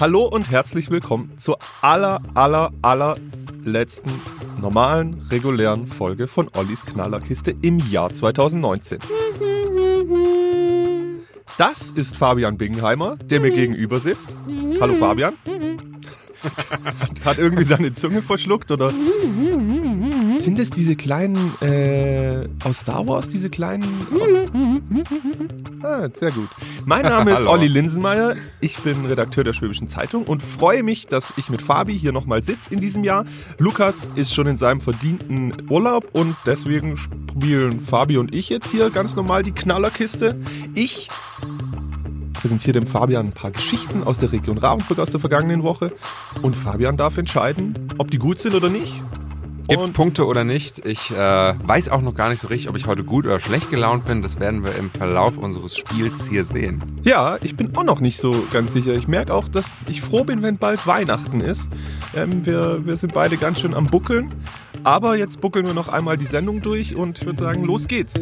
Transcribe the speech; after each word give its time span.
Hallo 0.00 0.26
und 0.26 0.48
herzlich 0.52 0.90
willkommen 0.90 1.32
zur 1.38 1.58
aller, 1.80 2.22
aller, 2.34 2.70
aller 2.82 3.16
letzten 3.64 4.12
normalen, 4.60 5.26
regulären 5.28 5.88
Folge 5.88 6.28
von 6.28 6.48
Ollis 6.56 6.86
Knallerkiste 6.86 7.56
im 7.62 7.80
Jahr 7.90 8.14
2019. 8.14 9.00
Das 11.56 11.90
ist 11.90 12.16
Fabian 12.16 12.58
Bingenheimer, 12.58 13.16
der 13.16 13.40
mir 13.40 13.50
gegenüber 13.50 13.98
sitzt. 13.98 14.28
Hallo 14.80 14.94
Fabian. 14.94 15.34
Hat, 17.24 17.38
irgendwie 17.38 17.64
seine 17.64 17.92
Zunge 17.92 18.22
verschluckt 18.22 18.70
oder? 18.70 18.90
Sind 20.38 20.60
es 20.60 20.70
diese 20.70 20.94
kleinen 20.94 21.60
äh, 21.60 22.48
aus 22.62 22.80
Star 22.80 23.04
Wars, 23.08 23.28
diese 23.28 23.50
kleinen? 23.50 24.06
Ah, 25.82 26.08
sehr 26.14 26.30
gut. 26.30 26.48
Mein 26.84 27.02
Name 27.02 27.32
ist. 27.32 27.44
Olli 27.44 27.66
Linsenmeier. 27.66 28.36
Ich 28.60 28.78
bin 28.78 29.04
Redakteur 29.04 29.44
der 29.44 29.52
Schwäbischen 29.52 29.88
Zeitung 29.88 30.24
und 30.24 30.42
freue 30.42 30.82
mich, 30.82 31.06
dass 31.06 31.32
ich 31.36 31.50
mit 31.50 31.62
Fabi 31.62 31.98
hier 31.98 32.12
nochmal 32.12 32.42
sitze 32.42 32.72
in 32.72 32.80
diesem 32.80 33.04
Jahr. 33.04 33.24
Lukas 33.58 34.08
ist 34.14 34.34
schon 34.34 34.46
in 34.46 34.56
seinem 34.56 34.80
verdienten 34.80 35.68
Urlaub 35.70 36.08
und 36.12 36.36
deswegen 36.46 36.96
spielen 36.96 37.80
Fabi 37.80 38.16
und 38.16 38.34
ich 38.34 38.48
jetzt 38.48 38.70
hier 38.70 38.90
ganz 38.90 39.14
normal 39.14 39.42
die 39.42 39.52
Knallerkiste. 39.52 40.36
Ich 40.74 41.08
präsentiere 42.32 42.72
dem 42.72 42.86
Fabian 42.86 43.26
ein 43.26 43.32
paar 43.32 43.50
Geschichten 43.50 44.04
aus 44.04 44.18
der 44.18 44.32
Region 44.32 44.58
Ravensburg 44.58 45.00
aus 45.00 45.10
der 45.10 45.20
vergangenen 45.20 45.64
Woche 45.64 45.92
und 46.40 46.56
Fabian 46.56 46.96
darf 46.96 47.18
entscheiden, 47.18 47.92
ob 47.98 48.10
die 48.10 48.18
gut 48.18 48.38
sind 48.38 48.54
oder 48.54 48.68
nicht. 48.68 49.02
Gibt's 49.68 49.88
Und- 49.88 49.92
Punkte 49.94 50.26
oder 50.26 50.44
nicht? 50.44 50.84
Ich 50.86 51.10
äh, 51.10 51.14
weiß 51.16 51.90
auch 51.90 52.00
noch 52.00 52.14
gar 52.14 52.30
nicht 52.30 52.40
so 52.40 52.48
richtig, 52.48 52.68
ob 52.70 52.76
ich 52.76 52.86
heute 52.86 53.04
gut 53.04 53.26
oder 53.26 53.38
schlecht 53.38 53.68
gelaunt 53.68 54.06
bin. 54.06 54.22
Das 54.22 54.40
werden 54.40 54.64
wir 54.64 54.74
im 54.76 54.90
Verlauf 54.90 55.36
unseres 55.36 55.76
Spiels 55.76 56.26
hier 56.26 56.44
sehen. 56.44 56.82
Ja, 57.04 57.36
ich 57.42 57.54
bin 57.56 57.76
auch 57.76 57.84
noch 57.84 58.00
nicht 58.00 58.18
so 58.18 58.32
ganz 58.50 58.72
sicher. 58.72 58.94
Ich 58.94 59.08
merke 59.08 59.34
auch, 59.34 59.46
dass 59.48 59.84
ich 59.88 60.00
froh 60.00 60.24
bin, 60.24 60.42
wenn 60.42 60.56
bald 60.56 60.86
Weihnachten 60.86 61.40
ist. 61.40 61.68
Ähm, 62.16 62.46
wir, 62.46 62.80
wir 62.86 62.96
sind 62.96 63.12
beide 63.12 63.36
ganz 63.36 63.60
schön 63.60 63.74
am 63.74 63.86
Buckeln. 63.86 64.32
Aber 64.84 65.16
jetzt 65.18 65.40
buckeln 65.40 65.66
wir 65.66 65.74
noch 65.74 65.88
einmal 65.88 66.16
die 66.16 66.26
Sendung 66.26 66.62
durch 66.62 66.94
und 66.94 67.18
ich 67.18 67.26
würde 67.26 67.42
sagen, 67.42 67.64
los 67.64 67.88
geht's. 67.88 68.14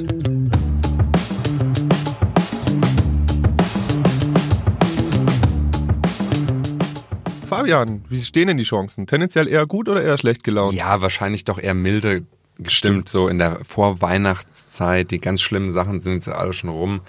Fabian, 7.57 8.05
wie 8.09 8.21
stehen 8.21 8.49
denn 8.49 8.57
die 8.57 8.65
Chancen? 8.65 9.07
Tendenziell 9.07 9.49
eher 9.49 9.67
gut 9.67 9.89
oder 9.89 10.03
eher 10.03 10.19
schlecht 10.19 10.45
gelaunt? 10.45 10.75
Ja, 10.75 11.01
wahrscheinlich 11.03 11.45
doch 11.45 11.59
eher 11.59 11.75
milde 11.75 12.23
gestimmt, 12.59 13.09
so 13.09 13.29
in 13.29 13.39
der 13.39 13.61
Vorweihnachtszeit. 13.65 15.11
Die 15.11 15.21
ganz 15.21 15.43
schlimmen 15.43 15.71
Sachen 15.71 16.01
sind 16.01 16.15
jetzt 16.15 16.29
alle 16.29 16.53
schon 16.53 16.71
rum. 16.71 17.01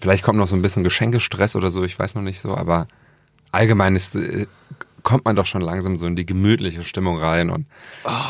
Vielleicht 0.00 0.24
kommt 0.24 0.38
noch 0.38 0.48
so 0.48 0.56
ein 0.56 0.62
bisschen 0.62 0.84
Geschenkestress 0.84 1.56
oder 1.56 1.70
so, 1.70 1.84
ich 1.84 1.98
weiß 1.98 2.14
noch 2.14 2.22
nicht 2.22 2.40
so, 2.40 2.56
aber 2.56 2.88
allgemein 3.52 3.94
ist, 3.96 4.16
äh, 4.16 4.46
kommt 5.02 5.24
man 5.24 5.36
doch 5.36 5.46
schon 5.46 5.62
langsam 5.62 5.96
so 5.96 6.06
in 6.06 6.16
die 6.16 6.26
gemütliche 6.26 6.82
Stimmung 6.82 7.18
rein 7.18 7.50
und 7.50 7.66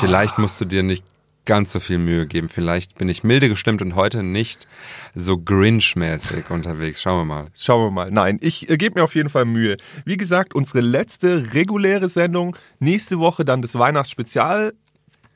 vielleicht 0.00 0.38
musst 0.38 0.60
du 0.60 0.66
dir 0.66 0.82
nicht 0.82 1.04
ganz 1.46 1.72
so 1.72 1.80
viel 1.80 1.98
Mühe 1.98 2.26
geben. 2.26 2.48
Vielleicht 2.48 2.98
bin 2.98 3.08
ich 3.08 3.24
milde 3.24 3.48
gestimmt 3.48 3.80
und 3.80 3.94
heute 3.94 4.22
nicht 4.22 4.68
so 5.14 5.38
Grinch-mäßig 5.38 6.50
unterwegs. 6.50 7.00
Schauen 7.00 7.20
wir 7.20 7.34
mal. 7.34 7.46
Schauen 7.54 7.86
wir 7.86 7.90
mal. 7.90 8.10
Nein, 8.10 8.38
ich 8.42 8.68
äh, 8.68 8.76
gebe 8.76 8.98
mir 8.98 9.04
auf 9.04 9.14
jeden 9.14 9.30
Fall 9.30 9.44
Mühe. 9.44 9.76
Wie 10.04 10.16
gesagt, 10.16 10.54
unsere 10.54 10.80
letzte 10.80 11.54
reguläre 11.54 12.08
Sendung. 12.08 12.56
Nächste 12.78 13.18
Woche 13.18 13.44
dann 13.44 13.62
das 13.62 13.78
Weihnachtsspezial. 13.78 14.74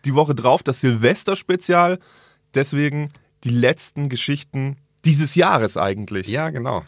Die 0.04 0.14
Woche 0.14 0.34
drauf 0.34 0.62
das 0.62 0.80
Silvesterspezial. 0.80 1.98
Deswegen 2.54 3.10
die 3.44 3.50
letzten 3.50 4.08
Geschichten 4.08 4.76
dieses 5.04 5.34
Jahres 5.34 5.76
eigentlich. 5.76 6.28
Ja, 6.28 6.50
genau. 6.50 6.84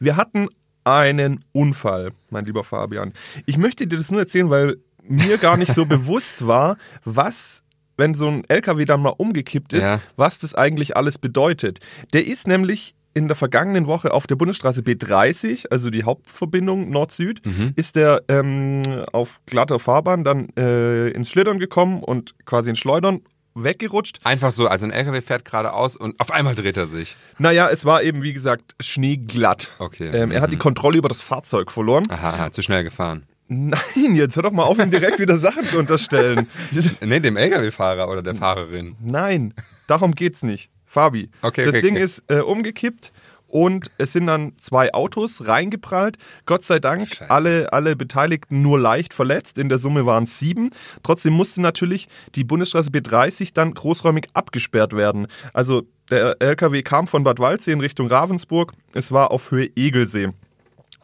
Wir 0.00 0.16
hatten 0.16 0.48
einen 0.84 1.40
Unfall, 1.52 2.12
mein 2.30 2.46
lieber 2.46 2.64
Fabian. 2.64 3.12
Ich 3.46 3.58
möchte 3.58 3.86
dir 3.86 3.98
das 3.98 4.10
nur 4.10 4.20
erzählen, 4.20 4.50
weil 4.50 4.76
mir 5.02 5.38
gar 5.38 5.56
nicht 5.56 5.74
so 5.74 5.84
bewusst 5.86 6.46
war, 6.46 6.76
was, 7.04 7.62
wenn 7.98 8.14
so 8.14 8.28
ein 8.28 8.44
LKW 8.48 8.84
dann 8.86 9.02
mal 9.02 9.10
umgekippt 9.16 9.74
ist, 9.74 9.82
Ja. 9.82 10.00
was 10.16 10.38
das 10.38 10.54
eigentlich 10.54 10.96
alles 10.96 11.18
bedeutet. 11.18 11.80
Der 12.14 12.26
ist 12.26 12.48
nämlich 12.48 12.94
in 13.14 13.26
der 13.26 13.34
vergangenen 13.36 13.86
Woche 13.88 14.12
auf 14.12 14.26
der 14.28 14.36
Bundesstraße 14.36 14.82
B30, 14.82 15.66
also 15.70 15.90
die 15.90 16.04
Hauptverbindung 16.04 16.88
Nord-Süd, 16.90 17.42
ist 17.74 17.96
der 17.96 18.22
ähm, 18.28 18.82
auf 19.12 19.40
glatter 19.46 19.78
Fahrbahn 19.80 20.22
dann 20.22 20.48
äh, 20.56 21.08
ins 21.10 21.28
Schlittern 21.30 21.58
gekommen 21.58 22.02
und 22.02 22.34
quasi 22.46 22.70
ins 22.70 22.78
Schleudern 22.78 23.22
weggerutscht. 23.56 24.20
Einfach 24.24 24.52
so, 24.52 24.68
also 24.68 24.86
ein 24.86 24.92
LKW 24.92 25.20
fährt 25.20 25.44
geradeaus 25.44 25.96
und 25.96 26.20
auf 26.20 26.30
einmal 26.30 26.54
dreht 26.54 26.76
er 26.76 26.86
sich. 26.86 27.16
Naja, 27.38 27.68
es 27.72 27.84
war 27.84 28.04
eben, 28.04 28.22
wie 28.22 28.32
gesagt, 28.32 28.76
schneeglatt. 28.78 29.72
Okay. 29.80 30.10
Ähm, 30.12 30.30
er 30.30 30.40
hat 30.40 30.52
die 30.52 30.56
Kontrolle 30.58 30.98
über 30.98 31.08
das 31.08 31.20
Fahrzeug 31.20 31.72
verloren. 31.72 32.04
Aha, 32.10 32.30
aha, 32.34 32.52
zu 32.52 32.62
schnell 32.62 32.84
gefahren. 32.84 33.24
Nein, 33.48 34.14
jetzt 34.14 34.36
hör 34.36 34.42
doch 34.42 34.52
mal 34.52 34.64
auf, 34.64 34.78
ihm 34.78 34.90
direkt 34.90 35.18
wieder 35.18 35.38
Sachen 35.38 35.66
zu 35.68 35.78
unterstellen. 35.78 36.46
Nee, 37.04 37.20
dem 37.20 37.36
LKW-Fahrer 37.36 38.08
oder 38.08 38.22
der 38.22 38.34
Fahrerin. 38.34 38.94
Nein, 39.00 39.54
darum 39.86 40.12
geht's 40.14 40.42
nicht. 40.42 40.70
Fabi, 40.84 41.30
Okay, 41.42 41.64
das 41.64 41.74
okay, 41.74 41.82
Ding 41.82 41.94
okay. 41.94 42.04
ist 42.04 42.22
äh, 42.28 42.40
umgekippt 42.40 43.12
und 43.46 43.90
es 43.96 44.12
sind 44.12 44.26
dann 44.26 44.52
zwei 44.58 44.92
Autos 44.92 45.46
reingeprallt. 45.46 46.18
Gott 46.44 46.64
sei 46.64 46.78
Dank 46.78 47.08
Scheiße. 47.08 47.30
alle, 47.30 47.72
alle 47.72 47.96
Beteiligten 47.96 48.60
nur 48.62 48.78
leicht 48.78 49.14
verletzt. 49.14 49.56
In 49.58 49.68
der 49.70 49.78
Summe 49.78 50.04
waren 50.04 50.24
es 50.24 50.38
sieben. 50.38 50.70
Trotzdem 51.02 51.32
musste 51.32 51.62
natürlich 51.62 52.08
die 52.34 52.44
Bundesstraße 52.44 52.90
B30 52.90 53.52
dann 53.54 53.72
großräumig 53.72 54.26
abgesperrt 54.34 54.94
werden. 54.94 55.26
Also 55.54 55.84
der 56.10 56.36
LKW 56.40 56.82
kam 56.82 57.06
von 57.06 57.22
Bad 57.24 57.38
Waldsee 57.38 57.72
in 57.72 57.80
Richtung 57.80 58.08
Ravensburg. 58.08 58.72
Es 58.94 59.12
war 59.12 59.30
auf 59.30 59.50
Höhe 59.50 59.70
Egelsee. 59.76 60.28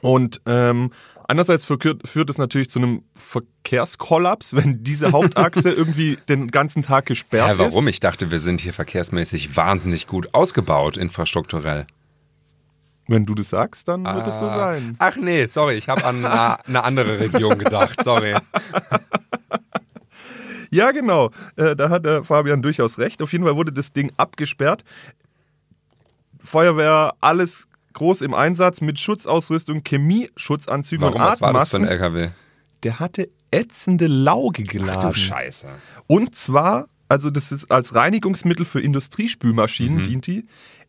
Und 0.02 0.42
ähm, 0.44 0.90
einerseits 1.28 1.64
führt, 1.64 2.06
führt 2.08 2.30
es 2.30 2.38
natürlich 2.38 2.70
zu 2.70 2.78
einem 2.78 3.02
Verkehrskollaps, 3.14 4.54
wenn 4.54 4.82
diese 4.84 5.12
Hauptachse 5.12 5.70
irgendwie 5.72 6.16
den 6.28 6.48
ganzen 6.48 6.82
Tag 6.82 7.06
gesperrt 7.06 7.48
Ja, 7.48 7.58
warum? 7.58 7.86
ist. 7.88 7.94
Ich 7.94 8.00
dachte, 8.00 8.30
wir 8.30 8.40
sind 8.40 8.60
hier 8.60 8.72
verkehrsmäßig 8.72 9.56
wahnsinnig 9.56 10.06
gut 10.06 10.28
ausgebaut, 10.34 10.96
infrastrukturell. 10.96 11.86
Wenn 13.06 13.26
du 13.26 13.34
das 13.34 13.50
sagst, 13.50 13.86
dann 13.88 14.04
wird 14.06 14.26
es 14.26 14.38
so 14.38 14.46
Ah. 14.46 14.56
sein. 14.56 14.96
Ach 14.98 15.16
nee, 15.16 15.44
sorry, 15.46 15.74
ich 15.74 15.88
habe 15.88 16.04
an 16.04 16.24
eine, 16.24 16.66
eine 16.66 16.84
andere 16.84 17.20
Region 17.20 17.58
gedacht, 17.58 18.02
sorry. 18.02 18.34
Ja, 20.70 20.90
genau. 20.90 21.30
Äh, 21.54 21.76
da 21.76 21.88
hat 21.88 22.04
der 22.04 22.24
Fabian 22.24 22.60
durchaus 22.60 22.98
recht. 22.98 23.22
Auf 23.22 23.30
jeden 23.30 23.44
Fall 23.44 23.54
wurde 23.54 23.72
das 23.72 23.92
Ding 23.92 24.10
abgesperrt. 24.16 24.82
Feuerwehr, 26.42 27.14
alles 27.20 27.68
groß 27.94 28.22
im 28.22 28.34
Einsatz 28.34 28.80
mit 28.80 28.98
Schutzausrüstung, 29.00 29.82
Chemieschutzanzügen 29.86 31.02
Warum, 31.06 31.20
und 31.20 31.26
was 31.26 31.40
war 31.40 31.52
das 31.52 31.68
für 31.70 31.76
ein 31.78 31.84
Atemmasken. 31.84 32.14
LKW? 32.24 32.30
Der 32.82 33.00
hatte 33.00 33.28
ätzende 33.50 34.06
Lauge 34.06 34.62
geladen. 34.64 35.10
Du 35.10 35.14
Scheiße. 35.16 35.66
Und 36.06 36.34
zwar, 36.34 36.86
also 37.08 37.30
das 37.30 37.50
ist 37.52 37.70
als 37.70 37.94
Reinigungsmittel 37.94 38.66
für 38.66 38.80
Industriespülmaschinen 38.80 39.98
Mhm. 39.98 40.02
dient 40.04 40.26
die. 40.26 40.44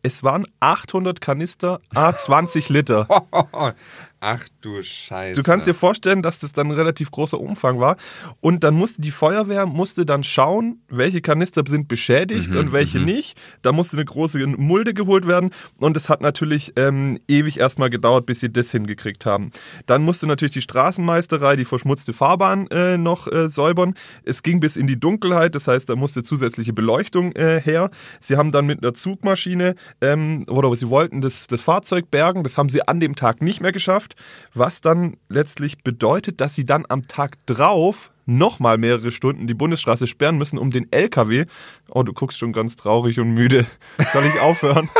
Es 0.06 0.22
waren 0.22 0.46
800 0.60 1.20
Kanister, 1.20 1.80
A20 1.92 2.72
Liter. 2.72 3.08
Ach 4.20 4.48
du 4.62 4.82
Scheiße. 4.82 5.38
Du 5.38 5.44
kannst 5.44 5.66
dir 5.66 5.74
vorstellen, 5.74 6.22
dass 6.22 6.40
das 6.40 6.52
dann 6.52 6.68
ein 6.68 6.72
relativ 6.72 7.10
großer 7.10 7.38
Umfang 7.38 7.78
war. 7.78 7.96
Und 8.40 8.64
dann 8.64 8.74
musste 8.74 9.02
die 9.02 9.10
Feuerwehr 9.10 9.66
musste 9.66 10.06
dann 10.06 10.24
schauen, 10.24 10.80
welche 10.88 11.20
Kanister 11.20 11.62
sind 11.66 11.86
beschädigt 11.86 12.50
Mhm, 12.50 12.56
und 12.56 12.72
welche 12.72 12.98
nicht. 12.98 13.38
Da 13.62 13.72
musste 13.72 13.96
eine 13.96 14.06
große 14.06 14.44
Mulde 14.46 14.94
geholt 14.94 15.28
werden. 15.28 15.50
Und 15.78 15.96
es 15.96 16.08
hat 16.08 16.22
natürlich 16.22 16.72
ähm, 16.76 17.20
ewig 17.28 17.60
erstmal 17.60 17.90
gedauert, 17.90 18.24
bis 18.26 18.40
sie 18.40 18.50
das 18.50 18.70
hingekriegt 18.70 19.26
haben. 19.26 19.50
Dann 19.84 20.02
musste 20.02 20.26
natürlich 20.26 20.54
die 20.54 20.62
Straßenmeisterei 20.62 21.54
die 21.56 21.66
verschmutzte 21.66 22.12
Fahrbahn 22.14 22.68
äh, 22.68 22.96
noch 22.96 23.30
äh, 23.30 23.48
säubern. 23.48 23.94
Es 24.24 24.42
ging 24.42 24.60
bis 24.60 24.76
in 24.76 24.86
die 24.86 24.98
Dunkelheit, 24.98 25.54
das 25.54 25.68
heißt, 25.68 25.88
da 25.90 25.94
musste 25.94 26.22
zusätzliche 26.22 26.72
Beleuchtung 26.72 27.32
äh, 27.32 27.60
her. 27.60 27.90
Sie 28.20 28.36
haben 28.36 28.50
dann 28.50 28.66
mit 28.66 28.82
einer 28.82 28.94
Zugmaschine 28.94 29.74
ähm, 30.00 30.44
oder 30.48 30.74
sie 30.76 30.88
wollten 30.88 31.20
das, 31.20 31.46
das 31.46 31.60
Fahrzeug 31.60 32.10
bergen. 32.10 32.42
Das 32.42 32.58
haben 32.58 32.68
sie 32.68 32.86
an 32.86 33.00
dem 33.00 33.16
Tag 33.16 33.42
nicht 33.42 33.60
mehr 33.60 33.72
geschafft, 33.72 34.16
was 34.54 34.80
dann 34.80 35.16
letztlich 35.28 35.82
bedeutet, 35.82 36.40
dass 36.40 36.54
sie 36.54 36.66
dann 36.66 36.84
am 36.88 37.06
Tag 37.06 37.36
drauf 37.46 38.10
nochmal 38.26 38.76
mehrere 38.76 39.12
Stunden 39.12 39.46
die 39.46 39.54
Bundesstraße 39.54 40.06
sperren 40.06 40.36
müssen, 40.36 40.58
um 40.58 40.70
den 40.70 40.90
LKW. 40.92 41.46
Oh, 41.88 42.02
du 42.02 42.12
guckst 42.12 42.38
schon 42.38 42.52
ganz 42.52 42.76
traurig 42.76 43.20
und 43.20 43.32
müde. 43.32 43.66
Soll 44.12 44.24
ich 44.24 44.40
aufhören? 44.40 44.88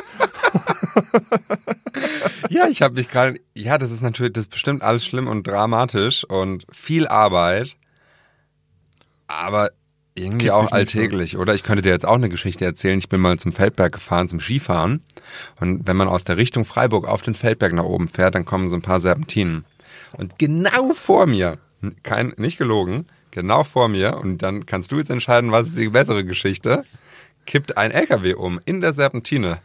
Ja, 2.48 2.68
ich 2.68 2.82
habe 2.82 2.94
mich 2.94 3.08
gerade. 3.08 3.40
Ja, 3.54 3.78
das 3.78 3.90
ist 3.90 4.02
natürlich, 4.02 4.32
das 4.32 4.44
ist 4.44 4.50
bestimmt 4.50 4.82
alles 4.82 5.04
schlimm 5.04 5.26
und 5.26 5.46
dramatisch 5.46 6.24
und 6.24 6.64
viel 6.70 7.06
Arbeit. 7.06 7.76
Aber 9.26 9.70
irgendwie 10.16 10.50
auch 10.50 10.72
alltäglich, 10.72 11.36
oder? 11.36 11.54
Ich 11.54 11.62
könnte 11.62 11.82
dir 11.82 11.90
jetzt 11.90 12.06
auch 12.06 12.14
eine 12.14 12.28
Geschichte 12.28 12.64
erzählen. 12.64 12.98
Ich 12.98 13.08
bin 13.08 13.20
mal 13.20 13.38
zum 13.38 13.52
Feldberg 13.52 13.92
gefahren, 13.92 14.28
zum 14.28 14.40
Skifahren. 14.40 15.02
Und 15.60 15.86
wenn 15.86 15.96
man 15.96 16.08
aus 16.08 16.24
der 16.24 16.36
Richtung 16.36 16.64
Freiburg 16.64 17.06
auf 17.06 17.22
den 17.22 17.34
Feldberg 17.34 17.72
nach 17.72 17.84
oben 17.84 18.08
fährt, 18.08 18.34
dann 18.34 18.44
kommen 18.44 18.68
so 18.68 18.76
ein 18.76 18.82
paar 18.82 19.00
Serpentinen. 19.00 19.64
Und 20.12 20.38
genau 20.38 20.92
vor 20.94 21.26
mir, 21.26 21.58
kein, 22.02 22.32
nicht 22.36 22.58
gelogen, 22.58 23.06
genau 23.30 23.64
vor 23.64 23.88
mir, 23.88 24.16
und 24.16 24.42
dann 24.42 24.66
kannst 24.66 24.92
du 24.92 24.96
jetzt 24.96 25.10
entscheiden, 25.10 25.52
was 25.52 25.68
ist 25.68 25.78
die 25.78 25.90
bessere 25.90 26.24
Geschichte, 26.24 26.84
kippt 27.44 27.76
ein 27.76 27.90
LKW 27.90 28.34
um 28.34 28.60
in 28.64 28.80
der 28.80 28.92
Serpentine 28.92 29.58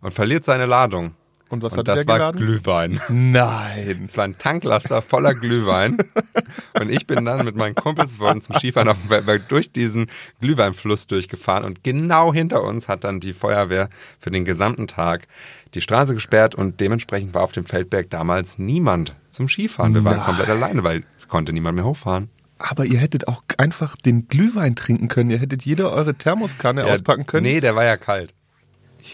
und 0.00 0.12
verliert 0.12 0.44
seine 0.44 0.66
Ladung. 0.66 1.14
Und 1.50 1.62
was 1.62 1.72
Und 1.72 1.78
hat 1.78 1.88
das 1.88 2.04
der 2.04 2.18
war? 2.18 2.32
Glühwein. 2.32 3.00
Nein. 3.08 4.02
Es 4.04 4.16
war 4.16 4.24
ein 4.24 4.36
Tanklaster 4.36 5.00
voller 5.00 5.34
Glühwein. 5.34 5.96
Und 6.78 6.90
ich 6.90 7.06
bin 7.06 7.24
dann 7.24 7.44
mit 7.44 7.56
meinen 7.56 7.74
Kumpels, 7.74 8.20
wir 8.20 8.40
zum 8.40 8.54
Skifahren 8.56 8.88
auf 8.88 8.98
dem 9.00 9.24
Berg, 9.24 9.48
durch 9.48 9.72
diesen 9.72 10.08
Glühweinfluss 10.40 11.06
durchgefahren. 11.06 11.64
Und 11.64 11.82
genau 11.84 12.32
hinter 12.32 12.62
uns 12.62 12.88
hat 12.88 13.04
dann 13.04 13.20
die 13.20 13.32
Feuerwehr 13.32 13.88
für 14.18 14.30
den 14.30 14.44
gesamten 14.44 14.86
Tag 14.86 15.26
die 15.74 15.80
Straße 15.80 16.14
gesperrt. 16.14 16.54
Und 16.54 16.80
dementsprechend 16.80 17.34
war 17.34 17.42
auf 17.42 17.52
dem 17.52 17.64
Feldberg 17.64 18.10
damals 18.10 18.58
niemand 18.58 19.14
zum 19.30 19.48
Skifahren. 19.48 19.94
Wir 19.94 20.04
waren 20.04 20.16
Nein. 20.16 20.26
komplett 20.26 20.48
alleine, 20.50 20.84
weil 20.84 21.04
es 21.16 21.28
konnte 21.28 21.52
niemand 21.52 21.76
mehr 21.76 21.84
hochfahren. 21.84 22.28
Aber 22.58 22.84
ihr 22.84 22.98
hättet 22.98 23.28
auch 23.28 23.42
einfach 23.56 23.96
den 23.96 24.26
Glühwein 24.28 24.74
trinken 24.74 25.08
können. 25.08 25.30
Ihr 25.30 25.38
hättet 25.38 25.64
jeder 25.64 25.92
eure 25.92 26.14
Thermoskanne 26.14 26.86
Ja, 26.86 26.92
auspacken 26.92 27.24
können. 27.26 27.44
Nee, 27.46 27.60
der 27.60 27.76
war 27.76 27.84
ja 27.84 27.96
kalt. 27.96 28.34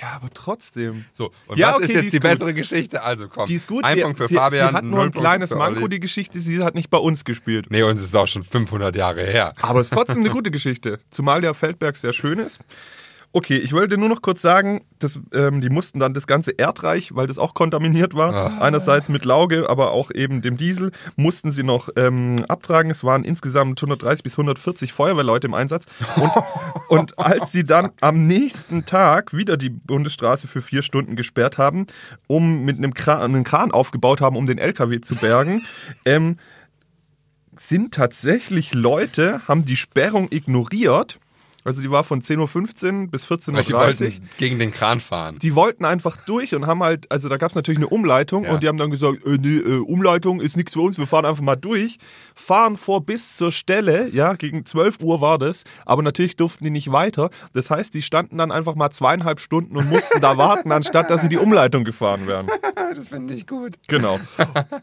Ja, 0.01 0.13
aber 0.17 0.31
trotzdem. 0.33 1.05
So, 1.13 1.31
und 1.47 1.59
Ja, 1.59 1.69
was 1.69 1.75
okay, 1.77 1.85
ist 1.85 1.89
die 1.91 1.95
jetzt 1.97 2.05
ist 2.07 2.13
die, 2.15 2.21
bessere 2.21 2.55
Geschichte? 2.55 3.03
Also 3.03 3.29
komm, 3.29 3.47
Die 3.47 3.55
ist 3.55 3.69
gut. 3.69 3.85
ein 3.85 3.97
sie, 3.97 4.03
Punkt 4.03 4.19
für 4.19 4.29
sie, 4.29 4.35
Fabian, 4.35 4.71
sie 4.71 4.75
hat 4.77 4.85
nur 4.85 5.03
ein 5.03 5.13
kleines 5.13 5.51
Manko, 5.51 5.89
die 5.89 6.01
Geschichte. 6.01 6.41
Sie 6.41 6.63
hat 6.63 6.75
nicht 6.75 6.91
bei 6.91 6.99
uns 6.99 7.25
gespielt. 7.25 7.67
Nee, 7.71 7.83
und 7.83 7.97
es 7.97 8.05
ist 8.05 8.17
auch 8.17 8.27
schon 8.27 8.43
500 8.43 8.95
Jahre 8.97 9.25
her. 9.25 9.55
Aber 9.63 9.81
es 9.81 9.89
ist 9.89 9.95
trotzdem 9.95 10.19
eine 10.19 10.31
gute 10.31 10.51
Geschichte. 10.51 11.01
Zumal 11.11 11.41
der 11.41 11.55
Feldberg 11.55 11.97
sehr 11.97 12.13
schön 12.13 12.39
ist. 12.39 12.61
Okay, 13.37 13.57
ich 13.57 13.73
wollte 13.73 13.99
nur 13.99 14.09
noch 14.09 14.23
kurz 14.23 14.41
sagen, 14.41 14.83
dass, 15.01 15.19
ähm, 15.33 15.61
die 15.61 15.69
mussten 15.69 15.99
dann 15.99 16.15
das 16.15 16.29
ganze 16.29 16.53
Erdreich, 16.53 17.17
weil 17.17 17.27
das 17.27 17.37
auch 17.37 17.53
kontaminiert 17.55 18.15
war, 18.15 18.33
Ah. 18.33 18.59
einerseits 18.61 19.09
mit 19.09 19.25
Lauge, 19.25 19.69
aber 19.69 19.91
auch 19.91 20.13
eben 20.13 20.41
dem 20.41 20.57
Diesel, 20.57 20.93
mussten 21.17 21.51
sie 21.51 21.65
noch 21.65 21.89
ähm, 21.97 22.37
abtragen. 22.47 22.93
Es 22.93 23.03
waren 23.03 23.25
insgesamt 23.25 23.81
130 23.83 24.23
bis 24.23 24.35
140 24.35 24.93
Feuerwehrleute 24.93 25.49
im 25.49 25.55
Einsatz. 25.55 25.87
Und, 26.15 26.31
und 26.89 27.19
als 27.19 27.51
sie 27.51 27.65
dann 27.65 27.91
am 28.01 28.25
nächsten 28.29 28.85
Tag 28.85 29.33
wieder 29.33 29.57
die 29.57 29.71
Bundesstraße 29.71 30.47
für 30.47 30.63
vier 30.63 30.83
Stunden 30.83 31.17
gesperrt 31.17 31.59
haben, 31.59 31.89
um 32.29 32.65
mit 32.65 32.79
einem 32.79 32.95
Kran, 32.95 33.21
einen 33.21 33.43
Kran 33.43 33.73
aufgebaut 33.73 34.21
haben, 34.21 34.37
um 34.37 34.47
den 34.47 34.59
LKW 34.59 35.01
zu 35.01 35.17
bergen, 35.17 35.67
ähm, 36.05 36.39
sind 37.59 37.95
tatsächlich 37.95 38.75
Leute, 38.75 39.41
haben 39.49 39.65
die 39.65 39.77
Sperrung 39.77 40.29
ignoriert. 40.31 41.19
Also 41.65 41.81
die 41.83 41.91
war 41.91 42.05
von 42.05 42.21
10.15 42.23 43.03
Uhr 43.05 43.11
bis 43.11 43.31
Weil 43.31 43.39
die 43.39 43.73
14.30 43.73 44.05
Uhr. 44.05 44.27
gegen 44.39 44.59
den 44.59 44.71
Kran 44.71 45.01
fahren. 45.01 45.39
Die 45.41 45.55
wollten 45.55 45.85
einfach 45.85 46.19
durch 46.27 46.55
und 46.55 46.67
haben 46.67 46.83
halt, 46.83 47.11
also 47.11 47.29
da 47.29 47.37
gab 47.39 47.49
es 47.51 47.55
natürlich 47.57 47.79
eine 47.79 47.89
Umleitung 47.89 48.45
Ja. 48.45 48.53
und 48.53 48.63
die 48.63 48.69
haben 48.69 48.77
dann 48.77 48.91
gesagt, 48.91 49.25
äh, 49.27 49.39
nee, 49.41 49.57
äh, 49.59 49.79
Umleitung 49.79 50.41
ist 50.41 50.57
nichts 50.57 50.75
für 50.75 50.81
uns, 50.83 50.99
wir 50.99 51.07
fahren 51.07 51.25
einfach 51.25 51.43
mal 51.43 51.57
durch, 51.57 51.99
fahren 52.35 52.77
vor 52.77 53.05
bis 53.05 53.37
zur 53.37 53.51
Stelle, 53.53 54.09
ja, 54.11 54.35
gegen 54.35 54.67
12 54.67 55.01
Uhr 55.01 55.21
war 55.21 55.39
das, 55.39 55.65
aber 55.87 56.03
natürlich 56.03 56.37
durften 56.37 56.65
die 56.65 56.71
nicht 56.71 56.93
weiter. 56.93 57.31
Das 57.53 57.71
heißt, 57.71 57.95
die 57.95 58.03
standen 58.03 58.39
dann 58.39 58.53
einfach 58.53 58.75
mal 58.75 58.91
zweieinhalb 58.91 59.41
Stunden 59.41 59.77
und 59.77 59.89
mussten 59.89 60.21
da 60.21 60.37
warten, 60.37 60.71
anstatt 60.73 61.09
dass 61.11 61.23
sie 61.23 61.29
die 61.29 61.39
Umleitung 61.39 61.85
gefahren 61.85 62.27
wären. 62.27 62.47
Das 62.95 63.09
finde 63.09 63.35
ich 63.35 63.49
gut. 63.49 63.77
Genau. 63.89 64.21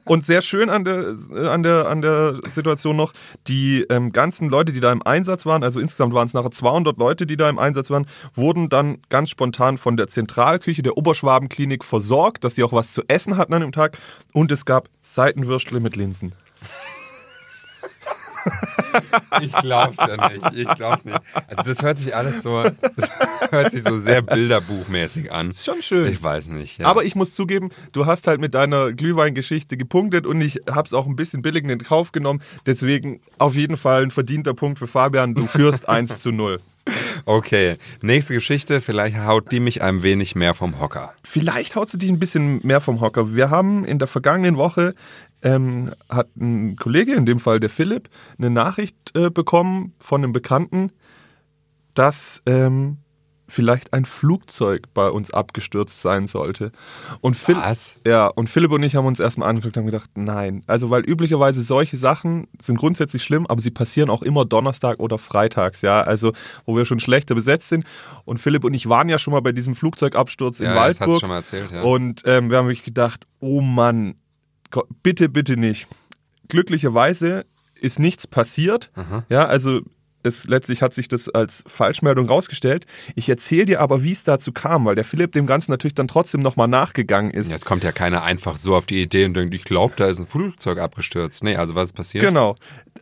Und 0.03 0.25
sehr 0.25 0.41
schön 0.41 0.69
an 0.69 0.83
der, 0.83 1.15
an 1.49 1.63
der, 1.63 1.87
an 1.87 2.01
der 2.01 2.39
Situation 2.49 2.97
noch, 2.97 3.13
die 3.47 3.85
ähm, 3.89 4.11
ganzen 4.11 4.49
Leute, 4.49 4.73
die 4.73 4.81
da 4.81 4.91
im 4.91 5.01
Einsatz 5.01 5.45
waren, 5.45 5.63
also 5.63 5.79
insgesamt 5.79 6.13
waren 6.13 6.27
es 6.27 6.33
nachher 6.33 6.51
200 6.71 6.97
Leute, 6.97 7.25
die 7.25 7.37
da 7.37 7.49
im 7.49 7.59
Einsatz 7.59 7.89
waren, 7.89 8.07
wurden 8.33 8.69
dann 8.69 8.99
ganz 9.09 9.29
spontan 9.29 9.77
von 9.77 9.97
der 9.97 10.07
Zentralküche 10.07 10.83
der 10.83 10.97
Oberschwabenklinik 10.97 11.83
versorgt, 11.83 12.43
dass 12.43 12.55
sie 12.55 12.63
auch 12.63 12.73
was 12.73 12.93
zu 12.93 13.03
essen 13.07 13.37
hatten 13.37 13.53
an 13.53 13.61
dem 13.61 13.71
Tag. 13.71 13.97
Und 14.33 14.51
es 14.51 14.65
gab 14.65 14.87
Seitenwürstle 15.03 15.79
mit 15.79 15.95
Linsen. 15.95 16.33
Ich 19.41 19.51
glaub's 19.53 19.97
ja 19.97 20.29
nicht. 20.29 20.57
Ich 20.57 20.75
glaub's 20.75 21.05
nicht. 21.05 21.19
Also 21.47 21.63
das 21.63 21.81
hört 21.81 21.97
sich 21.97 22.15
alles 22.15 22.41
so, 22.41 22.63
hört 23.49 23.71
sich 23.71 23.83
so 23.83 23.99
sehr 23.99 24.21
bilderbuchmäßig 24.21 25.31
an. 25.31 25.51
Ist 25.51 25.65
schon 25.65 25.81
schön. 25.81 26.11
Ich 26.11 26.21
weiß 26.21 26.47
nicht. 26.49 26.79
Ja. 26.79 26.87
Aber 26.87 27.03
ich 27.03 27.15
muss 27.15 27.33
zugeben, 27.33 27.69
du 27.93 28.05
hast 28.05 28.27
halt 28.27 28.41
mit 28.41 28.53
deiner 28.53 28.91
Glühweingeschichte 28.91 29.77
gepunktet 29.77 30.25
und 30.27 30.41
ich 30.41 30.61
hab's 30.69 30.93
auch 30.93 31.07
ein 31.07 31.15
bisschen 31.15 31.41
billig 31.41 31.63
in 31.63 31.83
Kauf 31.83 32.11
genommen. 32.11 32.41
Deswegen 32.65 33.21
auf 33.37 33.55
jeden 33.55 33.77
Fall 33.77 34.03
ein 34.03 34.11
verdienter 34.11 34.53
Punkt 34.53 34.79
für 34.79 34.87
Fabian. 34.87 35.33
Du 35.33 35.47
führst 35.47 35.87
1 35.89 36.19
zu 36.19 36.31
0. 36.31 36.59
okay, 37.25 37.77
nächste 38.01 38.33
Geschichte. 38.33 38.81
Vielleicht 38.81 39.17
haut 39.17 39.51
die 39.51 39.59
mich 39.59 39.81
ein 39.81 40.03
wenig 40.03 40.35
mehr 40.35 40.53
vom 40.53 40.79
Hocker. 40.79 41.13
Vielleicht 41.23 41.75
haut 41.75 41.89
sie 41.89 41.97
dich 41.97 42.09
ein 42.09 42.19
bisschen 42.19 42.59
mehr 42.65 42.81
vom 42.81 43.01
Hocker. 43.01 43.33
Wir 43.35 43.49
haben 43.49 43.85
in 43.85 43.99
der 43.99 44.07
vergangenen 44.07 44.57
Woche 44.57 44.95
ähm, 45.43 45.91
hat 46.09 46.35
ein 46.35 46.75
Kollege, 46.75 47.13
in 47.13 47.25
dem 47.25 47.39
Fall 47.39 47.59
der 47.59 47.69
Philipp, 47.69 48.09
eine 48.37 48.49
Nachricht 48.49 48.95
äh, 49.15 49.29
bekommen 49.29 49.93
von 49.99 50.23
einem 50.23 50.33
Bekannten, 50.33 50.91
dass 51.93 52.41
ähm, 52.45 52.97
vielleicht 53.47 53.91
ein 53.91 54.05
Flugzeug 54.05 54.87
bei 54.93 55.09
uns 55.09 55.31
abgestürzt 55.31 56.01
sein 56.01 56.27
sollte. 56.27 56.71
Und 57.19 57.35
Phil 57.35 57.57
Was? 57.57 57.97
Ja, 58.07 58.27
und 58.27 58.49
Philipp 58.49 58.71
und 58.71 58.81
ich 58.81 58.95
haben 58.95 59.05
uns 59.05 59.19
erstmal 59.19 59.49
angeguckt 59.49 59.75
und 59.75 59.81
haben 59.83 59.91
gedacht, 59.91 60.09
nein. 60.15 60.63
Also, 60.67 60.89
weil 60.89 61.01
üblicherweise 61.03 61.61
solche 61.61 61.97
Sachen 61.97 62.47
sind 62.61 62.77
grundsätzlich 62.77 63.23
schlimm, 63.23 63.45
aber 63.47 63.59
sie 63.59 63.71
passieren 63.71 64.09
auch 64.09 64.21
immer 64.21 64.45
Donnerstag 64.45 64.99
oder 64.99 65.17
Freitags, 65.17 65.81
ja. 65.81 66.01
Also, 66.01 66.31
wo 66.65 66.77
wir 66.77 66.85
schon 66.85 67.01
schlechter 67.01 67.35
besetzt 67.35 67.67
sind. 67.67 67.83
Und 68.23 68.37
Philipp 68.39 68.63
und 68.63 68.73
ich 68.73 68.87
waren 68.87 69.09
ja 69.09 69.19
schon 69.19 69.33
mal 69.33 69.41
bei 69.41 69.51
diesem 69.51 69.75
Flugzeugabsturz 69.75 70.61
in 70.61 70.67
Ja, 70.67 70.75
das 70.75 70.81
hast 70.81 70.99
du 70.99 71.01
Waldburg. 71.01 71.19
schon 71.19 71.29
mal 71.29 71.35
erzählt, 71.35 71.71
ja. 71.71 71.81
Und 71.81 72.21
ähm, 72.25 72.49
wir 72.49 72.57
haben 72.57 72.67
wirklich 72.67 72.85
gedacht, 72.85 73.27
oh 73.41 73.59
Mann, 73.59 74.15
bitte, 75.03 75.29
bitte 75.29 75.57
nicht. 75.57 75.87
Glücklicherweise 76.47 77.45
ist 77.79 77.99
nichts 77.99 78.27
passiert. 78.27 78.91
Ja, 79.29 79.45
also 79.45 79.81
es, 80.23 80.45
letztlich 80.45 80.81
hat 80.81 80.93
sich 80.93 81.07
das 81.07 81.29
als 81.29 81.63
Falschmeldung 81.67 82.27
rausgestellt. 82.27 82.85
Ich 83.15 83.29
erzähle 83.29 83.65
dir 83.65 83.81
aber, 83.81 84.03
wie 84.03 84.11
es 84.11 84.23
dazu 84.23 84.51
kam, 84.51 84.85
weil 84.85 84.95
der 84.95 85.03
Philipp 85.03 85.31
dem 85.31 85.47
Ganzen 85.47 85.71
natürlich 85.71 85.95
dann 85.95 86.07
trotzdem 86.07 86.41
nochmal 86.41 86.67
nachgegangen 86.67 87.31
ist. 87.31 87.53
Es 87.53 87.65
kommt 87.65 87.83
ja 87.83 87.91
keiner 87.91 88.23
einfach 88.23 88.57
so 88.57 88.75
auf 88.75 88.85
die 88.85 89.01
Idee 89.01 89.25
und 89.25 89.35
denkt, 89.35 89.53
ich 89.53 89.63
glaube, 89.63 89.93
da 89.97 90.05
ist 90.07 90.19
ein 90.19 90.27
Flugzeug 90.27 90.79
abgestürzt. 90.79 91.43
Nee, 91.43 91.55
also 91.55 91.75
was 91.75 91.89
ist 91.89 91.93
passiert? 91.93 92.23
Genau. 92.23 92.55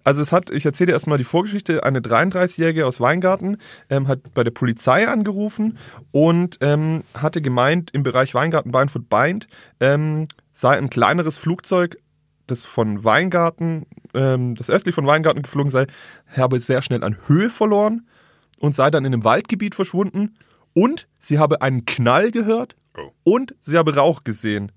Also 0.04 0.22
es 0.22 0.32
hat, 0.32 0.50
ich 0.50 0.66
erzähle 0.66 0.88
dir 0.88 0.94
erstmal 0.94 1.18
die 1.18 1.24
Vorgeschichte, 1.24 1.84
eine 1.84 2.00
33-Jährige 2.00 2.86
aus 2.86 3.00
Weingarten 3.00 3.58
ähm, 3.90 4.08
hat 4.08 4.34
bei 4.34 4.44
der 4.44 4.52
Polizei 4.52 5.08
angerufen 5.08 5.78
und 6.12 6.58
ähm, 6.62 7.04
hatte 7.14 7.42
gemeint, 7.42 7.92
im 7.92 8.04
Bereich 8.04 8.34
Weingarten, 8.34 8.72
Beinfurt, 8.72 9.10
Beint 9.10 9.48
ähm, 9.80 10.28
sei 10.60 10.78
ein 10.78 10.90
kleineres 10.90 11.38
Flugzeug, 11.38 11.98
das 12.46 12.66
von 12.66 13.06
Weingarten, 13.06 13.86
ähm, 14.14 14.56
das 14.56 14.70
östlich 14.70 14.94
von 14.94 15.08
Weingarten 15.08 15.42
geflogen 15.42 15.72
sei, 15.72 15.88
habe 16.36 16.60
sehr 16.60 16.82
schnell 16.82 17.04
an 17.04 17.18
Höhe 17.28 17.50
verloren 17.50 18.08
und 18.60 18.76
sei 18.76 18.92
dann 18.92 19.06
in 19.06 19.14
einem 19.14 19.24
Waldgebiet 19.24 19.74
verschwunden 19.74 20.36
und 20.74 21.08
sie 21.18 21.40
habe 21.40 21.62
einen 21.62 21.86
Knall 21.86 22.32
gehört 22.32 22.76
Oh. 22.98 23.12
und 23.24 23.56
sie 23.62 23.78
habe 23.78 23.96
Rauch 23.96 24.24
gesehen. 24.26 24.72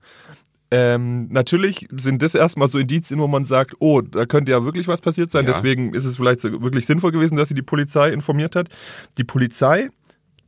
Ähm, 0.71 1.29
natürlich 1.31 1.89
sind 1.91 2.23
das 2.23 2.35
erstmal 2.35 2.69
so 2.69 2.79
Indizien, 2.79 3.19
wo 3.19 3.27
man 3.27 3.45
sagt, 3.45 3.75
oh, 3.81 4.03
da 4.03 4.27
könnte 4.27 4.53
ja 4.53 4.65
wirklich 4.65 4.87
was 4.87 5.01
passiert 5.01 5.31
sein. 5.31 5.47
Ja. 5.47 5.53
Deswegen 5.53 5.95
ist 5.95 6.05
es 6.05 6.17
vielleicht 6.17 6.41
so 6.41 6.63
wirklich 6.63 6.87
sinnvoll 6.87 7.11
gewesen, 7.11 7.37
dass 7.37 7.49
sie 7.49 7.55
die 7.55 7.63
Polizei 7.63 8.11
informiert 8.11 8.55
hat. 8.55 8.69
Die 9.19 9.25
Polizei, 9.25 9.89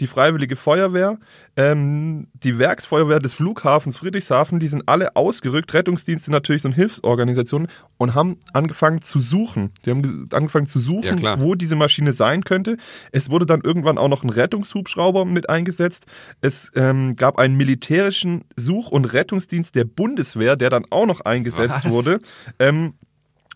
die 0.01 0.07
Freiwillige 0.07 0.57
Feuerwehr, 0.57 1.19
ähm, 1.57 2.27
die 2.35 2.59
Werksfeuerwehr 2.59 3.21
des 3.21 3.33
Flughafens 3.35 3.97
Friedrichshafen, 3.97 4.59
die 4.59 4.67
sind 4.67 4.83
alle 4.87 5.15
ausgerückt. 5.17 5.73
Rettungsdienste 5.73 6.31
natürlich 6.33 6.63
so 6.63 6.69
eine 6.69 6.75
Hilfsorganisation 6.75 7.69
und 7.97 8.15
haben 8.15 8.39
angefangen 8.53 9.03
zu 9.03 9.21
suchen. 9.21 9.71
Die 9.87 9.91
haben 9.91 10.03
ge- 10.03 10.37
angefangen 10.37 10.67
zu 10.67 10.79
Ja, 10.81 10.85
suchen, 10.85 11.17
klar. 11.21 11.41
wo 11.41 11.55
diese 11.55 11.77
Maschine 11.77 12.13
sein 12.13 12.43
könnte. 12.45 12.77
Es 13.13 13.31
wurde 13.31 13.47
dann 13.47 13.61
irgendwann 13.61 13.99
auch 13.99 14.09
noch 14.09 14.25
ein 14.25 14.31
Rettungshubschrauber 14.31 15.25
mit 15.25 15.49
eingesetzt. 15.49 16.07
Es 16.41 16.73
ähm, 16.75 17.15
gab 17.17 17.39
einen 17.39 17.57
militärischen 17.57 18.45
Such- 18.57 18.91
und 18.91 19.05
Rettungsdienst 19.13 19.75
der 19.75 19.85
Bundeswehr, 19.85 20.57
der 20.57 20.71
dann 20.71 20.87
auch 20.91 21.07
noch 21.07 21.21
eingesetzt 21.21 21.85
Was? 21.85 21.91
wurde. 21.93 22.19
Ähm, 22.59 22.95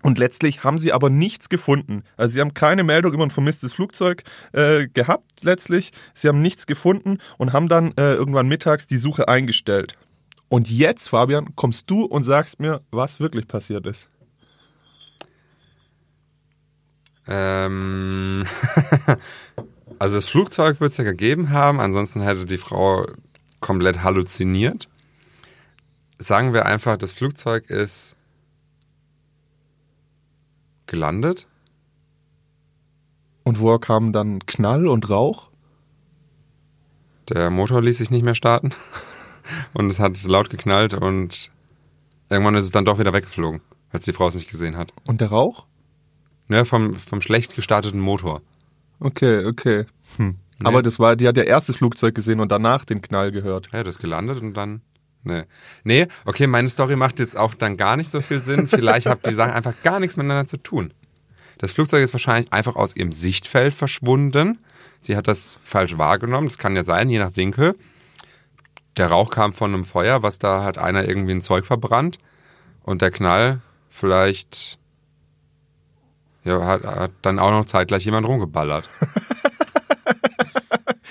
und 0.02 0.19
letztlich 0.19 0.64
haben 0.64 0.78
sie 0.78 0.93
aber 0.93 1.11
nichts 1.11 1.49
gefunden. 1.49 2.05
Also 2.17 2.35
sie 2.35 2.40
haben 2.40 2.55
keine 2.55 2.85
Meldung 2.85 3.12
über 3.12 3.25
ein 3.25 3.31
vermisstes 3.31 3.73
Flugzeug 3.73 4.23
äh, 4.52 4.87
gehabt 4.88 5.43
letztlich. 5.43 5.93
Sie 6.14 6.28
haben 6.28 6.40
nichts 6.40 6.67
gefunden 6.67 7.19
und 7.37 7.52
haben 7.52 7.69
dann 7.69 7.93
äh, 7.97 8.14
irgendwann 8.14 8.49
mittags 8.49 8.87
die 8.87 8.97
Suche 8.97 9.28
eingestellt. 9.28 9.95
Und 10.49 10.71
jetzt, 10.71 11.09
Fabian, 11.09 11.55
kommst 11.57 11.90
du 11.90 12.05
und 12.05 12.25
sagst 12.25 12.61
mir, 12.61 12.81
was 12.90 13.21
wirklich 13.21 13.49
passiert 13.49 13.87
ist. 13.87 14.09
Ähm, 17.26 18.47
also 19.99 20.17
das 20.17 20.28
Flugzeug 20.28 20.81
wird 20.81 20.93
es 20.93 20.97
ja 20.97 21.05
gegeben 21.05 21.50
haben, 21.50 21.81
ansonsten 21.81 22.23
hätte 22.23 22.47
die 22.47 22.57
Frau 22.57 23.07
komplett 23.61 24.02
halluziniert. 24.02 24.88
Sagen 26.19 26.52
wir 26.52 26.67
einfach, 26.67 26.97
das 26.97 27.12
Flugzeug 27.12 27.69
ist 27.69 28.17
gelandet. 30.88 31.47
Und 33.45 33.61
woher 33.61 33.78
kam 33.78 34.12
dann 34.12 34.40
Knall 34.47 34.88
und 34.88 35.09
Rauch? 35.09 35.50
Der 37.28 37.50
Motor 37.50 37.83
ließ 37.83 37.99
sich 37.99 38.11
nicht 38.11 38.25
mehr 38.25 38.35
starten 38.35 38.73
und 39.75 39.88
es 39.90 40.00
hat 40.00 40.23
laut 40.25 40.50
geknallt 40.50 40.95
und 40.95 41.50
irgendwann 42.28 42.57
ist 42.57 42.64
es 42.64 42.71
dann 42.73 42.85
doch 42.85 42.99
wieder 42.99 43.12
weggeflogen, 43.12 43.61
als 43.90 44.04
die 44.04 44.12
Frau 44.12 44.28
es 44.28 44.35
nicht 44.35 44.50
gesehen 44.50 44.76
hat. 44.76 44.92
Und 45.07 45.21
der 45.21 45.28
Rauch? 45.28 45.66
Ne, 46.49 46.64
vom, 46.64 46.95
vom 46.95 47.21
schlecht 47.21 47.54
gestarteten 47.54 48.00
Motor. 48.00 48.42
Okay, 49.00 49.45
okay. 49.45 49.87
Hm. 50.16 50.38
Nee. 50.61 50.66
Aber 50.66 50.83
das 50.83 50.99
war, 50.99 51.14
die 51.14 51.28
hat 51.28 51.37
ja 51.37 51.45
erst 51.45 51.68
das 51.68 51.76
Flugzeug 51.76 52.14
gesehen 52.14 52.40
und 52.40 52.50
danach 52.50 52.85
den 52.85 53.00
Knall 53.00 53.30
gehört. 53.30 53.68
Ja, 53.73 53.85
das 53.85 53.99
gelandet 53.99 54.42
und 54.42 54.54
dann 54.54 54.83
Nee. 55.28 55.44
Nee, 55.85 56.06
okay, 56.25 56.47
meine 56.47 56.70
Story 56.70 56.97
macht 56.97 57.18
jetzt 57.18 57.37
auch 57.37 57.52
dann 57.52 57.76
gar 57.76 57.99
nicht 57.99 58.11
so 58.11 58.23
viel 58.23 58.40
Sinn. 58.40 58.66
Vielleicht 58.66 59.06
hat 59.06 59.26
die 59.26 59.32
Sachen 59.35 59.52
einfach 59.52 59.75
gar 59.82 60.00
nichts 60.00 60.16
miteinander 60.16 60.47
zu 60.47 60.56
tun. 60.56 60.94
Das 61.58 61.73
Flugzeug 61.73 62.02
ist 62.02 62.14
wahrscheinlich 62.14 62.50
einfach 62.50 62.76
aus 62.76 62.97
ihrem 62.97 63.12
Sichtfeld 63.12 63.75
verschwunden. 63.75 64.58
Sie 65.02 65.16
hat 65.16 65.28
das 65.28 65.58
falsch 65.62 65.99
wahrgenommen. 65.99 66.49
Das 66.49 66.56
kann 66.56 66.75
ja 66.75 66.82
sein, 66.82 67.11
je 67.11 67.18
nach 67.18 67.37
Winkel. 67.37 67.76
Der 68.97 69.08
Rauch 69.08 69.28
kam 69.28 69.52
von 69.52 69.75
einem 69.75 69.85
Feuer, 69.85 70.23
was 70.23 70.38
da 70.38 70.64
hat 70.64 70.78
einer 70.78 71.06
irgendwie 71.06 71.32
ein 71.32 71.42
Zeug 71.42 71.66
verbrannt. 71.66 72.18
Und 72.82 73.02
der 73.02 73.11
Knall 73.11 73.61
vielleicht 73.90 74.78
ja, 76.44 76.64
hat, 76.64 76.85
hat 76.85 77.11
dann 77.20 77.38
auch 77.38 77.50
noch 77.50 77.66
zeitgleich 77.66 78.06
jemand 78.06 78.26
rumgeballert. 78.26 78.88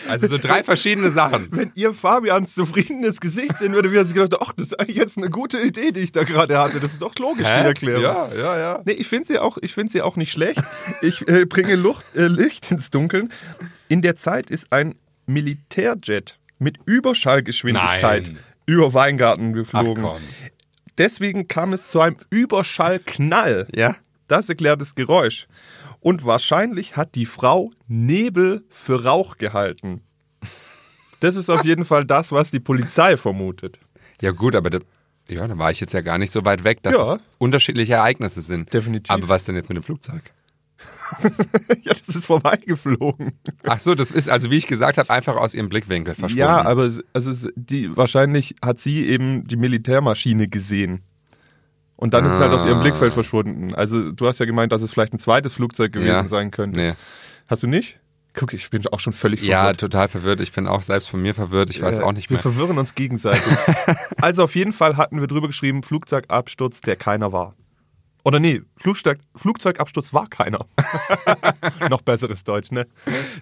Also 0.09 0.27
so 0.27 0.37
drei 0.37 0.63
verschiedene 0.63 1.11
Sachen. 1.11 1.47
Wenn 1.51 1.71
ihr 1.75 1.93
Fabians 1.93 2.55
zufriedenes 2.55 3.19
Gesicht 3.19 3.57
sehen 3.57 3.73
würde, 3.73 3.91
wie 3.91 3.97
er 3.97 4.05
sich 4.05 4.13
gedacht, 4.15 4.41
ach, 4.41 4.53
das 4.53 4.67
ist 4.67 4.79
eigentlich 4.79 4.97
jetzt 4.97 5.17
eine 5.17 5.29
gute 5.29 5.59
Idee, 5.59 5.91
die 5.91 6.01
ich 6.01 6.11
da 6.11 6.23
gerade 6.23 6.57
hatte. 6.57 6.79
Das 6.79 6.93
ist 6.93 7.01
doch 7.01 7.15
logisch, 7.15 7.45
die 7.45 7.51
Erklärung. 7.51 8.03
Ja, 8.03 8.29
ja, 8.35 8.59
ja. 8.59 8.81
Nee, 8.85 8.93
ich 8.93 9.07
finde 9.07 9.27
sie 9.27 9.39
auch, 9.39 9.57
ich 9.61 9.73
finde 9.73 9.91
sie 9.91 10.01
auch 10.01 10.15
nicht 10.15 10.31
schlecht. 10.31 10.61
Ich 11.01 11.27
äh, 11.27 11.45
bringe 11.45 11.75
Lucht, 11.75 12.05
äh, 12.15 12.27
Licht 12.27 12.71
ins 12.71 12.89
Dunkeln. 12.89 13.31
In 13.87 14.01
der 14.01 14.15
Zeit 14.15 14.49
ist 14.49 14.71
ein 14.71 14.95
Militärjet 15.27 16.39
mit 16.59 16.77
Überschallgeschwindigkeit 16.85 18.23
Nein. 18.23 18.39
über 18.65 18.93
Weingarten 18.93 19.51
Ach 19.51 19.55
geflogen. 19.55 20.03
komm. 20.03 20.21
Deswegen 20.97 21.47
kam 21.47 21.73
es 21.73 21.87
zu 21.89 22.01
einem 22.01 22.17
Überschallknall. 22.29 23.67
Ja? 23.73 23.95
Das 24.27 24.49
erklärt 24.49 24.81
das 24.81 24.95
Geräusch. 24.95 25.47
Und 26.07 26.23
wahrscheinlich 26.23 26.95
hat 26.95 27.15
die 27.15 27.25
Frau 27.25 27.69
Nebel 27.89 28.63
für 28.69 29.03
Rauch 29.03 29.35
gehalten. 29.35 29.99
Das 31.19 31.35
ist 31.35 31.49
auf 31.49 31.65
jeden 31.65 31.83
Fall 31.83 32.05
das, 32.05 32.31
was 32.31 32.49
die 32.49 32.61
Polizei 32.61 33.17
vermutet. 33.17 33.77
Ja 34.21 34.31
gut, 34.31 34.55
aber 34.55 34.69
da, 34.69 34.79
ja, 35.29 35.45
da 35.45 35.57
war 35.57 35.69
ich 35.69 35.81
jetzt 35.81 35.91
ja 35.93 35.99
gar 35.99 36.17
nicht 36.17 36.31
so 36.31 36.45
weit 36.45 36.63
weg, 36.63 36.81
dass 36.81 36.95
Ja. 36.95 37.01
es 37.15 37.19
unterschiedliche 37.39 37.95
Ereignisse 37.95 38.39
sind. 38.41 38.73
Definitiv. 38.73 39.11
Aber 39.11 39.27
was 39.27 39.43
denn 39.43 39.55
jetzt 39.57 39.67
mit 39.67 39.75
dem 39.75 39.83
Flugzeug? 39.83 40.21
ja, 41.83 41.93
das 42.05 42.15
ist 42.15 42.27
vorbeigeflogen. 42.27 43.33
Ach 43.65 43.79
so, 43.81 43.93
das 43.93 44.09
ist 44.09 44.29
also, 44.29 44.49
wie 44.49 44.57
ich 44.59 44.67
gesagt 44.67 44.97
habe, 44.97 45.09
einfach 45.09 45.35
aus 45.35 45.53
ihrem 45.53 45.67
Blickwinkel 45.67 46.15
verschwunden. 46.15 46.39
Ja, 46.39 46.61
aber 46.61 46.89
also 47.11 47.49
die, 47.57 47.97
wahrscheinlich 47.97 48.55
hat 48.61 48.79
sie 48.79 49.07
eben 49.07 49.45
die 49.45 49.57
Militärmaschine 49.57 50.47
gesehen. 50.47 51.01
Und 51.97 52.13
dann 52.13 52.25
ist 52.25 52.33
es 52.33 52.39
halt 52.39 52.53
aus 52.53 52.63
ihrem 52.65 52.77
Ah. 52.77 52.81
Blickfeld 52.83 53.13
verschwunden. 53.13 53.73
Also 53.75 54.11
du 54.11 54.27
hast 54.27 54.39
ja 54.39 54.45
gemeint, 54.45 54.71
dass 54.71 54.81
es 54.83 54.91
vielleicht 54.91 55.13
ein 55.13 55.19
zweites 55.19 55.53
Flugzeug 55.55 55.91
gewesen 55.91 56.07
Ja. 56.07 56.25
sein 56.27 56.51
könnte. 56.51 56.79
Nee. 56.79 56.93
Hast 57.47 57.63
du 57.63 57.67
nicht? 57.67 57.99
Guck, 58.35 58.53
ich 58.53 58.69
bin 58.69 58.85
auch 58.91 58.99
schon 58.99 59.13
völlig 59.13 59.41
Ja, 59.41 59.61
verwirrt. 59.61 59.79
total 59.79 60.07
verwirrt. 60.07 60.41
Ich 60.41 60.51
bin 60.51 60.67
auch 60.67 60.83
selbst 60.83 61.09
von 61.09 61.19
mir 61.21 61.33
verwirrt. 61.33 61.71
Ich 61.71 61.81
weiß 61.81 61.99
Äh, 61.99 62.03
auch 62.03 62.11
nicht 62.13 62.29
Wir 62.29 62.35
mehr. 62.35 62.41
verwirren 62.43 62.77
uns 62.77 62.93
gegenseitig. 62.93 63.41
also 64.21 64.43
auf 64.43 64.55
jeden 64.55 64.73
Fall 64.73 64.95
hatten 64.95 65.19
wir 65.19 65.27
drüber 65.27 65.47
geschrieben, 65.47 65.81
Flugzeugabsturz, 65.81 66.81
der 66.81 66.95
keiner 66.97 67.31
war. 67.31 67.55
Oder 68.23 68.39
nee, 68.39 68.61
Flugzeug, 68.75 69.19
Flugzeugabsturz 69.35 70.13
war 70.13 70.27
keiner. 70.27 70.65
Noch 71.89 72.01
besseres 72.01 72.43
Deutsch, 72.43 72.71
ne? 72.71 72.85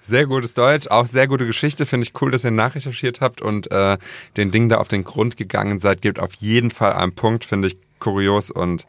Sehr 0.02 0.28
gutes 0.28 0.54
Deutsch, 0.54 0.88
auch 0.88 1.08
sehr 1.08 1.28
gute 1.28 1.46
Geschichte. 1.46 1.86
Finde 1.86 2.06
ich 2.08 2.22
cool, 2.22 2.32
dass 2.32 2.44
ihr 2.44 2.52
nachrecherchiert 2.52 3.20
habt 3.20 3.42
und 3.42 3.70
äh, 3.72 3.98
den 4.38 4.52
Ding 4.52 4.70
da 4.70 4.78
auf 4.78 4.88
den 4.88 5.04
Grund 5.04 5.38
gegangen 5.38 5.80
seid. 5.80 6.02
Gebt 6.02 6.20
auf 6.20 6.34
jeden 6.36 6.72
Fall 6.72 6.94
einen 6.94 7.14
Punkt, 7.16 7.46
finde 7.46 7.68
ich 7.70 7.78
kurios 8.06 8.52
und 8.52 8.88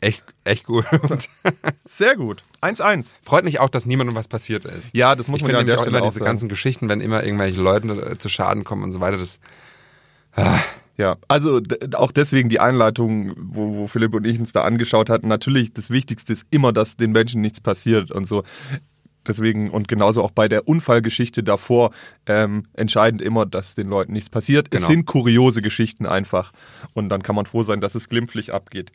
echt, 0.00 0.22
echt 0.44 0.64
gut. 0.66 0.84
Sehr 1.84 2.16
gut. 2.16 2.42
1-1. 2.60 3.14
freut 3.24 3.44
mich 3.44 3.58
auch, 3.60 3.68
dass 3.68 3.86
niemandem 3.86 4.14
was 4.16 4.28
passiert 4.28 4.64
ist. 4.64 4.94
Ja, 4.94 5.16
das 5.16 5.28
muss 5.28 5.40
ich 5.40 5.42
man 5.42 5.52
ja 5.52 5.58
an 5.58 5.66
der 5.66 5.76
auch 5.78 5.82
Stelle 5.82 5.98
immer 5.98 6.06
diese 6.06 6.20
sagen. 6.20 6.26
ganzen 6.26 6.48
Geschichten, 6.48 6.88
wenn 6.88 7.00
immer 7.00 7.24
irgendwelche 7.24 7.60
Leute 7.60 7.88
äh, 7.88 8.18
zu 8.18 8.28
Schaden 8.28 8.64
kommen 8.64 8.84
und 8.84 8.92
so 8.92 9.00
weiter. 9.00 9.18
Das, 9.18 9.40
Ja, 10.98 11.16
also 11.26 11.60
auch 11.94 12.12
deswegen 12.12 12.48
die 12.50 12.60
Einleitung, 12.60 13.32
wo, 13.36 13.76
wo 13.76 13.86
Philipp 13.86 14.14
und 14.14 14.26
ich 14.26 14.38
uns 14.38 14.52
da 14.52 14.62
angeschaut 14.62 15.08
hatten. 15.08 15.26
Natürlich, 15.26 15.72
das 15.72 15.90
Wichtigste 15.90 16.32
ist 16.34 16.46
immer, 16.50 16.72
dass 16.72 16.96
den 16.96 17.12
Menschen 17.12 17.40
nichts 17.40 17.60
passiert 17.60 18.12
und 18.12 18.26
so. 18.26 18.44
Deswegen 19.26 19.70
und 19.70 19.88
genauso 19.88 20.22
auch 20.22 20.30
bei 20.30 20.48
der 20.48 20.66
Unfallgeschichte 20.68 21.42
davor 21.42 21.92
ähm, 22.26 22.66
entscheidend 22.74 23.22
immer, 23.22 23.46
dass 23.46 23.74
den 23.74 23.88
Leuten 23.88 24.12
nichts 24.12 24.30
passiert. 24.30 24.68
Es 24.70 24.78
Genau. 24.78 24.86
sind 24.88 25.06
kuriose 25.06 25.62
Geschichten 25.62 26.06
einfach 26.06 26.52
und 26.94 27.08
dann 27.08 27.22
kann 27.22 27.36
man 27.36 27.46
froh 27.46 27.62
sein, 27.62 27.80
dass 27.80 27.94
es 27.94 28.08
glimpflich 28.08 28.52
abgeht. 28.52 28.92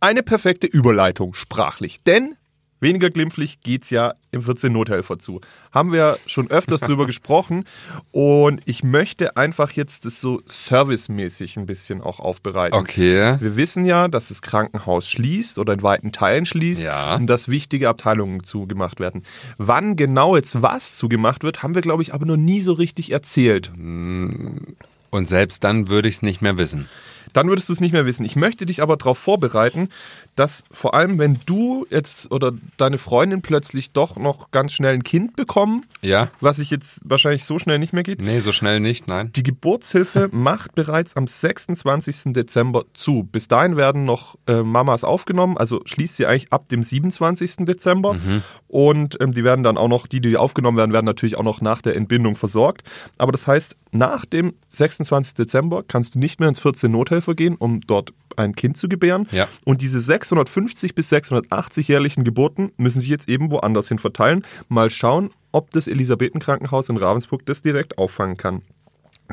Eine 0.00 0.22
perfekte 0.22 0.66
Überleitung 0.66 1.34
sprachlich, 1.34 2.02
denn 2.04 2.36
weniger 2.84 3.10
glimpflich 3.10 3.60
geht's 3.62 3.90
ja 3.90 4.14
im 4.30 4.42
14 4.42 4.72
Nothelfer 4.72 5.18
zu. 5.18 5.40
Haben 5.72 5.90
wir 5.92 6.16
schon 6.26 6.48
öfters 6.50 6.80
drüber 6.82 7.06
gesprochen 7.06 7.64
und 8.12 8.60
ich 8.66 8.84
möchte 8.84 9.36
einfach 9.36 9.72
jetzt 9.72 10.04
das 10.04 10.20
so 10.20 10.40
servicemäßig 10.46 11.56
ein 11.56 11.66
bisschen 11.66 12.00
auch 12.00 12.20
aufbereiten. 12.20 12.78
okay. 12.78 13.36
Wir 13.40 13.56
wissen 13.56 13.84
ja, 13.86 14.06
dass 14.06 14.28
das 14.28 14.42
Krankenhaus 14.42 15.08
schließt 15.10 15.58
oder 15.58 15.72
in 15.72 15.82
weiten 15.82 16.12
Teilen 16.12 16.46
schließt 16.46 16.80
Ja. 16.82 17.16
und 17.16 17.26
dass 17.26 17.48
wichtige 17.48 17.88
Abteilungen 17.88 18.44
zugemacht 18.44 19.00
werden. 19.00 19.22
Wann 19.58 19.96
genau 19.96 20.36
jetzt 20.36 20.62
was 20.62 20.96
zugemacht 20.96 21.42
wird, 21.42 21.62
haben 21.64 21.74
wir, 21.74 21.82
glaube 21.82 22.02
ich, 22.02 22.14
aber 22.14 22.26
noch 22.26 22.36
nie 22.36 22.60
so 22.60 22.74
richtig 22.74 23.10
erzählt. 23.10 23.72
Und 23.76 25.28
selbst 25.28 25.64
dann 25.64 25.88
würde 25.88 26.08
ich 26.08 26.16
es 26.16 26.22
nicht 26.22 26.42
mehr 26.42 26.58
wissen. 26.58 26.88
Dann 27.34 27.48
würdest 27.48 27.68
du 27.68 27.74
es 27.74 27.80
nicht 27.80 27.92
mehr 27.92 28.06
wissen. 28.06 28.24
Ich 28.24 28.34
möchte 28.36 28.64
dich 28.64 28.80
aber 28.80 28.96
darauf 28.96 29.18
vorbereiten, 29.18 29.90
dass 30.36 30.64
vor 30.70 30.94
allem, 30.94 31.18
wenn 31.18 31.38
du 31.44 31.86
jetzt 31.90 32.30
oder 32.32 32.52
deine 32.78 32.96
Freundin 32.96 33.42
plötzlich 33.42 33.92
doch 33.92 34.16
noch 34.16 34.50
ganz 34.50 34.72
schnell 34.72 34.94
ein 34.94 35.04
Kind 35.04 35.36
bekommen, 35.36 35.84
Ja? 36.00 36.28
was 36.40 36.56
sich 36.56 36.70
jetzt 36.70 37.00
wahrscheinlich 37.04 37.44
so 37.44 37.58
schnell 37.58 37.78
nicht 37.78 37.92
mehr 37.92 38.02
geht, 38.02 38.22
Nee, 38.22 38.40
so 38.40 38.52
schnell 38.52 38.80
nicht, 38.80 39.06
nein. 39.08 39.30
Die 39.36 39.42
Geburtshilfe 39.42 40.28
macht 40.32 40.74
bereits 40.74 41.16
am 41.16 41.26
26. 41.26 42.32
Dezember 42.32 42.84
zu. 42.94 43.24
Bis 43.24 43.48
dahin 43.48 43.76
werden 43.76 44.04
noch 44.04 44.36
äh, 44.46 44.62
Mamas 44.62 45.04
aufgenommen, 45.04 45.56
also 45.58 45.82
schließt 45.84 46.16
sie 46.16 46.26
eigentlich 46.26 46.52
ab 46.52 46.68
dem 46.68 46.82
27. 46.82 47.56
Dezember. 47.66 48.16
Und 48.68 49.20
ähm, 49.20 49.32
die 49.32 49.44
werden 49.44 49.62
dann 49.62 49.76
auch 49.76 49.88
noch, 49.88 50.06
die, 50.06 50.20
die 50.20 50.36
aufgenommen 50.36 50.76
werden, 50.78 50.92
werden 50.92 51.06
natürlich 51.06 51.36
auch 51.36 51.42
noch 51.42 51.60
nach 51.60 51.82
der 51.82 51.96
Entbindung 51.96 52.36
versorgt. 52.36 52.82
Aber 53.18 53.32
das 53.32 53.46
heißt, 53.46 53.76
nach 53.92 54.24
dem 54.24 54.54
26. 54.70 55.34
Dezember 55.34 55.82
kannst 55.86 56.14
du 56.14 56.18
nicht 56.18 56.40
mehr 56.40 56.48
ins 56.48 56.58
14 56.58 56.90
Nothelfer 56.90 57.23
gehen, 57.32 57.56
um 57.56 57.80
dort 57.80 58.12
ein 58.36 58.54
Kind 58.54 58.76
zu 58.76 58.88
gebären. 58.88 59.26
Ja. 59.32 59.48
Und 59.64 59.80
diese 59.80 60.00
650 60.00 60.94
bis 60.94 61.08
680 61.08 61.88
jährlichen 61.88 62.24
Geburten 62.24 62.72
müssen 62.76 63.00
sich 63.00 63.08
jetzt 63.08 63.28
eben 63.28 63.50
woanders 63.50 63.88
hin 63.88 63.98
verteilen. 63.98 64.44
Mal 64.68 64.90
schauen, 64.90 65.30
ob 65.52 65.70
das 65.70 65.86
Elisabethenkrankenhaus 65.86 66.88
in 66.88 66.96
Ravensburg 66.96 67.46
das 67.46 67.62
direkt 67.62 67.96
auffangen 67.96 68.36
kann. 68.36 68.62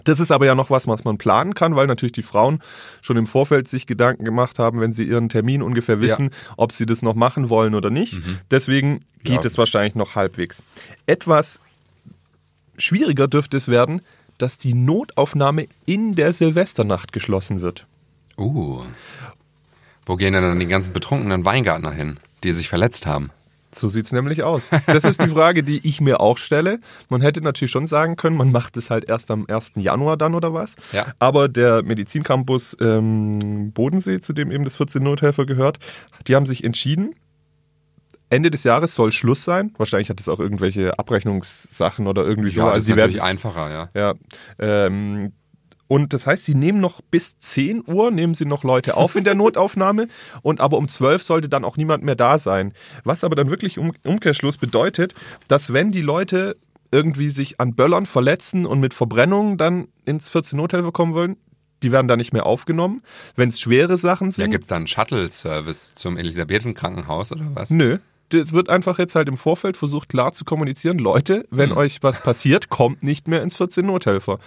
Das 0.05 0.21
ist 0.21 0.31
aber 0.31 0.45
ja 0.45 0.55
noch 0.55 0.69
was, 0.69 0.88
was 0.88 1.03
man 1.03 1.17
planen 1.17 1.53
kann, 1.53 1.75
weil 1.75 1.86
natürlich 1.86 2.13
die 2.13 2.21
Frauen 2.21 2.62
schon 3.01 3.17
im 3.17 3.27
Vorfeld 3.27 3.67
sich 3.67 3.88
Gedanken 3.88 4.24
gemacht 4.24 4.57
haben, 4.57 4.79
wenn 4.79 4.93
sie 4.93 5.03
ihren 5.03 5.27
Termin 5.27 5.62
ungefähr 5.62 6.00
wissen, 6.00 6.29
ob 6.55 6.71
sie 6.71 6.86
das 6.86 7.01
noch 7.01 7.13
machen 7.15 7.50
wollen 7.50 7.75
oder 7.75 7.89
nicht. 7.89 8.21
Deswegen 8.51 9.01
geht 9.24 9.43
Ja. 9.43 9.48
es 9.50 9.57
wahrscheinlich 9.57 9.95
noch 9.95 10.15
halbwegs. 10.15 10.63
Etwas 11.07 11.60
schwieriger 12.77 13.27
dürfte 13.27 13.57
es 13.57 13.67
werden, 13.67 14.01
dass 14.41 14.57
die 14.57 14.74
Notaufnahme 14.74 15.67
in 15.86 16.15
der 16.15 16.33
Silvesternacht 16.33 17.13
geschlossen 17.13 17.62
wird. 17.62 17.86
Uh. 18.38 18.81
Wo 20.05 20.15
gehen 20.15 20.33
denn 20.33 20.43
dann 20.43 20.60
die 20.60 20.67
ganzen 20.67 20.93
betrunkenen 20.93 21.45
Weingärtner 21.45 21.91
hin, 21.91 22.19
die 22.43 22.53
sich 22.53 22.69
verletzt 22.69 23.05
haben? 23.05 23.29
So 23.74 23.88
sieht's 23.88 24.12
nämlich 24.12 24.43
aus. 24.43 24.69
Das 24.86 25.03
ist 25.03 25.21
die 25.21 25.29
Frage, 25.36 25.63
die 25.63 25.88
ich 25.88 26.01
mir 26.01 26.19
auch 26.19 26.38
stelle. 26.38 26.79
Man 27.10 27.21
hätte 27.21 27.41
natürlich 27.41 27.71
schon 27.71 27.86
sagen 27.86 28.17
können, 28.17 28.36
man 28.36 28.51
macht 28.51 28.75
es 28.75 28.89
halt 28.89 29.05
erst 29.07 29.31
am 29.31 29.45
1. 29.48 29.74
Januar 29.75 30.17
dann 30.17 30.36
oder 30.36 30.53
was. 30.53 30.75
Ja. 30.91 31.05
Aber 31.19 31.48
der 31.48 31.81
Medizincampus 31.83 32.75
ähm, 32.81 33.71
Bodensee, 33.71 34.19
zu 34.19 34.33
dem 34.33 34.51
eben 34.51 34.65
das 34.65 34.75
14 34.75 35.01
Nothelfer 35.01 35.45
gehört, 35.45 35.79
die 36.27 36.36
haben 36.36 36.45
sich 36.45 36.63
entschieden, 36.63 37.15
Ende 38.31 38.50
des 38.50 38.63
Jahres 38.63 38.95
soll 38.95 39.11
Schluss 39.11 39.43
sein. 39.43 39.73
Wahrscheinlich 39.77 40.09
hat 40.09 40.19
es 40.19 40.27
auch 40.29 40.39
irgendwelche 40.39 40.97
Abrechnungssachen 40.97 42.07
oder 42.07 42.25
irgendwie 42.25 42.50
so. 42.50 42.61
Ja, 42.61 42.67
das 42.67 42.73
Also 42.75 42.81
ist 42.81 42.88
die 42.88 42.95
werden 42.95 43.11
natürlich 43.11 43.15
sich- 43.15 43.23
einfacher, 43.23 43.71
ja. 43.71 43.89
ja. 43.93 44.13
Ähm, 44.59 45.33
und 45.88 46.13
das 46.13 46.25
heißt, 46.25 46.45
sie 46.45 46.55
nehmen 46.55 46.79
noch 46.79 47.01
bis 47.01 47.38
10 47.39 47.83
Uhr, 47.85 48.11
nehmen 48.11 48.33
sie 48.33 48.45
noch 48.45 48.63
Leute 48.63 48.95
auf 48.95 49.15
in 49.17 49.25
der 49.25 49.35
Notaufnahme 49.43 50.07
und 50.41 50.61
aber 50.61 50.77
um 50.77 50.88
12 50.88 51.21
sollte 51.21 51.50
dann 51.50 51.65
auch 51.65 51.75
niemand 51.75 52.03
mehr 52.03 52.15
da 52.15 52.39
sein. 52.39 52.73
Was 53.03 53.23
aber 53.25 53.35
dann 53.35 53.50
wirklich 53.50 53.77
um 53.77 53.91
Umkehrschluss 54.05 54.57
bedeutet, 54.57 55.13
dass 55.50 55.73
wenn 55.73 55.91
die 55.91 56.01
Leute 56.01 56.55
irgendwie 56.93 57.29
sich 57.29 57.59
an 57.59 57.75
Böllern 57.75 58.05
verletzen 58.05 58.65
und 58.65 58.79
mit 58.79 58.93
Verbrennungen 58.93 59.57
dann 59.57 59.89
ins 60.05 60.29
14 60.29 60.55
Nothelfer 60.57 60.91
kommen 60.93 61.13
wollen, 61.13 61.35
die 61.83 61.91
werden 61.91 62.07
da 62.07 62.15
nicht 62.15 62.31
mehr 62.31 62.45
aufgenommen. 62.45 63.01
Wenn 63.35 63.50
es 63.50 63.59
schwere 63.59 63.97
Sachen 63.97 64.27
Ja, 64.27 64.31
sind, 64.33 64.51
gibt's 64.51 64.67
da 64.67 64.75
einen 64.77 64.88
Shuttle-Service 64.88 65.93
zum 65.95 66.15
Elisabethenkrankenhaus 66.17 67.31
oder 67.31 67.45
was? 67.53 67.69
Nö. 67.69 67.97
Es 68.33 68.53
wird 68.53 68.69
einfach 68.69 69.00
jetzt 69.00 69.15
halt 69.15 69.27
im 69.27 69.38
Vorfeld 69.38 69.77
versucht 69.77 70.09
klar 70.09 70.33
zu 70.33 70.45
kommunizieren, 70.45 70.97
Leute, 71.00 71.45
wenn 71.51 71.71
Hm. 71.71 71.77
euch 71.77 72.01
was 72.01 72.21
passiert, 72.23 72.69
kommt 72.69 73.03
nicht 73.03 73.27
mehr 73.27 73.41
ins 73.43 73.55
14 73.55 73.85
Nothelfer. 73.85 74.39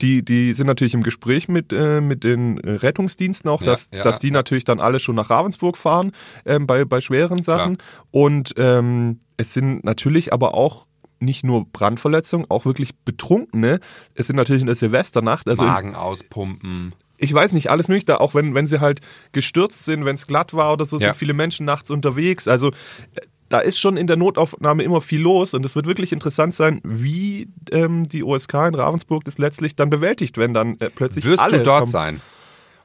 Die, 0.00 0.24
die 0.24 0.52
sind 0.52 0.66
natürlich 0.66 0.94
im 0.94 1.02
Gespräch 1.02 1.48
mit, 1.48 1.72
äh, 1.72 2.00
mit 2.00 2.24
den 2.24 2.58
Rettungsdiensten 2.58 3.50
auch, 3.50 3.60
Ja, 3.62 3.66
dass, 3.72 3.88
ja, 3.92 4.02
dass 4.02 4.18
die 4.18 4.28
ja. 4.28 4.32
natürlich 4.34 4.64
dann 4.64 4.80
alle 4.80 5.00
schon 5.00 5.14
nach 5.16 5.30
Ravensburg 5.30 5.76
fahren 5.76 6.12
ähm, 6.44 6.66
bei, 6.66 6.84
bei 6.84 7.00
schweren 7.00 7.42
Sachen. 7.42 7.78
Und 8.10 8.54
ähm, 8.56 9.18
es 9.36 9.52
sind 9.54 9.84
natürlich 9.84 10.32
aber 10.32 10.54
auch 10.54 10.86
nicht 11.20 11.44
nur 11.44 11.64
Brandverletzungen, 11.66 12.46
auch 12.50 12.64
wirklich 12.64 12.96
Betrunkene. 13.04 13.78
Es 14.14 14.26
sind 14.26 14.34
natürlich 14.36 14.62
in 14.62 14.66
der 14.66 14.74
Silvesternacht, 14.74 15.48
also 15.48 15.62
Magen 15.64 15.94
auspumpen. 15.94 16.92
ich 17.16 17.32
weiß 17.32 17.52
nicht, 17.52 17.70
alles 17.70 17.86
mögliche, 17.86 18.20
auch 18.20 18.34
wenn, 18.34 18.54
wenn 18.56 18.66
sie 18.66 18.80
halt 18.80 19.00
gestürzt 19.30 19.84
sind, 19.84 20.04
wenn 20.04 20.16
es 20.16 20.26
glatt 20.26 20.52
war 20.52 20.72
oder 20.72 20.84
so, 20.84 20.96
Ja. 20.98 21.08
sind 21.10 21.16
viele 21.16 21.32
Menschen 21.34 21.64
nachts 21.64 21.92
unterwegs. 21.92 22.48
Also 22.48 22.70
äh, 22.70 23.20
da 23.52 23.60
ist 23.60 23.78
schon 23.78 23.96
in 23.96 24.06
der 24.06 24.16
Notaufnahme 24.16 24.82
immer 24.82 25.00
viel 25.00 25.20
los 25.20 25.54
und 25.54 25.64
es 25.66 25.74
wird 25.76 25.86
wirklich 25.86 26.12
interessant 26.12 26.54
sein, 26.54 26.80
wie 26.84 27.48
ähm, 27.70 28.08
die 28.08 28.22
OSK 28.24 28.54
in 28.54 28.74
Ravensburg 28.74 29.24
das 29.24 29.38
letztlich 29.38 29.76
dann 29.76 29.90
bewältigt, 29.90 30.38
wenn 30.38 30.54
dann 30.54 30.78
äh, 30.80 30.90
plötzlich 30.90 31.24
Wirst 31.24 31.42
alle 31.42 31.58
du 31.58 31.64
dort 31.64 31.80
kommen. 31.80 31.90
sein, 31.90 32.20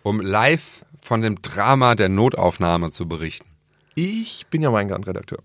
um 0.03 0.19
live 0.21 0.83
von 1.01 1.21
dem 1.21 1.41
Drama 1.41 1.95
der 1.95 2.09
Notaufnahme 2.09 2.91
zu 2.91 3.07
berichten? 3.07 3.47
Ich 3.95 4.45
bin 4.49 4.61
ja 4.61 4.71
Weingartenredakteur. 4.73 5.39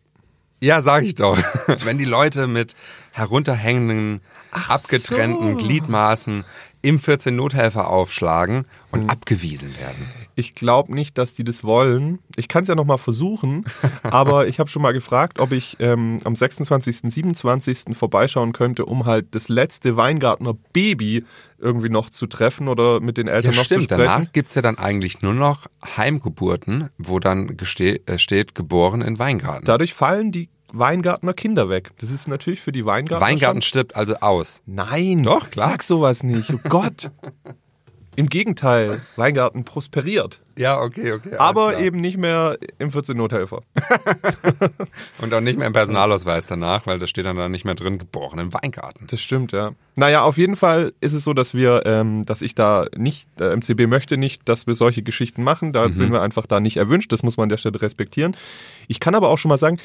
Ja, 0.61 0.81
sag 0.83 1.03
ich 1.05 1.15
doch. 1.17 1.37
Wenn 1.85 1.99
die 1.99 2.05
Leute 2.05 2.47
mit 2.47 2.77
herunterhängenden, 3.11 4.21
abgetrennten 4.69 5.59
so. 5.59 5.65
Gliedmaßen 5.65 6.45
im 6.83 6.99
14 6.99 7.35
Nothelfer 7.35 7.89
aufschlagen 7.89 8.57
Hm. 8.59 8.65
und 8.91 9.11
abgewiesen 9.11 9.77
werden. 9.79 10.07
Ich 10.35 10.55
glaube 10.55 10.95
nicht, 10.95 11.19
dass 11.19 11.35
die 11.35 11.45
das 11.45 11.65
wollen. 11.65 12.19
Ich 12.37 12.49
kann 12.49 12.63
es 12.63 12.69
ja 12.69 12.75
nochmal 12.75 12.99
versuchen, 12.99 13.65
aber 14.03 14.47
ich 14.49 14.59
habe 14.59 14.71
schon 14.71 14.83
mal 14.83 14.93
gefragt, 14.93 15.41
ob 15.41 15.53
ich 15.53 15.77
ähm, 15.81 16.21
am 16.25 16.35
26., 16.35 17.01
27. 17.13 17.97
vorbeischauen 17.97 18.53
könnte, 18.53 18.87
um 18.87 19.05
halt 19.05 19.35
das 19.35 19.49
letzte 19.49 19.97
Weingartner 19.97 20.55
Baby 20.73 21.25
irgendwie 21.59 21.89
noch 21.91 22.11
zu 22.11 22.27
treffen 22.27 22.69
oder 22.69 23.01
mit 23.01 23.17
den 23.19 23.27
Ja, 23.27 23.35
Eltern 23.35 23.55
noch 23.55 23.65
stimmt. 23.65 23.83
zu 23.83 23.95
sprechen. 23.95 24.05
Danach 24.05 24.33
gibt's 24.33 24.55
ja 24.55 24.63
dann 24.63 24.79
eigentlich 24.79 25.23
nur 25.23 25.35
noch 25.35 25.67
Heimgeburten, 25.97 26.89
wo 26.99 27.19
dann 27.19 27.57
äh, 27.59 28.19
steht, 28.19 28.55
geboren 28.55 29.03
in 29.03 29.19
Weingarten. 29.19 29.65
Dadurch 29.65 29.95
fallen 29.95 30.33
die 30.33 30.49
Weingartner 30.73 31.35
Kinder 31.35 31.69
weg. 31.69 31.91
Das 32.01 32.11
ist 32.11 32.27
natürlich 32.27 32.61
für 32.61 32.73
die 32.73 32.87
Weingartner. 32.87 33.25
Weingarten 33.27 33.61
Schon 33.61 33.69
stirbt 33.69 33.95
also 33.95 34.15
aus. 34.17 34.63
Nein, 34.67 35.23
Doch, 35.23 35.51
klar. 35.51 35.71
Sag 35.71 35.83
sowas 35.83 36.23
nicht. 36.23 36.53
Oh 36.53 36.61
Gott. 36.69 37.11
Im 38.15 38.29
Gegenteil, 38.29 39.01
Weingarten 39.17 39.65
prosperiert. 39.65 40.41
Ja, 40.59 40.79
okay, 40.79 41.13
okay. 41.13 41.37
aber 41.39 41.71
klar. 41.71 41.81
eben 41.81 42.01
nicht 42.01 42.19
mehr 42.19 42.59
im 42.79 42.93
14 42.93 43.17
Nothelfer. 43.17 43.63
Und 45.19 45.33
auch 45.33 45.41
nicht 45.41 45.59
mehr 45.59 45.67
im 45.67 45.73
Personalausweis 45.73 46.47
danach, 46.47 46.87
weil 46.87 46.99
da 46.99 47.07
steht 47.07 47.25
dann 47.25 47.37
da 47.37 47.49
nicht 47.49 47.65
mehr 47.65 47.75
drin, 47.75 47.97
geboren 47.97 48.39
im 48.39 48.53
Weingarten. 48.53 49.07
Das 49.09 49.21
stimmt, 49.23 49.53
ja. 49.53 49.73
Naja, 49.97 50.25
auf 50.25 50.37
jeden 50.37 50.57
Fall 50.57 50.93
ist 51.01 51.15
es 51.15 51.25
so, 51.25 51.33
dass 51.33 51.55
wir, 51.55 51.85
ähm, 51.87 52.27
dass 52.27 52.43
ich 52.43 52.55
da 52.55 52.87
nicht, 52.95 53.29
der 53.39 53.57
MCB 53.57 53.87
möchte 53.87 54.19
nicht, 54.19 54.47
dass 54.47 54.67
wir 54.67 54.75
solche 54.75 55.03
Geschichten 55.03 55.43
machen. 55.43 55.73
Da 55.73 55.89
sind 55.89 56.13
wir 56.13 56.21
einfach 56.21 56.47
da 56.47 56.61
nicht 56.61 56.77
erwünscht. 56.77 57.13
Das 57.13 57.23
muss 57.23 57.39
man 57.39 57.45
an 57.45 57.49
der 57.49 57.57
Stelle 57.57 57.81
respektieren. 57.81 58.37
Ich 58.89 59.01
kann 59.01 59.15
aber 59.15 59.29
auch 59.29 59.39
schon 59.39 59.49
mal 59.49 59.59
sagen, 59.59 59.79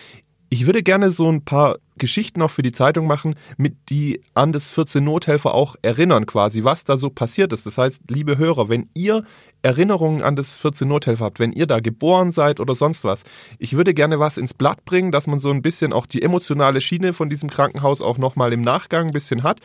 ich 0.50 0.66
würde 0.66 0.84
gerne 0.84 1.12
so 1.12 1.32
ein 1.32 1.44
paar 1.44 1.78
Geschichten 1.98 2.42
auch 2.42 2.52
für 2.52 2.62
die 2.62 2.72
Zeitung 2.72 3.08
machen, 3.08 3.36
mit 3.58 3.90
die 3.90 4.22
an 4.34 4.52
das 4.52 4.70
14 4.70 5.04
Nothelfer 5.04 5.54
auch 5.54 5.76
erinnern 5.82 6.26
quasi, 6.26 6.64
was 6.64 6.84
da 6.84 6.98
so 6.98 7.10
passiert 7.10 7.54
ist. 7.54 7.66
Das 7.66 7.78
heißt, 7.78 8.04
liebe 8.10 8.38
Hörer, 8.38 8.70
wenn 8.70 8.90
ihr 8.94 9.24
Erinnerungen 9.64 10.22
an 10.22 10.36
das 10.36 10.58
14 10.58 10.88
Nothelfer 10.88 11.26
habt, 11.26 11.40
wenn 11.40 11.52
ihr 11.52 11.68
da 11.68 11.80
geboren 11.80 12.32
seid 12.32 12.60
oder 12.60 12.76
sonst 12.76 13.04
was, 13.04 13.24
ich 13.58 13.76
würde 13.76 13.94
gerne 13.94 14.20
was 14.20 14.38
ins 14.38 14.54
Blatt 14.54 14.86
bringen, 14.86 15.12
dass 15.12 15.28
man 15.28 15.40
so 15.40 15.50
ein 15.50 15.62
bisschen 15.62 15.94
auch 15.94 16.06
die 16.06 16.22
emotionale 16.22 16.80
Schiene 16.80 17.14
von 17.14 17.30
diesem 17.30 17.50
Krankenhaus 17.50 18.02
auch 18.02 18.18
nochmal 18.18 18.54
im 18.54 18.62
Nachgang 18.62 19.08
ein 19.08 19.14
bisschen 19.14 19.44
hat. 19.44 19.60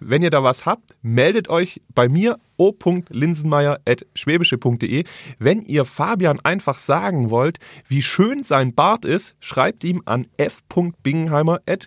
Wenn 0.00 0.22
ihr 0.22 0.30
da 0.30 0.44
was 0.44 0.66
habt, 0.66 0.96
meldet 1.02 1.48
euch 1.48 1.80
bei 1.94 2.08
mir 2.08 2.38
o.linsenmeier.schwäbische.de. 2.56 5.04
Wenn 5.38 5.62
ihr 5.62 5.84
Fabian 5.84 6.40
einfach 6.40 6.78
sagen 6.78 7.30
wollt, 7.30 7.58
wie 7.86 8.02
schön 8.02 8.44
sein 8.44 8.74
Bart 8.74 9.04
ist, 9.04 9.36
schreibt 9.40 9.84
ihm 9.84 10.02
an 10.04 10.26
f.bingenheimer.schwäbische.de. 10.36 11.77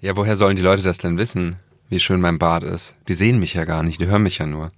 Ja, 0.00 0.16
woher 0.16 0.36
sollen 0.36 0.56
die 0.56 0.62
Leute 0.62 0.82
das 0.82 0.98
denn 0.98 1.18
wissen, 1.18 1.56
wie 1.88 2.00
schön 2.00 2.20
mein 2.20 2.38
Bart 2.38 2.64
ist? 2.64 2.96
Die 3.08 3.14
sehen 3.14 3.38
mich 3.38 3.54
ja 3.54 3.64
gar 3.64 3.82
nicht, 3.82 4.00
die 4.00 4.06
hören 4.06 4.22
mich 4.22 4.38
ja 4.38 4.46
nur. 4.46 4.70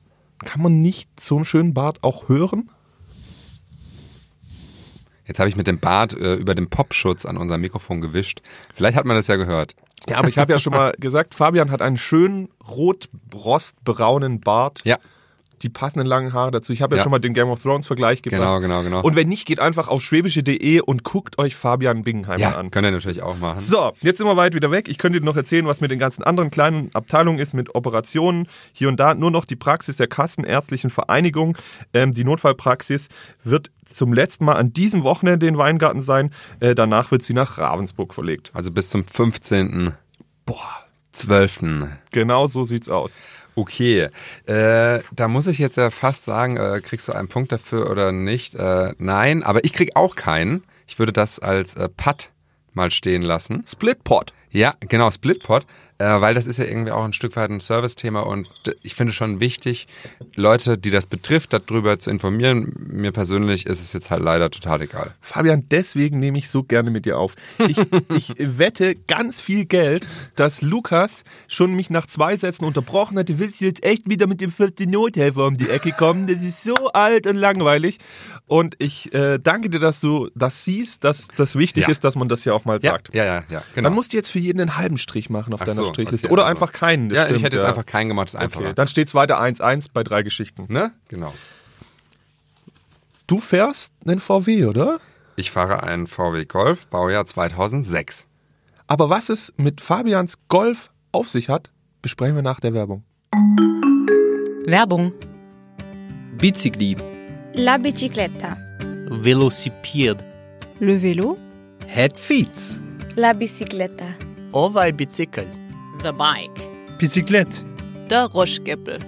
Kann 0.45 0.63
man 0.63 0.81
nicht 0.81 1.21
so 1.21 1.37
einen 1.37 1.45
schönen 1.45 1.75
Bart 1.75 2.03
auch 2.03 2.29
hören? 2.29 2.71
Jetzt 5.27 5.41
habe 5.41 5.49
ich 5.49 5.57
mit 5.57 5.67
dem 5.67 5.79
Bart 5.79 6.15
äh, 6.15 6.35
über 6.35 6.55
den 6.55 6.71
Popschutz 6.71 7.27
an 7.27 7.37
unserem 7.37 7.61
Mikrofon 7.61 8.01
gewischt. 8.01 8.41
Vielleicht 8.73 8.97
hat 8.97 9.05
man 9.05 9.15
das 9.15 9.27
ja 9.27 9.37
gehört. 9.37 9.75
Ja, 10.09 10.19
aber 10.19 10.29
ich 10.29 10.39
habe 10.39 10.53
ja 10.53 10.59
schon 10.59 10.73
mal 10.73 10.95
gesagt, 10.99 11.35
Fabian 11.35 11.71
hat 11.71 11.83
einen 11.83 11.99
schönen 11.99 12.49
rot-rostbraunen 12.67 14.41
Bart. 14.41 14.81
Ja, 14.85 14.99
Die 15.63 15.69
passenden 15.69 16.07
langen 16.07 16.33
Haare 16.33 16.51
dazu. 16.51 16.73
Ich 16.73 16.83
habe 16.83 16.95
ja. 16.95 16.99
Ja. 16.99 17.03
schon 17.05 17.11
mal 17.11 17.19
den 17.19 17.35
Game 17.35 17.49
of 17.49 17.63
Thrones 17.63 17.87
Vergleich 17.87 18.23
gebracht. 18.23 18.41
genau, 18.41 18.61
genau, 18.61 18.83
genau. 18.83 19.01
Und 19.03 19.17
wenn 19.17 19.29
nicht, 19.29 19.47
geht 19.47 19.61
einfach 19.61 19.89
auf 19.89 20.03
schwäbische.de 20.03 20.81
und 20.81 21.05
guckt 21.05 21.39
euch 21.39 21.57
Fabian 21.57 22.03
Bingenheimer 22.03 22.39
ja, 22.39 22.57
an. 22.57 22.71
könnt 22.71 22.87
ihr 22.87 22.91
natürlich 22.91 23.23
auch 23.23 23.37
machen. 23.39 23.59
So, 23.61 23.93
jetzt 24.01 24.19
sind 24.19 24.27
wir 24.27 24.37
weit 24.37 24.55
wieder 24.55 24.71
weg. 24.71 24.89
Ich 24.89 24.99
könnte 24.99 25.21
dir 25.21 25.25
noch 25.25 25.37
erzählen, 25.37 25.67
was 25.67 25.81
mit 25.81 25.91
den 25.91 25.99
ganzen 25.99 26.23
anderen 26.23 26.51
kleinen 26.51 26.91
Abteilungen 26.95 27.39
ist, 27.39 27.55
mit 27.55 27.75
Operationen. 27.75 28.47
Hier 28.73 28.89
und 28.89 28.99
da 28.99 29.15
nur 29.15 29.31
noch 29.31 29.45
die 29.45 29.57
Praxis 29.57 29.97
der 29.97 30.07
Kassenärztlichen 30.07 30.91
Vereinigung. 30.91 31.57
Ähm, 31.93 32.13
die 32.13 32.25
Notfallpraxis 32.25 33.09
wird 33.45 33.71
zum 33.87 34.13
letzten 34.13 34.45
Mal 34.45 34.57
an 34.57 34.73
diesem 34.73 35.03
Wochenende 35.03 35.47
in 35.47 35.59
Weingarten 35.59 36.03
sein. 36.03 36.31
Äh, 36.61 36.75
danach 36.75 37.11
wird 37.11 37.23
sie 37.23 37.35
nach 37.35 37.59
Ravensburg 37.59 38.15
verlegt. 38.15 38.51
Also 38.53 38.71
bis 38.71 38.91
zum 38.91 39.07
15. 39.07 39.95
Boah, 40.45 40.87
12. 41.13 41.61
Genau 42.13 42.47
so 42.47 42.65
sieht's 42.65 42.89
aus. 42.89 43.21
Okay, 43.59 44.09
äh, 44.47 45.01
da 45.11 45.27
muss 45.27 45.49
ich 45.49 45.59
jetzt 45.59 45.77
ja 45.79 45.91
fast 45.91 46.25
sagen, 46.25 46.57
äh, 46.57 46.81
kriegst 46.81 47.09
du 47.09 47.13
einen 47.13 47.27
Punkt 47.27 47.51
dafür 47.51 47.91
oder 47.91 48.13
nicht? 48.13 48.55
Äh, 48.55 48.95
nein, 48.99 49.43
aber 49.43 49.65
ich 49.65 49.73
krieg 49.73 49.97
auch 49.97 50.15
keinen. 50.15 50.63
Ich 50.87 51.01
würde 51.01 51.13
das 51.13 51.41
als 51.41 51.75
äh, 51.75 51.89
Putt 51.89 52.31
mal 52.73 52.93
stehen 52.93 53.23
lassen. 53.23 53.65
Splitpot. 53.67 54.33
Ja, 54.53 54.77
genau, 54.79 55.11
Splitpot, 55.11 55.67
äh, 55.99 56.21
weil 56.21 56.35
das 56.35 56.47
ist 56.47 56.59
ja 56.59 56.65
irgendwie 56.65 56.93
auch 56.93 57.05
ein 57.05 57.13
Stück 57.13 57.35
weit 57.37 57.51
ein 57.51 57.61
Service-Thema 57.61 58.21
und 58.21 58.49
ich 58.83 58.95
finde 58.95 59.13
schon 59.13 59.41
wichtig, 59.41 59.89
Leute, 60.37 60.79
die 60.79 60.91
das 60.91 61.07
betrifft, 61.07 61.53
darüber 61.53 61.99
zu 61.99 62.11
informieren. 62.11 62.73
Mir 62.79 63.13
persönlich 63.13 63.67
ist 63.67 63.81
es 63.81 63.93
jetzt 63.93 64.11
halt 64.11 64.23
leider 64.23 64.51
total 64.51 64.83
egal. 64.83 65.15
Fabian, 65.21 65.65
deswegen 65.71 66.19
nehme 66.21 66.39
ich 66.39 66.49
so 66.49 66.63
gerne 66.63 66.91
mit 66.91 67.05
dir 67.05 67.19
auf. 67.19 67.35
Ich, 67.67 67.79
ich 68.15 68.35
wette 68.39 68.95
ganz 68.95 69.41
viel 69.41 69.65
Geld, 69.65 70.07
dass 70.37 70.63
Lukas 70.63 71.25
schon 71.49 71.75
mich 71.75 71.91
nach 71.91 72.07
zwei 72.07 72.37
Sätzen 72.37 72.65
unterbrochen. 72.65 73.17
Willst 73.27 73.61
du 73.61 73.65
jetzt 73.65 73.85
echt 73.85 74.09
wieder 74.09 74.27
mit 74.27 74.41
dem 74.41 74.51
14 74.53 74.89
Nothelfer 74.91 75.47
um 75.47 75.57
die 75.57 75.69
Ecke 75.71 75.93
kommen? 75.93 76.27
Das 76.27 76.43
ist 76.43 76.63
so 76.63 76.75
alt 76.93 77.27
und 77.27 77.37
langweilig. 77.37 77.99
Und 78.47 78.77
ich 78.79 79.13
äh, 79.13 79.39
danke 79.39 79.69
dir, 79.69 79.79
dass 79.79 80.01
du 80.01 80.31
das 80.35 80.65
siehst, 80.65 81.05
dass 81.05 81.29
das 81.37 81.57
wichtig 81.57 81.83
Ja. 81.85 81.91
ist, 81.91 82.03
dass 82.05 82.15
man 82.17 82.29
das 82.29 82.45
ja 82.47 82.55
auch 82.55 82.65
mal 82.65 82.79
Ja, 82.83 82.93
sagt. 82.93 83.15
ja, 83.15 83.25
ja, 83.25 83.45
ja, 83.51 83.63
genau. 83.75 83.89
Dann 83.89 83.95
musst 83.95 84.13
du 84.13 84.17
jetzt 84.17 84.31
für 84.31 84.39
jeden 84.39 84.61
einen 84.61 84.77
halben 84.77 84.97
Strich 84.97 85.29
machen 85.29 85.53
auf 85.53 85.61
Ach 85.61 85.67
deiner 85.67 85.77
so, 85.77 85.88
Strichliste. 85.95 86.27
okay, 86.27 86.33
Oder 86.33 86.45
also. 86.47 86.51
einfach 86.63 86.73
keinen. 86.73 87.09
das 87.09 87.17
ja, 87.17 87.23
ich 87.25 87.29
stimmt, 87.31 87.45
hätte 87.45 87.57
jetzt 87.57 87.63
ja. 87.65 87.69
einfach 87.69 87.87
keinen 87.87 88.09
gemacht, 88.09 88.27
das 88.29 88.35
ist 88.35 88.41
einfacher. 88.41 88.65
Okay, 88.67 88.75
dann 88.75 88.89
steht 88.89 89.09
es 89.09 89.15
weiter 89.15 89.41
1-1 89.41 89.87
bei 89.93 90.03
drei 90.05 90.23
Geschichten. 90.23 90.67
ne? 90.69 90.93
Genau. 91.09 91.35
Du 93.27 93.39
fährst 93.39 93.93
einen 94.07 94.21
VW, 94.21 94.65
oder? 94.67 95.01
Ich 95.37 95.51
fahre 95.51 95.83
einen 95.83 96.07
VW 96.07 96.45
Golf, 96.47 96.87
Baujahr 96.87 97.27
2006. 97.27 98.27
Aber 98.87 99.11
was 99.11 99.29
es 99.29 99.53
mit 99.57 99.81
Fabians 99.81 100.39
Golf 100.49 100.91
auf 101.13 101.29
sich 101.29 101.49
hat, 101.49 101.71
besprechen 102.01 102.37
wir 102.37 102.43
nach 102.43 102.61
der 102.61 102.73
Werbung. 102.73 103.05
Werbung. 104.67 105.13
Bicicli, 106.39 106.97
La 107.55 107.77
bicicletta. 107.79 108.57
Velocipede. 109.11 110.25
Le 110.81 111.01
vélo. 111.03 111.37
Head 111.87 112.17
Feeds, 112.17 112.81
La 113.17 113.33
bicicletta. 113.33 114.07
Ovaj 114.53 114.93
Bicycle. 114.93 115.47
The 116.01 116.13
bike. 116.13 116.99
Bicyclette. 116.99 117.65
Der 118.09 118.27
Roschgeppel. 118.27 119.01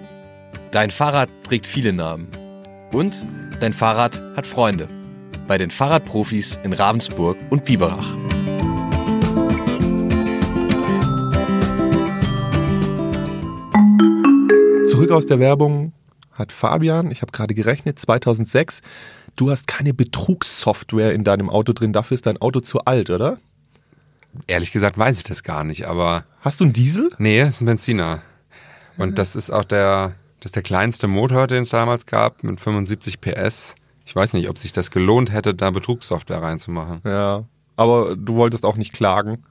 Dein 0.73 0.91
Fahrrad 0.91 1.31
trägt 1.45 1.69
viele 1.69 1.93
Namen. 1.93 2.27
Und 2.91 3.27
dein 3.61 3.73
Fahrrad 3.73 4.21
hat 4.35 4.45
Freunde. 4.45 4.89
Bei 5.47 5.57
den 5.57 5.71
Fahrradprofis 5.71 6.59
in 6.65 6.73
Ravensburg 6.73 7.37
und 7.51 7.65
Biberach. 7.65 8.17
Zurück 14.89 15.13
aus 15.13 15.27
der 15.27 15.39
Werbung 15.39 15.93
hat 16.33 16.51
Fabian, 16.51 17.13
ich 17.13 17.23
habe 17.23 17.31
gerade 17.31 17.55
gerechnet, 17.55 18.01
2006. 18.01 18.83
Du 19.37 19.49
hast 19.53 19.69
keine 19.69 19.95
Betrugssoftware 19.95 21.15
in 21.15 21.23
deinem 21.23 21.51
Auto 21.51 21.73
drin, 21.73 21.93
dafür 21.93 22.17
ist 22.17 22.27
dein 22.27 22.39
Auto 22.39 22.59
zu 22.59 22.81
alt, 22.81 23.11
oder? 23.11 23.39
Ehrlich 24.47 24.73
gesagt 24.73 24.97
weiß 24.99 25.19
ich 25.19 25.25
das 25.25 25.43
gar 25.43 25.65
nicht, 25.65 25.87
aber 25.87 26.25
Hast 26.41 26.61
du 26.61 26.65
einen 26.65 26.73
Diesel? 26.73 27.11
nee, 27.19 27.43
ist 27.43 27.61
ein 27.61 27.67
Benziner. 27.67 28.23
Und 28.97 29.19
das 29.19 29.35
ist 29.37 29.51
auch 29.51 29.65
der, 29.65 30.15
das 30.41 30.53
der 30.53 30.63
kleinste 30.63 31.07
Motor, 31.09 31.47
den 31.47 31.63
es 31.63 31.71
damals 31.71 32.07
gab, 32.07 32.43
mit 32.45 32.61
75 32.61 33.21
PS. 33.21 33.75
Ich 34.05 34.15
weiß 34.15 34.33
nicht, 34.35 34.49
ob 34.49 34.59
sich 34.59 34.73
das 34.73 34.91
gelohnt 34.91 35.33
hätte, 35.33 35.55
da 35.55 35.71
Betrugssoftware 35.71 36.43
reinzumachen. 36.43 37.01
Ja. 37.05 37.45
Aber 37.77 38.15
du 38.17 38.35
wolltest 38.35 38.65
auch 38.65 38.77
nicht 38.77 38.93
klagen. 38.93 39.45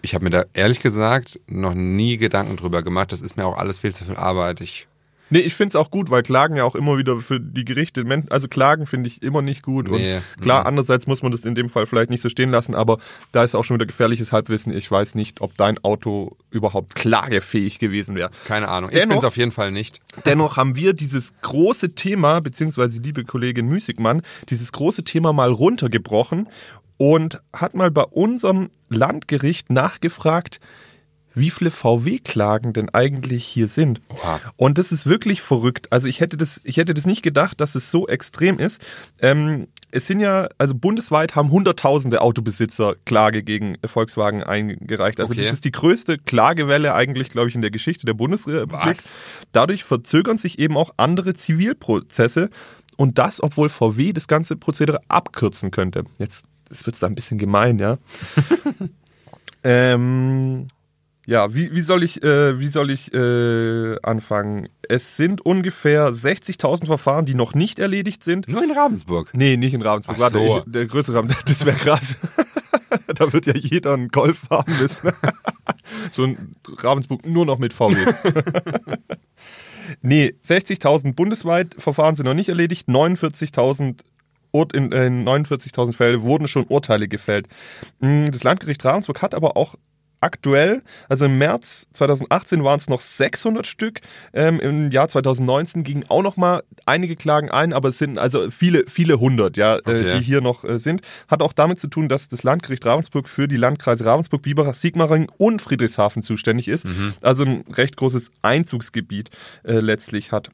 Ich 0.00 0.14
habe 0.14 0.24
mir 0.24 0.30
da 0.30 0.44
ehrlich 0.54 0.80
gesagt 0.80 1.40
noch 1.48 1.74
nie 1.74 2.16
Gedanken 2.16 2.56
drüber 2.56 2.82
gemacht. 2.82 3.12
Das 3.12 3.20
ist 3.20 3.36
mir 3.36 3.44
auch 3.46 3.58
alles 3.58 3.78
viel 3.78 3.94
zu 3.94 4.04
viel 4.04 4.16
Arbeit. 4.16 4.60
Ich 4.60 4.86
Nee, 5.30 5.40
ich 5.40 5.54
finde 5.54 5.68
es 5.70 5.76
auch 5.76 5.90
gut, 5.90 6.10
weil 6.10 6.22
Klagen 6.22 6.56
ja 6.56 6.64
auch 6.64 6.74
immer 6.74 6.96
wieder 6.98 7.20
für 7.20 7.40
die 7.40 7.64
Gerichte, 7.64 8.04
also 8.30 8.48
Klagen 8.48 8.86
finde 8.86 9.08
ich 9.08 9.22
immer 9.22 9.42
nicht 9.42 9.62
gut. 9.62 9.90
Nee, 9.90 10.16
und 10.16 10.42
klar, 10.42 10.62
mhm. 10.62 10.66
andererseits 10.68 11.06
muss 11.06 11.22
man 11.22 11.32
das 11.32 11.44
in 11.44 11.54
dem 11.54 11.68
Fall 11.68 11.86
vielleicht 11.86 12.10
nicht 12.10 12.22
so 12.22 12.28
stehen 12.28 12.50
lassen, 12.50 12.74
aber 12.74 12.98
da 13.32 13.44
ist 13.44 13.54
auch 13.54 13.64
schon 13.64 13.76
wieder 13.76 13.86
gefährliches 13.86 14.32
Halbwissen. 14.32 14.72
Ich 14.76 14.90
weiß 14.90 15.14
nicht, 15.14 15.40
ob 15.40 15.56
dein 15.56 15.82
Auto 15.84 16.36
überhaupt 16.50 16.94
klagefähig 16.94 17.78
gewesen 17.78 18.14
wäre. 18.14 18.30
Keine 18.46 18.68
Ahnung. 18.68 18.90
Ich 18.90 18.98
Dennoch- 18.98 19.08
bin 19.08 19.18
es 19.18 19.24
auf 19.24 19.36
jeden 19.36 19.52
Fall 19.52 19.70
nicht. 19.70 20.00
Dennoch 20.24 20.56
haben 20.56 20.76
wir 20.76 20.92
dieses 20.94 21.34
große 21.42 21.94
Thema, 21.94 22.40
beziehungsweise 22.40 23.00
liebe 23.00 23.24
Kollegin 23.24 23.66
Müßigmann, 23.66 24.22
dieses 24.48 24.72
große 24.72 25.04
Thema 25.04 25.32
mal 25.32 25.50
runtergebrochen 25.50 26.48
und 26.96 27.40
hat 27.52 27.74
mal 27.74 27.90
bei 27.90 28.02
unserem 28.02 28.70
Landgericht 28.88 29.70
nachgefragt, 29.70 30.60
wie 31.38 31.50
viele 31.50 31.70
VW-Klagen 31.70 32.72
denn 32.72 32.88
eigentlich 32.90 33.44
hier 33.44 33.68
sind. 33.68 34.00
Oha. 34.08 34.40
Und 34.56 34.78
das 34.78 34.92
ist 34.92 35.06
wirklich 35.06 35.40
verrückt. 35.42 35.92
Also 35.92 36.08
ich 36.08 36.20
hätte 36.20 36.36
das, 36.36 36.60
ich 36.64 36.76
hätte 36.76 36.94
das 36.94 37.06
nicht 37.06 37.22
gedacht, 37.22 37.60
dass 37.60 37.74
es 37.74 37.90
so 37.90 38.08
extrem 38.08 38.58
ist. 38.58 38.80
Ähm, 39.20 39.68
es 39.90 40.06
sind 40.06 40.20
ja, 40.20 40.48
also 40.58 40.74
bundesweit 40.74 41.34
haben 41.34 41.50
hunderttausende 41.50 42.20
Autobesitzer 42.20 42.94
Klage 43.06 43.42
gegen 43.42 43.76
Volkswagen 43.84 44.42
eingereicht. 44.42 45.20
Also 45.20 45.32
Okay. 45.32 45.44
das 45.44 45.54
ist 45.54 45.64
die 45.64 45.72
größte 45.72 46.18
Klagewelle 46.18 46.94
eigentlich, 46.94 47.28
glaube 47.28 47.48
ich, 47.48 47.54
in 47.54 47.62
der 47.62 47.70
Geschichte 47.70 48.04
der 48.06 48.14
Bundesrepublik. 48.14 48.70
Was? 48.86 49.12
Dadurch 49.52 49.84
verzögern 49.84 50.38
sich 50.38 50.58
eben 50.58 50.76
auch 50.76 50.92
andere 50.96 51.34
Zivilprozesse 51.34 52.50
und 52.96 53.18
das, 53.18 53.42
obwohl 53.42 53.68
VW 53.68 54.12
das 54.12 54.26
ganze 54.26 54.56
Prozedere 54.56 55.00
abkürzen 55.08 55.70
könnte. 55.70 56.04
Jetzt 56.18 56.46
wird 56.84 57.02
da 57.02 57.06
ein 57.06 57.14
bisschen 57.14 57.38
gemein, 57.38 57.78
ja. 57.78 57.98
ähm, 59.64 60.68
ja, 61.30 61.52
wie, 61.54 61.74
wie 61.74 61.82
soll 61.82 62.02
ich, 62.02 62.22
äh, 62.22 62.58
wie 62.58 62.68
soll 62.68 62.90
ich 62.90 63.12
äh, 63.12 63.96
anfangen? 64.02 64.70
Es 64.88 65.18
sind 65.18 65.44
ungefähr 65.44 66.08
60.000 66.10 66.86
Verfahren, 66.86 67.26
die 67.26 67.34
noch 67.34 67.54
nicht 67.54 67.78
erledigt 67.78 68.24
sind. 68.24 68.48
Nur 68.48 68.64
in 68.64 68.70
Ravensburg. 68.70 69.30
Nee, 69.34 69.58
nicht 69.58 69.74
in 69.74 69.82
Ravensburg. 69.82 70.16
Ach 70.16 70.20
Warte, 70.22 70.38
so. 70.38 70.58
ich, 70.58 70.72
der 70.72 70.86
größere 70.86 71.18
Rahmen, 71.18 71.28
das 71.46 71.66
wäre 71.66 71.76
krass. 71.76 72.16
da 73.14 73.30
wird 73.30 73.44
ja 73.44 73.54
jeder 73.54 73.92
einen 73.92 74.08
Golf 74.08 74.44
haben 74.48 74.74
müssen. 74.78 75.12
so 76.10 76.24
ein 76.24 76.56
Ravensburg 76.66 77.26
nur 77.26 77.44
noch 77.44 77.58
mit 77.58 77.74
VW. 77.74 77.96
nee, 80.00 80.34
60.000 80.46 81.12
bundesweit 81.14 81.74
Verfahren 81.78 82.16
sind 82.16 82.24
noch 82.24 82.32
nicht 82.34 82.48
erledigt. 82.48 82.88
49.000 82.88 84.00
Ur- 84.52 84.74
in, 84.74 84.92
äh, 84.92 85.06
in 85.06 85.28
49.000 85.28 85.92
Fälle 85.92 86.22
wurden 86.22 86.48
schon 86.48 86.64
Urteile 86.68 87.06
gefällt. 87.06 87.48
Mm, 88.00 88.24
Das 88.32 88.44
Landgericht 88.44 88.82
Ravensburg 88.82 89.20
hat 89.20 89.34
aber 89.34 89.58
auch 89.58 89.74
aktuell, 90.20 90.82
also 91.08 91.26
im 91.26 91.38
März 91.38 91.86
2018 91.92 92.64
waren 92.64 92.78
es 92.78 92.88
noch 92.88 93.00
600 93.00 93.66
Stück, 93.66 94.00
ähm, 94.32 94.60
im 94.60 94.90
Jahr 94.90 95.08
2019 95.08 95.84
gingen 95.84 96.04
auch 96.08 96.22
noch 96.22 96.36
mal 96.36 96.62
einige 96.86 97.16
Klagen 97.16 97.50
ein, 97.50 97.72
aber 97.72 97.90
es 97.90 97.98
sind 97.98 98.18
also 98.18 98.50
viele, 98.50 98.84
viele 98.88 99.20
hundert, 99.20 99.56
ja, 99.56 99.76
äh, 99.76 99.78
Okay. 99.78 100.18
die 100.18 100.24
hier 100.24 100.40
noch 100.40 100.64
äh, 100.64 100.78
sind. 100.78 101.02
Hat 101.28 101.42
auch 101.42 101.52
damit 101.52 101.78
zu 101.78 101.88
tun, 101.88 102.08
dass 102.08 102.28
das 102.28 102.42
Landgericht 102.42 102.84
Ravensburg 102.86 103.28
für 103.28 103.48
die 103.48 103.56
Landkreise 103.56 104.04
Ravensburg, 104.04 104.42
Biberach, 104.42 104.74
Sigmaringen 104.74 105.28
und 105.38 105.62
Friedrichshafen 105.62 106.22
zuständig 106.22 106.68
ist. 106.68 106.86
Also 107.22 107.44
ein 107.44 107.64
recht 107.72 107.96
großes 107.96 108.30
Einzugsgebiet 108.42 109.30
äh, 109.64 109.80
letztlich 109.80 110.32
hat. 110.32 110.50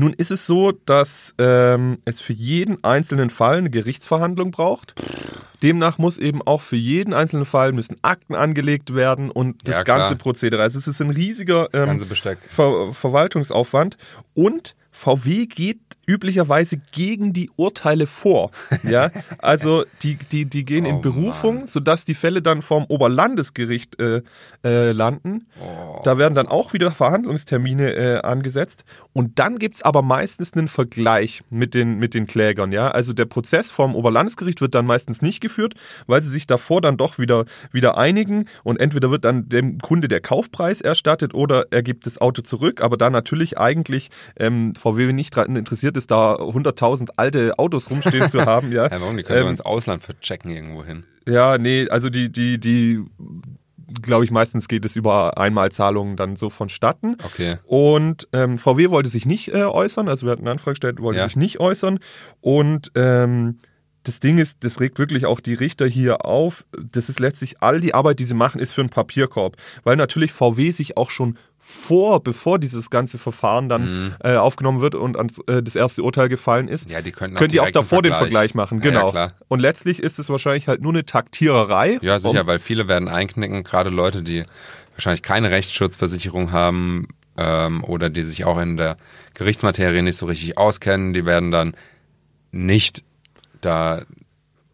Nun 0.00 0.12
ist 0.12 0.30
es 0.30 0.46
so, 0.46 0.70
dass 0.70 1.34
ähm, 1.38 1.98
es 2.04 2.20
für 2.20 2.32
jeden 2.32 2.84
einzelnen 2.84 3.30
Fall 3.30 3.56
eine 3.58 3.68
Gerichtsverhandlung 3.68 4.52
braucht. 4.52 4.94
Demnach 5.60 5.98
muss 5.98 6.18
eben 6.18 6.40
auch 6.40 6.60
für 6.60 6.76
jeden 6.76 7.12
einzelnen 7.12 7.44
Fall 7.44 7.72
müssen 7.72 7.96
Akten 8.02 8.36
angelegt 8.36 8.94
werden 8.94 9.28
und 9.28 9.66
das 9.66 9.78
Ja, 9.78 9.82
ganze 9.82 10.14
Prozedere. 10.14 10.62
Also 10.62 10.78
es 10.78 10.86
ist 10.86 11.00
ein 11.00 11.10
riesiger 11.10 11.74
ähm. 11.74 11.98
Ver 12.48 12.92
Verwaltungsaufwand 12.92 13.96
und 14.34 14.76
VW 14.92 15.46
geht 15.46 15.80
üblicherweise 16.08 16.78
gegen 16.90 17.34
die 17.34 17.50
Urteile 17.54 18.06
vor. 18.06 18.50
Ja, 18.82 19.10
also 19.38 19.84
die, 20.02 20.16
die, 20.16 20.46
die 20.46 20.64
gehen 20.64 20.86
Oh 20.86 20.88
in 20.88 21.00
Berufung, 21.02 21.66
sodass 21.66 22.06
die 22.06 22.14
Fälle 22.14 22.40
dann 22.40 22.62
vom 22.62 22.86
Oberlandesgericht 22.86 24.00
äh, 24.00 24.22
äh, 24.64 24.92
landen. 24.92 25.46
Oh. 25.60 26.00
Da 26.04 26.16
werden 26.16 26.34
dann 26.34 26.48
auch 26.48 26.72
wieder 26.72 26.90
Verhandlungstermine 26.90 27.92
äh, 27.94 28.20
angesetzt. 28.22 28.84
Und 29.12 29.38
dann 29.38 29.58
gibt's 29.58 29.82
aber 29.82 30.00
meistens 30.00 30.54
einen 30.54 30.68
Vergleich 30.68 31.42
mit 31.50 31.74
den, 31.74 31.98
mit 31.98 32.14
den 32.14 32.26
Klägern. 32.26 32.72
Ja? 32.72 32.90
Also 32.90 33.12
der 33.12 33.26
Prozess 33.26 33.70
vom 33.70 33.94
Oberlandesgericht 33.94 34.62
wird 34.62 34.74
dann 34.74 34.86
meistens 34.86 35.20
nicht 35.20 35.40
geführt, 35.40 35.74
weil 36.06 36.22
sie 36.22 36.30
sich 36.30 36.46
davor 36.46 36.80
dann 36.80 36.96
doch 36.96 37.18
wieder, 37.18 37.44
wieder 37.70 37.98
einigen. 37.98 38.46
Und 38.64 38.80
entweder 38.80 39.10
wird 39.10 39.26
dann 39.26 39.48
dem 39.48 39.78
Kunde 39.78 40.08
der 40.08 40.20
Kaufpreis 40.20 40.80
erstattet 40.80 41.34
oder 41.34 41.66
er 41.70 41.82
gibt 41.82 42.06
das 42.06 42.18
Auto 42.18 42.40
zurück. 42.40 42.80
Aber 42.80 42.96
da 42.96 43.10
natürlich 43.10 43.58
eigentlich 43.58 44.08
ähm, 44.38 44.74
VW 44.74 45.12
nicht 45.12 45.36
daran 45.36 45.56
interessiert 45.56 45.97
ist, 45.98 46.10
da 46.10 46.34
100.000 46.36 47.10
alte 47.16 47.58
Autos 47.58 47.90
rumstehen 47.90 48.30
zu 48.30 48.40
haben. 48.46 48.72
Ja, 48.72 48.84
Ja, 48.86 49.00
warum? 49.00 49.16
Die 49.16 49.22
können 49.22 49.38
Ähm, 49.40 49.44
doch 49.44 49.50
ins 49.50 49.60
Ausland 49.60 50.02
verchecken 50.02 50.50
irgendwo 50.50 50.84
hin. 50.84 51.04
ja, 51.28 51.58
nee, 51.58 51.86
also 51.90 52.08
die, 52.10 52.32
die, 52.32 52.58
die, 52.58 53.04
glaube 54.02 54.24
ich, 54.24 54.30
meistens 54.30 54.68
geht 54.68 54.84
es 54.84 54.96
über 54.96 55.38
Einmalzahlungen 55.38 56.16
dann 56.16 56.36
so 56.36 56.50
vonstatten. 56.50 57.16
Okay. 57.24 57.56
Und 57.64 58.28
ähm, 58.32 58.58
VW 58.58 58.90
wollte 58.90 59.08
sich 59.10 59.26
nicht 59.26 59.48
äh, 59.48 59.62
äußern, 59.64 60.08
also 60.08 60.26
wir 60.26 60.32
hatten 60.32 60.42
eine 60.42 60.52
Anfrage 60.52 60.72
gestellt, 60.72 61.00
wollte 61.00 61.20
Ja. 61.20 61.26
sich 61.26 61.36
nicht 61.36 61.60
äußern. 61.60 61.98
Und 62.40 62.92
ähm, 62.94 63.56
das 64.04 64.20
Ding 64.20 64.38
ist, 64.38 64.64
das 64.64 64.80
regt 64.80 64.98
wirklich 64.98 65.26
auch 65.26 65.40
die 65.40 65.54
Richter 65.54 65.86
hier 65.86 66.24
auf. 66.24 66.64
Das 66.92 67.08
ist 67.08 67.20
letztlich 67.20 67.60
all 67.62 67.80
die 67.80 67.94
Arbeit, 67.94 68.18
die 68.20 68.24
sie 68.24 68.34
machen, 68.34 68.60
ist 68.60 68.72
für 68.72 68.80
einen 68.80 68.90
Papierkorb. 68.90 69.56
Weil 69.84 69.96
natürlich 69.96 70.32
VW 70.32 70.70
sich 70.70 70.96
auch 70.96 71.10
schon 71.10 71.36
vor, 71.60 72.22
bevor 72.22 72.58
dieses 72.58 72.88
ganze 72.88 73.18
Verfahren 73.18 73.68
dann 73.68 74.14
äh, 74.24 74.36
aufgenommen 74.36 74.80
wird 74.80 74.94
und 74.94 75.18
ans, 75.18 75.38
äh, 75.48 75.62
das 75.62 75.76
erste 75.76 76.02
Urteil 76.02 76.30
gefallen 76.30 76.66
ist, 76.68 76.86
Mhm. 76.86 76.92
Ja, 76.92 77.02
die 77.02 77.12
könnten 77.12 77.36
könnt 77.36 77.52
ihr 77.52 77.62
auch 77.62 77.70
davor 77.70 78.00
den 78.00 78.14
Vergleich 78.14 78.54
machen. 78.54 78.78
Ja, 78.78 78.84
ja, 78.86 78.90
Genau. 78.92 79.10
klar. 79.10 79.32
und 79.48 79.60
letztlich 79.60 80.02
ist 80.02 80.18
es 80.18 80.30
wahrscheinlich 80.30 80.66
halt 80.68 80.80
nur 80.80 80.92
eine 80.92 81.04
Taktiererei. 81.04 81.98
Ja, 82.00 82.18
sicher, 82.20 82.40
Um- 82.42 82.46
weil 82.46 82.58
viele 82.60 82.88
werden 82.88 83.08
einknicken, 83.08 83.64
gerade 83.64 83.90
Leute, 83.90 84.22
die 84.22 84.44
wahrscheinlich 84.94 85.20
keine 85.22 85.50
Rechtsschutzversicherung 85.50 86.52
haben 86.52 87.08
ähm, 87.36 87.84
oder 87.84 88.08
die 88.08 88.22
sich 88.22 88.46
auch 88.46 88.58
in 88.58 88.78
der 88.78 88.96
Gerichtsmaterie 89.34 90.00
nicht 90.00 90.16
so 90.16 90.24
richtig 90.24 90.56
auskennen, 90.56 91.12
die 91.12 91.26
werden 91.26 91.50
dann 91.50 91.76
nicht 92.50 93.04
da 93.60 94.02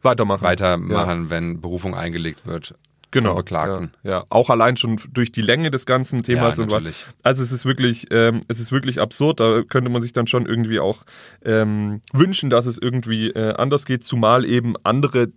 weitermachen. 0.02 0.42
weitermachen, 0.42 1.30
wenn 1.30 1.60
Berufung 1.60 1.94
eingelegt 1.94 2.46
wird 2.46 2.74
genau, 3.14 3.34
Beklagten. 3.36 3.92
Ja, 4.02 4.10
ja, 4.10 4.24
auch 4.28 4.50
allein 4.50 4.76
schon 4.76 5.00
durch 5.12 5.32
die 5.32 5.40
Länge 5.40 5.70
des 5.70 5.86
ganzen 5.86 6.22
Themas 6.22 6.58
Ja, 6.58 6.64
und 6.64 6.70
was. 6.70 6.84
Also 7.22 7.42
es 7.42 7.52
ist 7.52 7.64
wirklich, 7.64 8.08
ähm, 8.10 8.40
es 8.48 8.60
ist 8.60 8.72
wirklich 8.72 9.00
absurd. 9.00 9.40
Da 9.40 9.62
könnte 9.62 9.90
man 9.90 10.02
sich 10.02 10.12
dann 10.12 10.26
schon 10.26 10.44
irgendwie 10.44 10.80
auch 10.80 11.04
ähm, 11.44 12.02
wünschen, 12.12 12.50
dass 12.50 12.66
es 12.66 12.76
irgendwie 12.76 13.30
äh, 13.30 13.54
anders 13.54 13.86
geht, 13.86 14.04
zumal 14.04 14.44
eben 14.44 14.74
andere 14.82 15.28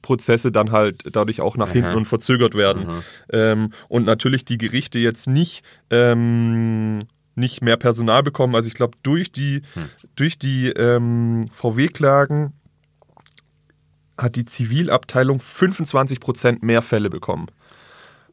Prozesse 0.00 0.52
dann 0.52 0.70
halt 0.70 1.02
dadurch 1.14 1.40
auch 1.40 1.56
nach 1.56 1.72
hinten 1.72 1.94
und 1.94 2.06
verzögert 2.06 2.54
werden. 2.54 3.02
Ähm, 3.30 3.72
und 3.88 4.06
natürlich 4.06 4.44
die 4.44 4.56
Gerichte 4.56 4.98
jetzt 4.98 5.26
nicht 5.26 5.64
ähm, 5.90 7.00
nicht 7.34 7.60
mehr 7.60 7.76
Personal 7.76 8.22
bekommen. 8.22 8.54
Also 8.54 8.68
ich 8.68 8.74
glaube, 8.74 8.96
durch 9.02 9.30
die, 9.30 9.62
durch 10.14 10.38
die 10.38 10.68
ähm, 10.68 11.48
VW-Klagen 11.52 12.54
hat 14.18 14.36
die 14.36 14.44
Zivilabteilung 14.44 15.40
25 15.40 16.20
Prozent 16.20 16.62
mehr 16.62 16.82
Fälle 16.82 17.10
bekommen. 17.10 17.48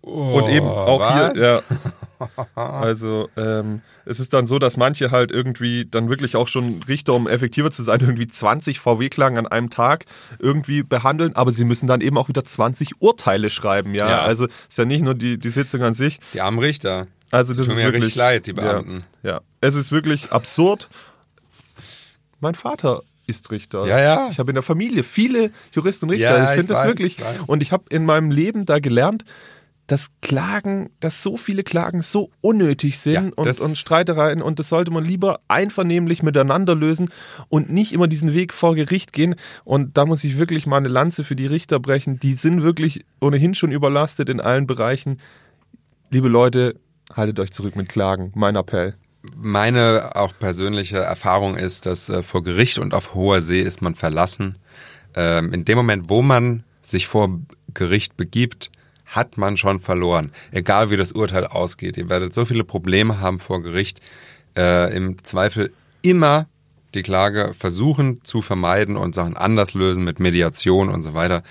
Und 0.02 0.50
eben 0.50 0.67
auch 0.67 0.98
Oh, 0.98 1.00
was? 1.00 1.34
hier, 1.34 1.41
ja. 1.41 1.62
Also 2.56 3.30
ähm, 3.36 3.82
es 4.06 4.19
ist 4.19 4.34
dann 4.34 4.48
so, 4.48 4.60
dass 4.60 4.78
manche 4.78 5.12
halt 5.12 5.32
irgendwie 5.32 5.86
dann 5.89 6.10
wirklich 6.10 6.36
auch 6.38 6.48
schon 6.48 6.82
Richter, 6.88 7.13
um 7.13 7.28
effektiver 7.28 7.72
zu 7.72 7.84
sein, 7.84 8.00
irgendwie 8.02 8.28
20 8.28 8.80
VW-Klagen 8.80 9.38
an 9.38 9.48
einem 9.48 9.69
Tag 9.69 10.06
irgendwie 10.39 10.84
behandeln, 10.84 11.36
aber 11.36 11.52
sie 11.52 11.65
müssen 11.65 11.88
dann 11.88 12.02
eben 12.02 12.17
auch 12.17 12.28
wieder 12.30 12.43
20 12.46 13.02
Urteile 13.02 13.50
schreiben, 13.50 13.93
ja. 13.93 14.10
Ja. 14.10 14.22
Also 14.24 14.46
ist 14.46 14.78
ja 14.78 14.86
nicht 14.86 15.04
nur 15.04 15.15
die, 15.15 15.38
die 15.38 15.50
Sitzung 15.50 15.82
an 15.84 15.93
sich. 15.93 16.19
Die 16.34 16.41
armen 16.41 16.60
Richter. 16.60 17.08
Also 17.32 17.54
das 17.54 17.65
Tut 17.65 17.74
ist 17.74 17.80
mir 17.80 17.86
wirklich 17.86 18.04
richtig 18.04 18.15
leid, 18.17 18.46
die 18.48 18.54
Beamten. 18.54 19.02
Ja, 19.24 19.32
ja, 19.32 19.41
es 19.62 19.76
ist 19.76 19.91
wirklich 19.91 20.32
absurd. 20.32 20.89
Mein 22.41 22.56
Vater 22.56 23.02
ist 23.28 23.52
Richter. 23.52 23.86
Ja, 23.88 24.00
ja. 24.00 24.28
Ich 24.32 24.40
habe 24.40 24.52
in 24.52 24.56
der 24.56 24.64
Familie 24.64 25.04
viele 25.04 25.52
Juristen 25.72 26.06
und 26.06 26.12
Richter. 26.12 26.38
Ja, 26.38 26.46
ich 26.46 26.52
finde 26.52 26.74
das 26.74 26.82
weiß, 26.82 26.88
wirklich. 26.88 27.18
ich. 27.20 27.48
Und 27.48 27.62
ich 27.62 27.72
habe 27.72 27.86
in 27.90 28.06
meinem 28.06 28.32
Leben 28.32 28.66
da 28.66 28.80
gelernt, 28.80 29.24
dass 29.88 30.08
Klagen, 30.22 30.92
dass 31.00 31.24
so 31.24 31.36
viele 31.36 31.64
Klagen 31.64 32.02
so 32.02 32.32
unnötig 32.42 33.00
sind 33.00 33.14
Ja, 33.14 33.32
und, 33.36 33.60
und 33.60 33.78
Streitereien 33.78 34.42
und 34.42 34.60
das 34.60 34.70
sollte 34.70 34.92
man 34.92 35.04
lieber 35.04 35.42
einvernehmlich 35.50 36.24
miteinander 36.24 36.74
lösen 36.74 37.10
und 37.50 37.70
nicht 37.70 37.92
immer 37.92 38.08
diesen 38.08 38.34
Weg 38.34 38.54
vor 38.54 38.76
Gericht 38.76 39.12
gehen. 39.12 39.36
Und 39.66 39.98
da 39.98 40.06
muss 40.06 40.24
ich 40.24 40.38
wirklich 40.38 40.66
mal 40.66 40.78
eine 40.78 40.88
Lanze 40.88 41.24
für 41.24 41.36
die 41.36 41.48
Richter 41.48 41.80
brechen. 41.80 42.20
Die 42.20 42.34
sind 42.34 42.64
wirklich 42.64 43.06
ohnehin 43.20 43.56
schon 43.56 43.72
überlastet 43.72 44.30
in 44.30 44.40
allen 44.40 44.68
Bereichen. 44.68 45.18
Liebe 46.12 46.30
Leute, 46.30 46.80
haltet 47.14 47.40
euch 47.40 47.52
zurück 47.52 47.76
mit 47.76 47.90
Klagen. 47.90 48.32
Mein 48.36 48.56
Appell. 48.56 48.96
Meine 49.36 50.12
auch 50.16 50.34
persönliche 50.38 50.98
Erfahrung 50.98 51.56
ist, 51.56 51.86
dass 51.86 52.10
äh, 52.10 52.24
vor 52.24 52.44
Gericht 52.44 52.78
und 52.78 52.94
auf 52.94 53.14
hoher 53.14 53.42
See 53.42 53.62
ist 53.62 53.82
man 53.82 53.96
verlassen. 53.96 54.58
Ähm, 55.16 55.54
in 55.54 55.66
dem 55.66 55.78
Moment, 55.78 56.10
wo 56.10 56.22
man 56.22 56.64
sich 56.82 57.08
vor 57.08 57.40
Gericht 57.74 58.18
begibt, 58.18 58.72
hat 59.06 59.38
man 59.38 59.58
schon 59.58 59.80
verloren. 59.80 60.32
Egal 60.52 60.90
wie 60.90 60.98
das 60.98 61.12
Urteil 61.12 61.46
ausgeht. 61.46 61.98
Ihr 61.98 62.10
werdet 62.10 62.34
so 62.34 62.46
viele 62.46 62.64
Probleme 62.64 63.20
haben 63.20 63.40
vor 63.40 63.62
Gericht. 63.62 64.02
äh, 64.56 64.96
im 64.96 65.24
Zweifel 65.24 65.74
immer 66.02 66.48
die 66.94 67.02
Klage 67.02 67.54
versuchen 67.58 68.24
zu 68.24 68.42
vermeiden 68.42 68.98
und 68.98 69.16
Sachen 69.16 69.36
anders 69.36 69.74
lösen 69.74 70.04
mit 70.04 70.20
Mediation 70.20 70.90
und 70.90 71.02
so 71.02 71.14
weiter. 71.14 71.44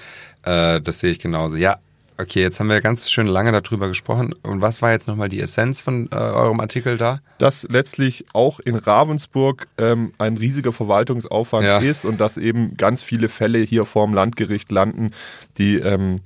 Äh, 0.42 0.80
das 0.80 1.00
sehe 1.00 1.10
ich 1.10 1.18
genauso. 1.18 1.56
Ja, 1.56 1.78
okay, 2.18 2.40
jetzt 2.42 2.60
haben 2.60 2.68
wir 2.68 2.80
ganz 2.80 3.10
schön 3.10 3.26
lange 3.26 3.52
darüber 3.52 3.88
gesprochen. 3.88 4.34
Und 4.42 4.60
was 4.60 4.82
war 4.82 4.92
jetzt 4.92 5.08
nochmal 5.08 5.28
die 5.28 5.40
Essenz 5.40 5.80
von 5.80 6.08
äh, 6.12 6.16
eurem 6.16 6.60
Artikel 6.60 6.96
da? 6.96 7.20
dass 7.38 7.64
letztlich 7.68 8.24
auch 8.34 8.60
in 8.60 8.76
Ravensburg 8.76 9.66
ähm, 9.76 10.12
ein 10.18 10.36
riesiger 10.36 10.72
Verwaltungsaufwand 10.72 11.64
Ja. 11.64 11.78
ist 11.78 12.04
und 12.04 12.20
dass 12.20 12.36
eben 12.38 12.76
ganz 12.76 13.02
viele 13.02 13.28
Fälle 13.28 13.58
hier 13.58 13.84
vorm 13.84 14.14
Landgericht 14.14 14.70
landen, 14.70 15.10
die 15.58 15.74
ähm, 15.76 16.16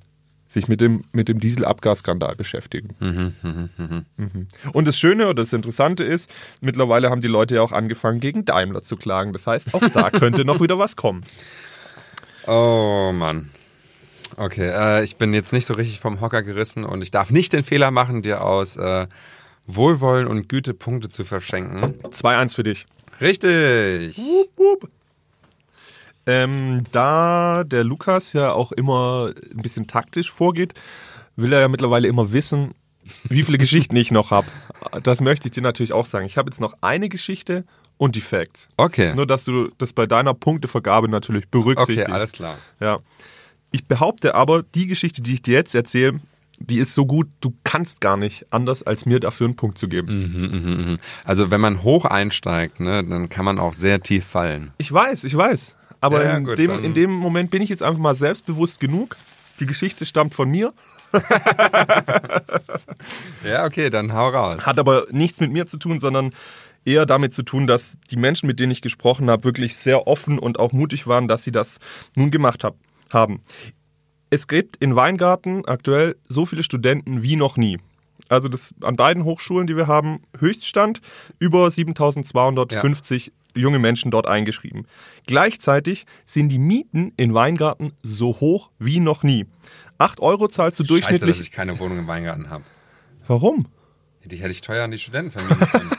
sich 0.46 0.68
mit 0.68 0.80
dem, 0.80 1.04
mit 1.12 1.28
dem 1.28 1.40
Dieselabgasskandal 1.40 2.36
beschäftigen. 2.36 2.90
Mhm. 3.00 4.06
Und 4.72 4.86
das 4.86 4.98
Schöne 4.98 5.24
oder 5.24 5.42
das 5.42 5.52
Interessante 5.52 6.04
ist, 6.04 6.30
mittlerweile 6.60 7.10
haben 7.10 7.20
die 7.20 7.26
Leute 7.28 7.56
ja 7.56 7.62
auch 7.62 7.72
angefangen, 7.72 8.20
gegen 8.20 8.44
Daimler 8.44 8.82
zu 8.82 8.96
klagen. 8.96 9.32
Das 9.32 9.46
heißt, 9.46 9.74
auch 9.74 9.88
da 9.88 10.10
könnte 10.12 10.44
noch 10.44 10.60
wieder 10.60 10.78
was 10.78 10.96
kommen. 10.96 11.24
Oh 12.46 13.10
Mann. 13.12 13.50
Okay, 14.36 14.68
äh, 14.68 15.04
ich 15.04 15.16
bin 15.16 15.32
jetzt 15.32 15.52
nicht 15.52 15.66
so 15.66 15.74
richtig 15.74 16.00
vom 16.00 16.20
Hocker 16.20 16.42
gerissen 16.42 16.84
und 16.84 17.02
ich 17.02 17.10
darf 17.10 17.30
nicht 17.30 17.52
den 17.52 17.64
Fehler 17.64 17.90
machen, 17.90 18.22
dir 18.22 18.44
aus 18.44 18.76
äh, 18.76 19.06
Wohlwollen 19.66 20.26
und 20.26 20.48
Güte 20.48 20.74
Punkte 20.74 21.08
zu 21.08 21.24
verschenken. 21.24 21.94
2-1 22.02 22.54
für 22.54 22.62
dich. 22.62 22.86
Richtig. 23.20 24.20
Ähm, 26.26 26.84
da 26.92 27.64
der 27.64 27.84
Lukas 27.84 28.32
ja 28.32 28.52
auch 28.52 28.72
immer 28.72 29.30
ein 29.54 29.62
bisschen 29.62 29.86
taktisch 29.86 30.30
vorgeht, 30.30 30.74
will 31.36 31.52
er 31.52 31.60
ja 31.60 31.68
mittlerweile 31.68 32.08
immer 32.08 32.32
wissen, 32.32 32.74
wie 33.28 33.42
viele 33.42 33.58
Geschichten 33.58 33.96
ich 33.96 34.10
noch 34.10 34.32
habe. 34.32 34.48
Das 35.02 35.20
möchte 35.20 35.48
ich 35.48 35.52
dir 35.52 35.62
natürlich 35.62 35.92
auch 35.92 36.06
sagen. 36.06 36.26
Ich 36.26 36.36
habe 36.36 36.50
jetzt 36.50 36.60
noch 36.60 36.74
eine 36.80 37.08
Geschichte 37.08 37.64
und 37.96 38.16
die 38.16 38.20
Facts. 38.20 38.68
Okay. 38.76 39.14
Nur, 39.14 39.26
dass 39.26 39.44
du 39.44 39.70
das 39.78 39.92
bei 39.92 40.06
deiner 40.06 40.34
Punktevergabe 40.34 41.08
natürlich 41.08 41.48
berücksichtigst. 41.48 42.08
Okay, 42.08 42.12
alles 42.12 42.32
klar. 42.32 42.58
Ja. 42.80 42.98
Ich 43.76 43.86
behaupte 43.86 44.34
aber, 44.34 44.62
die 44.62 44.86
Geschichte, 44.86 45.20
die 45.20 45.34
ich 45.34 45.42
dir 45.42 45.52
jetzt 45.52 45.74
erzähle, 45.74 46.18
die 46.58 46.78
ist 46.78 46.94
so 46.94 47.04
gut, 47.04 47.28
du 47.42 47.52
kannst 47.62 48.00
gar 48.00 48.16
nicht 48.16 48.46
anders, 48.48 48.82
als 48.82 49.04
mir 49.04 49.20
dafür 49.20 49.48
einen 49.48 49.56
Punkt 49.56 49.76
zu 49.76 49.86
geben. 49.86 50.98
Also 51.24 51.50
wenn 51.50 51.60
man 51.60 51.82
hoch 51.82 52.06
einsteigt, 52.06 52.80
ne, 52.80 53.04
dann 53.04 53.28
kann 53.28 53.44
man 53.44 53.58
auch 53.58 53.74
sehr 53.74 54.00
tief 54.00 54.24
fallen. 54.24 54.72
Ich 54.78 54.90
weiß, 54.90 55.24
ich 55.24 55.36
weiß. 55.36 55.74
Aber 56.00 56.24
Ja, 56.24 56.38
in, 56.38 56.44
gut, 56.44 56.56
dem, 56.56 56.82
in 56.82 56.94
dem 56.94 57.10
Moment 57.10 57.50
bin 57.50 57.60
ich 57.60 57.68
jetzt 57.68 57.82
einfach 57.82 58.00
mal 58.00 58.14
selbstbewusst 58.14 58.80
genug. 58.80 59.18
Die 59.60 59.66
Geschichte 59.66 60.06
stammt 60.06 60.34
von 60.34 60.50
mir, 60.50 60.72
Ja, 63.44 63.66
okay, 63.66 63.90
dann 63.90 64.14
hau 64.14 64.30
raus. 64.30 64.64
hat 64.66 64.78
aber 64.78 65.06
nichts 65.10 65.40
mit 65.40 65.52
mir 65.52 65.66
zu 65.66 65.76
tun, 65.76 65.98
sondern 65.98 66.32
eher 66.86 67.04
damit 67.04 67.34
zu 67.34 67.42
tun, 67.42 67.66
dass 67.66 67.98
die 68.10 68.16
Menschen, 68.16 68.46
mit 68.46 68.58
denen 68.60 68.72
ich 68.72 68.80
gesprochen 68.80 69.28
habe, 69.28 69.44
wirklich 69.44 69.76
sehr 69.76 70.06
offen 70.06 70.38
und 70.38 70.58
auch 70.58 70.72
mutig 70.72 71.06
waren, 71.06 71.28
dass 71.28 71.44
sie 71.44 71.52
das 71.52 71.78
nun 72.16 72.30
gemacht 72.30 72.64
hab, 72.64 72.76
haben. 73.10 73.40
Es 74.30 74.48
gibt 74.48 74.76
in 74.76 74.96
Weingarten 74.96 75.64
aktuell 75.66 76.16
so 76.28 76.46
viele 76.46 76.62
Studenten 76.62 77.22
wie 77.22 77.36
noch 77.36 77.56
nie. 77.56 77.78
Also 78.28 78.48
das 78.48 78.74
an 78.82 78.96
beiden 78.96 79.24
Hochschulen, 79.24 79.66
die 79.66 79.76
wir 79.76 79.86
haben, 79.86 80.20
Höchststand 80.38 81.00
über 81.38 81.70
7250 81.70 83.32
junge 83.54 83.78
Menschen 83.78 84.10
dort 84.10 84.26
eingeschrieben. 84.26 84.86
Gleichzeitig 85.26 86.06
sind 86.26 86.50
die 86.50 86.58
Mieten 86.58 87.12
in 87.16 87.34
Weingarten 87.34 87.92
so 88.02 88.40
hoch 88.40 88.70
wie 88.78 89.00
noch 89.00 89.22
nie. 89.22 89.46
8 89.98 90.20
Euro 90.20 90.48
zahlst 90.48 90.78
du 90.80 90.84
Scheiße, 90.84 91.00
dass 91.00 91.08
durchschnittlich. 91.08 91.40
ich 91.40 91.50
keine 91.52 91.78
Wohnung 91.78 91.98
im 91.98 92.06
Weingarten 92.06 92.50
habe. 92.50 92.64
Warum? 93.26 93.66
Die 94.24 94.36
hätte 94.36 94.50
ich 94.50 94.60
teuer 94.60 94.84
an 94.84 94.90
die 94.90 94.98
Studenten 94.98 95.30
vermieten 95.30 95.68
können. 95.68 95.90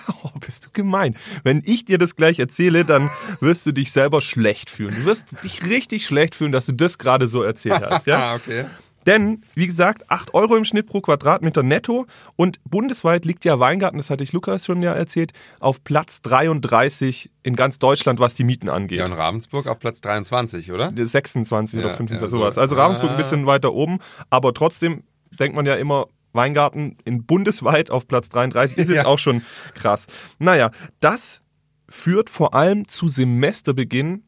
Bist 0.48 0.66
du 0.66 0.70
gemein. 0.72 1.16
Wenn 1.44 1.62
ich 1.66 1.84
dir 1.84 1.98
das 1.98 2.16
gleich 2.16 2.40
erzähle, 2.40 2.86
dann 2.86 3.10
wirst 3.42 3.66
du 3.66 3.74
dich 3.74 3.92
selber 3.92 4.22
schlecht 4.22 4.70
fühlen. 4.70 4.96
Du 4.96 5.04
wirst 5.06 5.44
dich 5.44 5.66
richtig 5.66 6.06
schlecht 6.06 6.36
fühlen, 6.36 6.54
dass 6.54 6.68
du 6.68 6.72
das 6.72 6.98
gerade 6.98 7.28
so 7.28 7.44
erzählt 7.44 7.82
hast. 7.82 8.08
Ja? 8.08 8.18
ah, 8.32 8.36
okay. 8.36 8.64
Denn, 9.06 9.42
wie 9.56 9.68
gesagt, 9.68 10.10
8 10.10 10.34
Euro 10.34 10.56
im 10.56 10.64
Schnitt 10.66 10.88
pro 10.88 11.02
Quadratmeter 11.02 11.64
netto 11.64 12.06
und 12.38 12.60
bundesweit 12.64 13.26
liegt 13.26 13.44
ja 13.46 13.60
Weingarten, 13.60 13.98
das 13.98 14.10
hatte 14.10 14.24
ich 14.24 14.32
Lukas 14.34 14.66
schon 14.66 14.82
ja 14.82 14.94
erzählt, 14.94 15.32
auf 15.60 15.84
Platz 15.84 16.22
33 16.22 17.30
in 17.44 17.56
ganz 17.56 17.80
Deutschland, 17.80 18.20
was 18.20 18.36
die 18.36 18.44
Mieten 18.44 18.70
angeht. 18.70 19.00
Ja, 19.00 19.06
und 19.06 19.14
Ravensburg 19.14 19.68
auf 19.68 19.80
Platz 19.80 20.02
23, 20.02 20.72
oder? 20.72 20.92
26 20.96 21.80
Ja, 21.80 21.86
oder 21.86 21.96
25 21.96 22.22
ja, 22.22 22.28
sowas. 22.30 22.56
so. 22.56 22.62
Also 22.62 22.76
Ravensburg 22.76 23.10
ein 23.12 23.16
Ah. 23.16 23.18
bisschen 23.18 23.46
weiter 23.46 23.74
oben, 23.74 24.00
aber 24.30 24.54
trotzdem 24.54 25.04
denkt 25.40 25.56
man 25.56 25.66
ja 25.66 25.76
immer, 25.76 26.08
Weingarten 26.38 26.96
in 27.04 27.26
bundesweit 27.26 27.92
auf 27.92 28.08
Platz 28.08 28.30
33 28.30 28.78
ist 28.78 28.88
jetzt 28.88 28.96
Ja. 28.98 29.06
auch 29.06 29.20
schon 29.20 29.42
krass. 29.76 30.08
Naja, 30.40 30.72
das 31.02 31.42
führt 31.90 32.30
vor 32.30 32.54
allem 32.54 32.88
zu 32.88 33.10
Semesterbeginn 33.10 34.24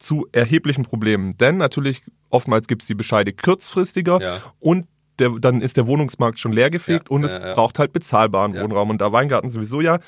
zu 0.00 0.26
erheblichen 0.32 0.82
Problemen. 0.84 1.36
Denn 1.36 1.58
natürlich 1.58 2.02
oftmals 2.30 2.66
gibt 2.66 2.82
es 2.82 2.88
die 2.88 2.94
Bescheide 2.94 3.32
kurzfristiger 3.32 4.20
Ja. 4.20 4.38
und 4.58 4.86
der, 5.20 5.30
dann 5.38 5.60
ist 5.60 5.76
der 5.76 5.86
Wohnungsmarkt 5.86 6.38
schon 6.40 6.50
leergefegt 6.52 7.08
Ja, 7.08 7.14
und 7.14 7.22
es 7.22 7.38
braucht 7.54 7.78
halt 7.78 7.92
bezahlbaren. 7.92 8.54
Wohnraum. 8.58 8.90
Und 8.90 9.00
da 9.00 9.12
Weingarten 9.12 9.50
sowieso 9.50 9.80
ja 9.80 9.98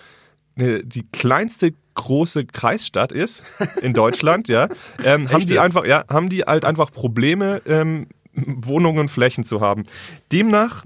äh, 0.56 0.82
die 0.84 1.06
kleinste 1.12 1.74
große 1.94 2.46
Kreisstadt 2.46 3.12
ist 3.12 3.44
in 3.82 3.92
Deutschland, 3.94 4.48
ja, 4.48 4.68
ähm, 5.04 5.30
haben 5.30 5.40
die 5.46 5.54
jetzt? 5.54 5.60
einfach, 5.62 5.84
ja, 5.84 6.04
haben 6.08 6.28
die 6.30 6.42
halt 6.42 6.64
einfach 6.64 6.90
Probleme, 6.90 7.60
ähm, 7.66 8.06
Wohnungen 8.34 8.98
und 9.00 9.08
Flächen 9.10 9.44
zu 9.44 9.60
haben. 9.60 9.84
Demnach 10.32 10.84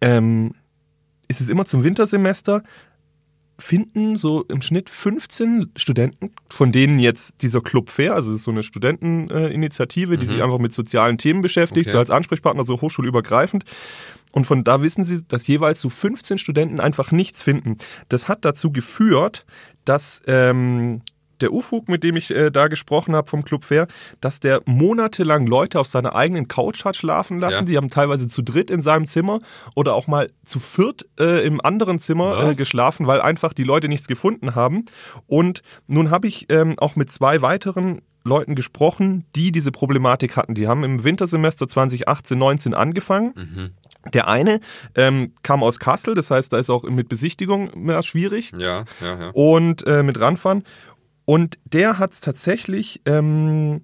ähm, 0.00 0.54
ist 1.28 1.40
es 1.40 1.48
immer 1.48 1.64
zum 1.64 1.84
Wintersemester 1.84 2.62
finden 3.58 4.16
so 4.16 4.44
im 4.44 4.60
Schnitt 4.60 4.90
15 4.90 5.70
Studenten, 5.76 6.32
von 6.50 6.72
denen 6.72 6.98
jetzt 6.98 7.42
dieser 7.42 7.60
Club 7.60 7.90
Fair, 7.90 8.14
also 8.14 8.30
es 8.30 8.36
ist 8.36 8.44
so 8.44 8.50
eine 8.50 8.62
Studenteninitiative, 8.62 10.18
die 10.18 10.26
sich 10.26 10.42
einfach 10.42 10.58
mit 10.58 10.72
sozialen 10.74 11.18
Themen 11.18 11.40
beschäftigt, 11.40 11.86
Okay. 11.86 11.92
so 11.92 11.98
als 11.98 12.10
Ansprechpartner, 12.10 12.64
so 12.64 12.80
hochschulübergreifend. 12.80 13.64
Und 14.32 14.46
von 14.46 14.64
da 14.64 14.82
wissen 14.82 15.04
sie, 15.04 15.22
dass 15.26 15.46
jeweils 15.46 15.80
so 15.80 15.88
15 15.88 16.36
Studenten 16.36 16.80
einfach 16.80 17.12
nichts 17.12 17.40
finden. 17.40 17.78
Das 18.10 18.28
hat 18.28 18.44
dazu 18.44 18.70
geführt, 18.70 19.46
dass 19.86 20.20
ähm, 20.26 21.00
der 21.40 21.52
Ufug, 21.52 21.88
mit 21.88 22.02
dem 22.02 22.16
ich 22.16 22.30
äh, 22.30 22.50
da 22.50 22.68
gesprochen 22.68 23.14
habe 23.14 23.28
vom 23.28 23.44
Club 23.44 23.64
Fair, 23.64 23.86
dass 24.20 24.40
der 24.40 24.62
monatelang 24.64 25.46
Leute 25.46 25.80
auf 25.80 25.86
seiner 25.86 26.14
eigenen 26.14 26.48
Couch 26.48 26.84
hat 26.84 26.96
schlafen 26.96 27.40
lassen. 27.40 27.54
Ja. 27.54 27.62
Die 27.62 27.76
haben 27.76 27.90
teilweise 27.90 28.28
zu 28.28 28.42
dritt 28.42 28.70
in 28.70 28.82
seinem 28.82 29.06
Zimmer 29.06 29.40
oder 29.74 29.94
auch 29.94 30.06
mal 30.06 30.28
zu 30.44 30.60
viert 30.60 31.06
äh, 31.18 31.46
im 31.46 31.60
anderen 31.60 31.98
Zimmer 31.98 32.50
äh, 32.50 32.54
geschlafen, 32.54 33.06
weil 33.06 33.20
einfach 33.20 33.52
die 33.52 33.64
Leute 33.64 33.88
nichts 33.88 34.08
gefunden 34.08 34.54
haben. 34.54 34.84
Und 35.26 35.62
nun 35.86 36.10
habe 36.10 36.28
ich 36.28 36.46
ähm, 36.50 36.78
auch 36.78 36.96
mit 36.96 37.10
zwei 37.10 37.42
weiteren 37.42 38.02
Leuten 38.26 38.54
gesprochen, 38.56 39.24
die 39.36 39.52
diese 39.52 39.72
Problematik 39.72 40.36
hatten. 40.36 40.54
Die 40.54 40.66
haben 40.66 40.84
im 40.84 41.04
Wintersemester 41.04 41.68
2018, 41.68 42.36
19 42.36 42.74
angefangen. 42.74 43.72
Der 44.12 44.28
eine 44.28 44.60
ähm, 44.94 45.32
kam 45.42 45.62
aus 45.62 45.78
Kassel, 45.78 46.14
das 46.14 46.30
heißt, 46.30 46.52
da 46.52 46.58
ist 46.58 46.70
auch 46.70 46.84
mit 46.84 47.08
Besichtigung 47.08 47.70
mehr 47.74 48.02
schwierig 48.02 48.52
Ja, 48.56 48.84
ja, 49.00 49.20
ja. 49.20 49.30
und 49.30 49.86
äh, 49.86 50.02
mit 50.02 50.20
ranfahren. 50.20 50.64
Und 51.26 51.58
der 51.64 51.98
hat 51.98 52.12
es 52.12 52.20
tatsächlich 52.20 53.02
ähm, 53.04 53.82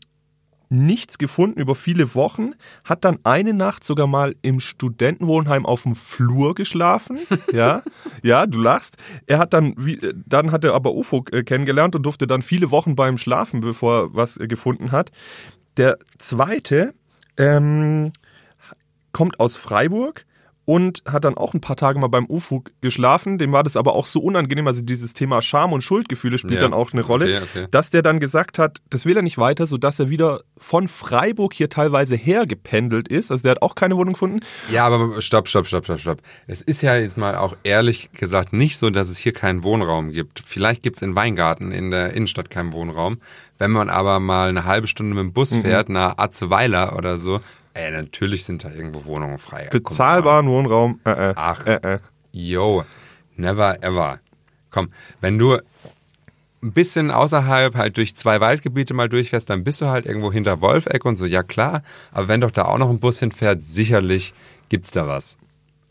nichts 0.70 1.18
gefunden 1.18 1.60
über 1.60 1.74
viele 1.74 2.14
Wochen, 2.14 2.52
hat 2.84 3.04
dann 3.04 3.18
eine 3.24 3.52
Nacht 3.52 3.84
sogar 3.84 4.06
mal 4.06 4.34
im 4.42 4.58
Studentenwohnheim 4.58 5.66
auf 5.66 5.82
dem 5.82 5.94
Flur 5.94 6.54
geschlafen. 6.54 7.18
Ja, 7.52 7.82
ja, 8.22 8.46
du 8.46 8.60
lachst. 8.60 8.96
Er 9.26 9.38
hat 9.38 9.52
dann, 9.52 9.74
wie, 9.76 9.96
äh, 9.96 10.14
dann 10.24 10.52
hat 10.52 10.64
er 10.64 10.72
aber 10.72 10.94
UFO 10.94 11.24
äh, 11.32 11.42
kennengelernt 11.42 11.94
und 11.94 12.04
durfte 12.04 12.26
dann 12.26 12.40
viele 12.40 12.70
Wochen 12.70 12.94
beim 12.96 13.18
Schlafen, 13.18 13.60
bevor 13.60 14.04
er 14.04 14.14
was 14.14 14.38
äh, 14.38 14.46
gefunden 14.46 14.92
hat. 14.92 15.10
Der 15.76 15.98
zweite 16.18 16.94
ähm, 17.36 18.12
kommt 19.12 19.38
aus 19.38 19.56
Freiburg 19.56 20.24
und 20.64 21.02
hat 21.08 21.24
dann 21.24 21.36
auch 21.36 21.54
ein 21.54 21.60
paar 21.60 21.76
Tage 21.76 21.98
mal 21.98 22.06
beim 22.06 22.26
UFO 22.26 22.62
geschlafen. 22.80 23.38
Dem 23.38 23.50
war 23.52 23.64
das 23.64 23.76
aber 23.76 23.94
auch 23.94 24.06
so 24.06 24.20
unangenehm, 24.20 24.66
also 24.68 24.80
dieses 24.82 25.12
Thema 25.12 25.42
Scham 25.42 25.72
und 25.72 25.82
Schuldgefühle 25.82 26.38
spielt 26.38 26.54
Ja. 26.54 26.60
dann 26.60 26.72
auch 26.72 26.92
eine 26.92 27.02
Rolle, 27.02 27.24
Okay, 27.24 27.40
okay. 27.42 27.66
dass 27.70 27.90
der 27.90 28.02
dann 28.02 28.20
gesagt 28.20 28.58
hat, 28.58 28.78
das 28.88 29.04
will 29.04 29.16
er 29.16 29.22
nicht 29.22 29.38
weiter, 29.38 29.66
sodass 29.66 29.98
er 29.98 30.08
wieder 30.08 30.42
von 30.56 30.86
Freiburg 30.86 31.52
hier 31.54 31.68
teilweise 31.68 32.14
hergependelt 32.14 33.08
ist. 33.08 33.32
Also 33.32 33.42
der 33.42 33.52
hat 33.52 33.62
auch 33.62 33.74
keine 33.74 33.96
Wohnung 33.96 34.12
gefunden. 34.14 34.40
Ja, 34.70 34.86
aber 34.86 35.20
stopp, 35.20 35.48
stopp, 35.48 35.66
stopp, 35.66 35.84
stopp, 35.84 35.98
stopp. 36.00 36.18
Es 36.46 36.60
ist 36.62 36.80
ja 36.80 36.96
jetzt 36.96 37.16
mal 37.16 37.34
auch 37.34 37.56
ehrlich 37.64 38.12
gesagt 38.12 38.52
nicht 38.52 38.76
so, 38.78 38.90
dass 38.90 39.08
es 39.08 39.16
hier 39.18 39.32
keinen 39.32 39.64
Wohnraum 39.64 40.10
gibt. 40.10 40.42
Vielleicht 40.46 40.82
gibt's 40.82 41.02
in 41.02 41.16
Weingarten 41.16 41.72
in 41.72 41.90
der 41.90 42.12
Innenstadt 42.14 42.50
keinen 42.50 42.72
Wohnraum. 42.72 43.18
Wenn 43.58 43.70
man 43.72 43.90
aber 43.90 44.20
mal 44.20 44.48
eine 44.48 44.64
halbe 44.64 44.86
Stunde 44.86 45.14
mit 45.14 45.22
dem 45.24 45.32
Bus 45.32 45.52
Mhm. 45.52 45.62
fährt, 45.62 45.88
nach 45.88 46.18
Atzeweiler 46.18 46.96
oder 46.96 47.18
so, 47.18 47.40
ey, 47.74 47.90
natürlich 47.90 48.44
sind 48.44 48.64
da 48.64 48.70
irgendwo 48.70 49.04
Wohnungen 49.04 49.38
frei. 49.38 49.64
Mal. 49.64 49.70
Bezahlbaren 49.70 50.46
Wohnraum. 50.46 51.00
Äh, 51.04 51.30
äh, 51.30 51.34
Ach. 51.36 51.66
Äh, 51.66 51.94
äh. 51.94 51.98
Yo, 52.32 52.84
never 53.36 53.82
ever. 53.82 54.20
Komm, 54.70 54.90
wenn 55.20 55.38
du 55.38 55.58
ein 56.62 56.72
bisschen 56.72 57.10
außerhalb 57.10 57.74
halt 57.74 57.96
durch 57.96 58.16
zwei 58.16 58.40
Waldgebiete 58.40 58.94
mal 58.94 59.08
durchfährst, 59.08 59.50
dann 59.50 59.64
bist 59.64 59.80
du 59.80 59.86
halt 59.86 60.06
irgendwo 60.06 60.32
hinter 60.32 60.60
Wolfeck 60.60 61.04
und 61.04 61.16
so, 61.16 61.26
ja 61.26 61.42
klar. 61.42 61.82
Aber 62.12 62.28
wenn 62.28 62.40
doch 62.40 62.52
da 62.52 62.64
auch 62.66 62.78
noch 62.78 62.88
ein 62.88 63.00
Bus 63.00 63.18
hinfährt, 63.18 63.62
sicherlich 63.62 64.32
gibt's 64.68 64.92
da 64.92 65.06
was. 65.06 65.38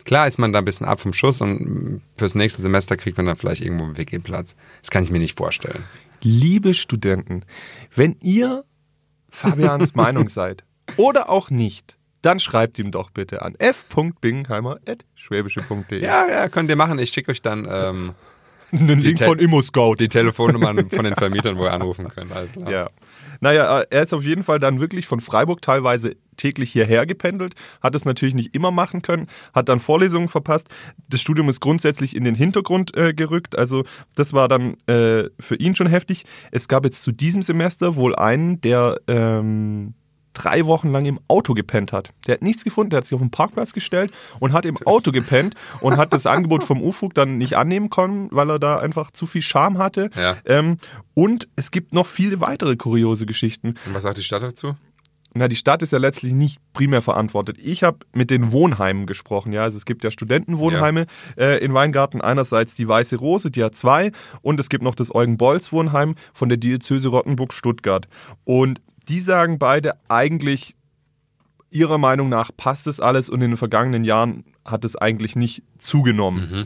Klar 0.06 0.28
ist 0.28 0.39
man 0.39 0.52
da 0.52 0.60
ein 0.60 0.65
bisschen 0.65 0.88
ab 0.88 1.00
vom 1.00 1.13
Schuss 1.13 1.41
und 1.41 2.02
fürs 2.17 2.34
nächste 2.34 2.62
Semester 2.62 2.98
kriegt 2.98 3.17
man 3.17 3.26
dann 3.28 3.38
vielleicht 3.38 3.62
irgendwo 3.62 3.84
einen 3.84 3.98
WG-Platz. 3.98 4.56
Das 4.82 4.89
kann 4.89 5.04
ich 5.04 5.12
mir 5.12 5.20
nicht 5.20 5.38
vorstellen. 5.38 5.84
Liebe 6.22 6.74
Studenten, 6.74 7.44
wenn 7.96 8.15
ihr 8.22 8.63
Fabians 9.30 9.94
Meinung 9.96 10.30
seid 10.30 10.63
oder 10.97 11.30
auch 11.30 11.49
nicht, 11.49 11.97
dann 12.21 12.39
schreibt 12.39 12.77
ihm 12.80 12.91
doch 12.91 13.10
bitte 13.10 13.41
an 13.41 13.56
f.bingheimer.schwäbische.de. 13.58 16.01
Ja, 16.04 16.27
ja, 16.27 16.49
könnt 16.49 16.69
ihr 16.69 16.75
machen. 16.75 16.99
Ich 16.99 17.10
schicke 17.12 17.32
euch 17.32 17.41
dann 17.41 17.67
ähm, 17.69 18.12
einen 18.71 19.01
Link 19.01 19.17
Te- 19.17 19.25
von 19.25 19.39
ImmoScout. 19.39 19.95
die 19.95 20.08
Telefonnummern 20.10 20.89
von 20.89 21.04
den 21.04 21.15
Vermietern, 21.15 21.58
wo 21.58 21.63
ihr 21.65 21.73
anrufen 21.73 22.08
könnt. 22.10 22.32
Alles 22.32 22.51
klar. 22.54 22.71
Ja. 22.71 22.89
Naja, 23.39 23.82
äh, 23.82 23.86
er 23.89 24.04
ist 24.04 24.13
auf 24.13 24.23
jeden 24.23 24.43
Fall 24.43 24.60
dann 24.60 24.80
wirklich 24.80 25.08
von 25.08 25.19
Freiburg 25.19 25.62
teilweise 25.63 26.15
täglich 26.38 26.71
hierher 26.71 27.06
gependelt, 27.06 27.56
hat 27.82 27.93
es 27.95 28.06
natürlich 28.06 28.36
nicht 28.36 28.56
immer 28.56 28.71
machen 28.71 29.01
können, 29.01 29.27
hat 29.54 29.67
dann 29.69 29.80
Vorlesungen 29.80 30.27
verpasst. 30.30 30.69
Das 31.10 31.21
Studium 31.21 31.49
ist 31.49 31.60
grundsätzlich 31.60 32.15
in 32.15 32.23
den 32.23 32.36
Hintergrund 32.36 32.95
äh, 32.95 33.13
gerückt, 33.13 33.58
also 33.58 33.84
das 34.15 34.34
war 34.34 34.47
dann 34.47 34.77
äh, 34.88 35.25
für 35.39 35.56
ihn 35.56 35.75
schon 35.75 35.88
heftig. 35.88 36.25
Es 36.51 36.67
gab 36.67 36.86
jetzt 36.86 37.04
zu 37.04 37.12
diesem 37.12 37.41
Semester 37.43 37.95
wohl 37.95 38.15
einen, 38.15 38.62
der 38.62 38.99
ähm, 39.08 39.93
drei 40.43 40.65
Wochen 40.65 40.91
lang 40.91 41.06
im 41.06 41.19
Auto 41.27 41.54
gepennt 41.54 41.93
hat. 41.93 42.12
Der 42.27 42.36
hat 42.36 42.41
nichts 42.41 42.63
gefunden, 42.63 42.91
der 42.91 42.97
hat 42.97 43.06
sich 43.06 43.13
auf 43.13 43.21
den 43.21 43.32
Parkplatz 43.32 43.73
gestellt 43.73 44.12
und 44.39 44.54
hat 44.54 44.65
im 44.65 44.77
Auto 44.86 45.12
gepennt 45.12 45.56
und 45.82 45.97
hat 45.97 46.13
das 46.13 46.25
Angebot 46.25 46.63
vom 46.63 46.82
UFUG 46.82 47.13
dann 47.13 47.38
nicht 47.38 47.58
annehmen 47.58 47.89
können, 47.89 48.30
weil 48.32 48.49
er 48.49 48.60
da 48.60 48.77
einfach 48.77 49.12
zu 49.12 49.25
viel 49.25 49.41
Charme 49.41 49.77
hatte. 49.77 50.10
Ja. 50.15 50.38
Ähm, 50.45 50.77
und 51.13 51.47
es 51.56 51.71
gibt 51.71 51.93
noch 51.93 52.08
viele 52.08 52.41
weitere 52.41 52.75
kuriose 52.75 53.25
Geschichten. 53.25 53.75
Und 53.86 53.93
was 53.93 54.04
sagt 54.04 54.17
die 54.17 54.23
Stadt 54.23 54.43
dazu? 54.43 54.75
Na, 55.34 55.47
die 55.47 55.56
Stadt 55.56 55.82
ist 55.82 55.93
ja 55.93 55.97
letztlich 55.97 56.34
nicht 56.34 56.60
primär 56.73 57.01
verantwortet. 57.01 57.58
Ich 57.58 57.84
habe 57.84 57.99
mit 58.13 58.30
den 58.32 58.51
Wohnheimen 58.51 59.06
gesprochen. 59.06 59.54
Ja, 59.54 59.63
also 59.63 59.77
es 59.77 59.86
gibt 59.86 60.04
ja 60.04 60.12
Studentenwohnheime 60.12 61.06
äh, 61.38 61.63
in 61.63 61.73
Weingarten. 61.73 62.19
Einerseits 62.19 62.75
die 62.75 62.88
Weiße 62.88 63.15
Rose, 63.15 63.49
die 63.49 63.63
hat 63.63 63.75
zwei, 63.75 64.12
und 64.41 64.60
es 64.60 64.67
gibt 64.67 64.84
noch 64.84 64.95
das 64.95 65.13
Eugen-Bolz-Wohnheim 65.15 66.15
von 66.34 66.49
der 66.49 66.58
Diözese 66.58 67.08
Rottenburg-Stuttgart. 67.08 68.10
Und 68.43 68.82
die 69.12 69.19
sagen 69.19 69.60
beide 69.60 69.95
eigentlich 70.08 70.74
ihrer 71.69 71.97
Meinung 71.97 72.30
nach 72.30 72.52
passt 72.56 72.88
es 72.88 73.02
alles 73.02 73.30
und 73.30 73.41
in 73.41 73.52
den 73.52 73.58
vergangenen 73.58 74.06
Jahren 74.06 74.45
hat 74.63 74.86
es 74.86 74.95
eigentlich 74.95 75.36
nicht 75.36 75.63
zugenommen. 75.80 76.65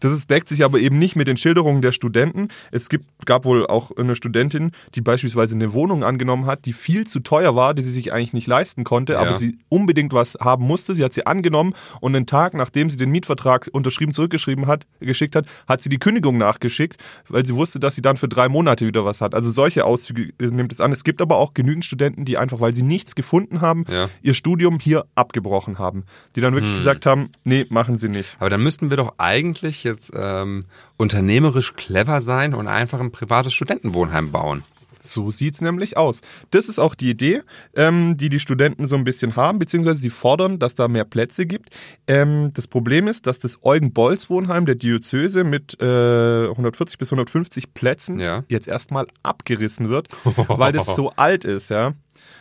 Das 0.00 0.12
ist, 0.12 0.30
deckt 0.30 0.48
sich 0.48 0.64
aber 0.64 0.78
eben 0.80 0.98
nicht 0.98 1.16
mit 1.16 1.28
den 1.28 1.36
Schilderungen 1.36 1.82
der 1.82 1.92
Studenten. 1.92 2.48
Es 2.70 2.88
gibt, 2.88 3.04
gab 3.26 3.44
wohl 3.44 3.66
auch 3.66 3.90
eine 3.96 4.14
Studentin, 4.16 4.72
die 4.94 5.00
beispielsweise 5.00 5.54
eine 5.54 5.72
Wohnung 5.72 6.04
angenommen 6.04 6.46
hat, 6.46 6.66
die 6.66 6.72
viel 6.72 7.06
zu 7.06 7.20
teuer 7.20 7.54
war, 7.56 7.74
die 7.74 7.82
sie 7.82 7.90
sich 7.90 8.12
eigentlich 8.12 8.32
nicht 8.32 8.46
leisten 8.46 8.84
konnte, 8.84 9.14
Ja. 9.14 9.20
aber 9.20 9.34
sie 9.34 9.58
unbedingt 9.68 10.12
was 10.12 10.36
haben 10.40 10.64
musste. 10.64 10.94
Sie 10.94 11.04
hat 11.04 11.12
sie 11.12 11.26
angenommen 11.26 11.74
und 12.00 12.14
einen 12.14 12.26
Tag, 12.26 12.54
nachdem 12.54 12.90
sie 12.90 12.96
den 12.96 13.10
Mietvertrag 13.10 13.68
unterschrieben 13.72 14.12
zurückgeschrieben 14.12 14.66
hat, 14.66 14.86
geschickt 15.00 15.34
hat, 15.36 15.46
hat 15.66 15.82
sie 15.82 15.88
die 15.88 15.98
Kündigung 15.98 16.36
nachgeschickt, 16.38 16.96
weil 17.28 17.44
sie 17.44 17.54
wusste, 17.54 17.80
dass 17.80 17.94
sie 17.94 18.02
dann 18.02 18.16
für 18.16 18.28
drei 18.28 18.48
Monate 18.48 18.86
wieder 18.86 19.04
was 19.04 19.20
hat. 19.20 19.34
Also 19.34 19.50
solche 19.50 19.84
Auszüge 19.84 20.32
äh, 20.38 20.46
nimmt 20.46 20.72
es 20.72 20.80
an. 20.80 20.92
Es 20.92 21.04
gibt 21.04 21.20
aber 21.20 21.36
auch 21.36 21.54
genügend 21.54 21.84
Studenten, 21.84 22.24
die 22.24 22.36
einfach, 22.38 22.60
weil 22.60 22.72
sie 22.72 22.82
nichts 22.82 23.14
gefunden 23.14 23.60
haben, 23.60 23.84
Ja. 23.90 24.08
ihr 24.22 24.34
Studium 24.34 24.78
hier 24.78 25.04
abgebrochen 25.14 25.78
haben. 25.78 26.04
Die 26.36 26.40
dann 26.40 26.54
wirklich 26.54 26.74
gesagt 26.74 27.06
haben, 27.06 27.30
nee, 27.44 27.66
machen 27.70 27.96
sie 27.96 28.08
nicht. 28.08 28.36
Aber 28.38 28.50
dann 28.50 28.62
müssten 28.62 28.90
wir 28.90 28.96
doch 28.96 29.14
eigentlich 29.18 29.87
jetzt 29.88 30.12
ähm, 30.14 30.64
unternehmerisch 30.96 31.74
clever 31.74 32.22
sein 32.22 32.54
und 32.54 32.66
einfach 32.68 33.00
ein 33.00 33.10
privates 33.12 33.52
Studentenwohnheim 33.52 34.30
bauen. 34.30 34.62
So 35.00 35.30
sieht's 35.30 35.60
nämlich 35.60 35.96
aus. 35.96 36.20
Das 36.50 36.68
ist 36.68 36.78
auch 36.78 36.94
die 36.94 37.08
Idee, 37.08 37.42
ähm, 37.74 38.16
die 38.16 38.28
die 38.28 38.40
Studenten 38.40 38.86
so 38.86 38.96
ein 38.96 39.04
bisschen 39.04 39.36
haben, 39.36 39.58
beziehungsweise 39.58 39.98
sie 40.00 40.10
fordern, 40.10 40.58
dass 40.58 40.74
da 40.74 40.86
mehr 40.88 41.04
Plätze 41.04 41.46
gibt. 41.46 41.70
Ähm, 42.06 42.50
das 42.52 42.66
Problem 42.68 43.08
ist, 43.08 43.26
dass 43.26 43.38
das 43.38 43.62
Eugen-Bolz-Wohnheim 43.62 44.66
der 44.66 44.74
Diözese 44.74 45.44
mit 45.44 45.80
äh, 45.80 46.48
140 46.48 46.98
bis 46.98 47.08
150 47.08 47.72
Plätzen 47.74 48.18
Ja. 48.20 48.44
jetzt 48.48 48.68
erstmal 48.68 49.06
abgerissen 49.22 49.88
wird, 49.88 50.08
weil 50.48 50.72
das 50.72 50.86
so 50.96 51.10
alt 51.16 51.44
ist, 51.44 51.70
ja. 51.70 51.94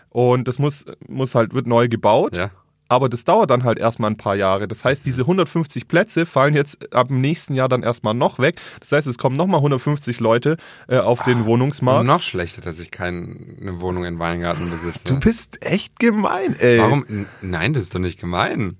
Und 0.10 0.47
das 0.47 0.57
muss, 0.60 0.86
muss 1.07 1.36
halt, 1.36 1.53
wird 1.53 1.67
neu 1.67 1.88
gebaut. 1.88 2.36
Ja. 2.36 2.51
Aber 2.89 3.10
das 3.10 3.23
dauert 3.26 3.50
dann 3.50 3.63
halt 3.63 3.80
erstmal 3.80 4.12
ein 4.12 4.17
paar 4.17 4.36
Jahre. 4.36 4.67
Das 4.67 4.86
heißt, 4.86 5.06
diese 5.06 5.23
150 5.23 5.88
Plätze 5.88 6.26
fallen 6.26 6.54
jetzt 6.54 6.93
ab 6.93 7.10
dem 7.10 7.21
nächsten 7.21 7.54
Jahr 7.54 7.69
dann 7.69 7.84
erstmal 7.84 8.13
noch 8.13 8.39
weg. 8.39 8.60
Das 8.80 8.91
heißt, 8.91 9.08
es 9.08 9.17
kommen 9.17 9.36
nochmal 9.36 9.60
150 9.60 10.19
Leute 10.19 10.58
äh, 10.88 10.97
auf 10.97 11.23
den 11.23 11.45
Wohnungsmarkt. 11.45 12.06
Noch 12.06 12.21
schlechter, 12.21 12.62
dass 12.62 12.80
ich 12.80 12.91
keine 12.91 13.82
Wohnung 13.82 14.06
in 14.06 14.19
Weingarten 14.19 14.69
besitze. 14.69 15.06
Du 15.06 15.19
bist 15.19 15.65
echt 15.65 16.00
gemein, 16.00 16.56
ey. 16.60 16.80
Warum? 16.80 17.06
Nein, 17.41 17.73
das 17.73 17.84
ist 17.84 17.95
doch 17.95 18.00
nicht 18.00 18.19
gemein. 18.19 18.78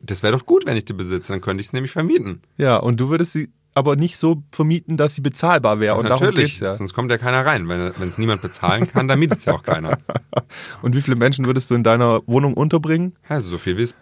Das 0.00 0.22
wäre 0.22 0.32
doch 0.32 0.46
gut, 0.46 0.64
wenn 0.64 0.76
ich 0.76 0.84
die 0.84 0.94
besitze, 0.94 1.32
dann 1.32 1.40
könnte 1.40 1.60
ich 1.60 1.68
es 1.68 1.72
nämlich 1.72 1.92
vermieten. 1.92 2.40
Ja, 2.56 2.76
und 2.76 2.98
du 2.98 3.10
würdest 3.10 3.32
sie 3.32 3.50
aber 3.76 3.94
nicht 3.94 4.16
so 4.16 4.42
vermieten, 4.52 4.96
dass 4.96 5.14
sie 5.14 5.20
bezahlbar 5.20 5.80
wäre. 5.80 5.96
Und 5.96 6.08
darum 6.08 6.24
Natürlich, 6.24 6.52
geht's 6.52 6.60
ja. 6.60 6.72
sonst 6.72 6.94
kommt 6.94 7.10
ja 7.10 7.18
keiner 7.18 7.44
rein. 7.44 7.68
Wenn 7.68 7.92
wenn 7.98 8.08
es 8.08 8.16
niemand 8.16 8.40
bezahlen 8.40 8.88
kann, 8.88 9.06
dann 9.06 9.18
mietet 9.18 9.40
es 9.40 9.44
ja 9.44 9.52
auch 9.52 9.62
keiner. 9.62 9.98
Und 10.82 10.96
wie 10.96 11.02
viele 11.02 11.16
Menschen 11.16 11.44
würdest 11.44 11.68
du 11.70 11.74
in 11.74 11.84
deiner 11.84 12.22
Wohnung 12.26 12.54
unterbringen? 12.54 13.14
Also 13.28 13.50
so 13.50 13.58
viel 13.58 13.76
wie 13.76 13.82
es 13.82 13.94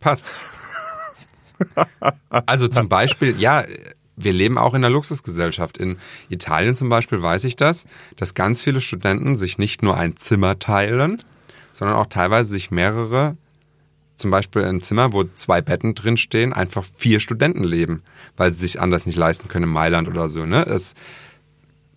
passt. 0.00 0.26
Also 2.28 2.68
zum 2.68 2.90
Beispiel, 2.90 3.38
ja, 3.38 3.64
wir 4.16 4.32
leben 4.34 4.58
auch 4.58 4.74
in 4.74 4.84
einer 4.84 4.92
Luxusgesellschaft. 4.92 5.78
In 5.78 5.96
Italien 6.28 6.74
zum 6.74 6.90
Beispiel 6.90 7.22
weiß 7.22 7.44
ich 7.44 7.56
das, 7.56 7.86
dass 8.16 8.34
ganz 8.34 8.60
viele 8.60 8.82
Studenten 8.82 9.36
sich 9.36 9.56
nicht 9.56 9.82
nur 9.82 9.96
ein 9.96 10.16
Zimmer 10.18 10.58
teilen, 10.58 11.22
sondern 11.72 11.96
auch 11.96 12.06
teilweise 12.06 12.50
sich 12.50 12.70
mehrere, 12.70 13.38
zum 14.22 14.30
Beispiel 14.30 14.64
ein 14.64 14.80
Zimmer, 14.80 15.12
wo 15.12 15.24
zwei 15.34 15.60
Betten 15.60 15.94
drin 15.94 16.16
stehen, 16.16 16.52
einfach 16.52 16.84
vier 16.84 17.20
Studenten 17.20 17.64
leben, 17.64 18.02
weil 18.36 18.52
sie 18.52 18.60
sich 18.60 18.80
anders 18.80 19.04
nicht 19.04 19.18
leisten 19.18 19.48
können 19.48 19.64
in 19.64 19.70
Mailand 19.70 20.08
oder 20.08 20.28
so. 20.28 20.46
Ne? 20.46 20.64
Es, 20.64 20.94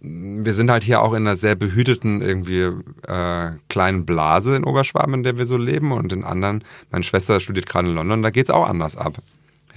wir 0.01 0.53
sind 0.53 0.69
halt 0.69 0.83
hier 0.83 1.01
auch 1.01 1.13
in 1.13 1.25
einer 1.25 1.38
sehr 1.38 1.55
behüteten 1.55 2.21
irgendwie 2.21 2.71
äh, 3.07 3.51
kleinen 3.69 4.05
Blase 4.05 4.55
in 4.55 4.65
Oberschwaben, 4.65 5.13
in 5.13 5.23
der 5.23 5.38
wir 5.38 5.45
so 5.45 5.55
leben 5.55 5.91
und 5.91 6.11
in 6.11 6.23
anderen, 6.23 6.63
meine 6.91 7.03
Schwester 7.03 7.39
studiert 7.39 7.67
gerade 7.67 7.88
in 7.88 7.95
London, 7.95 8.23
da 8.23 8.31
geht's 8.31 8.49
auch 8.49 8.67
anders 8.67 8.97
ab. 8.97 9.19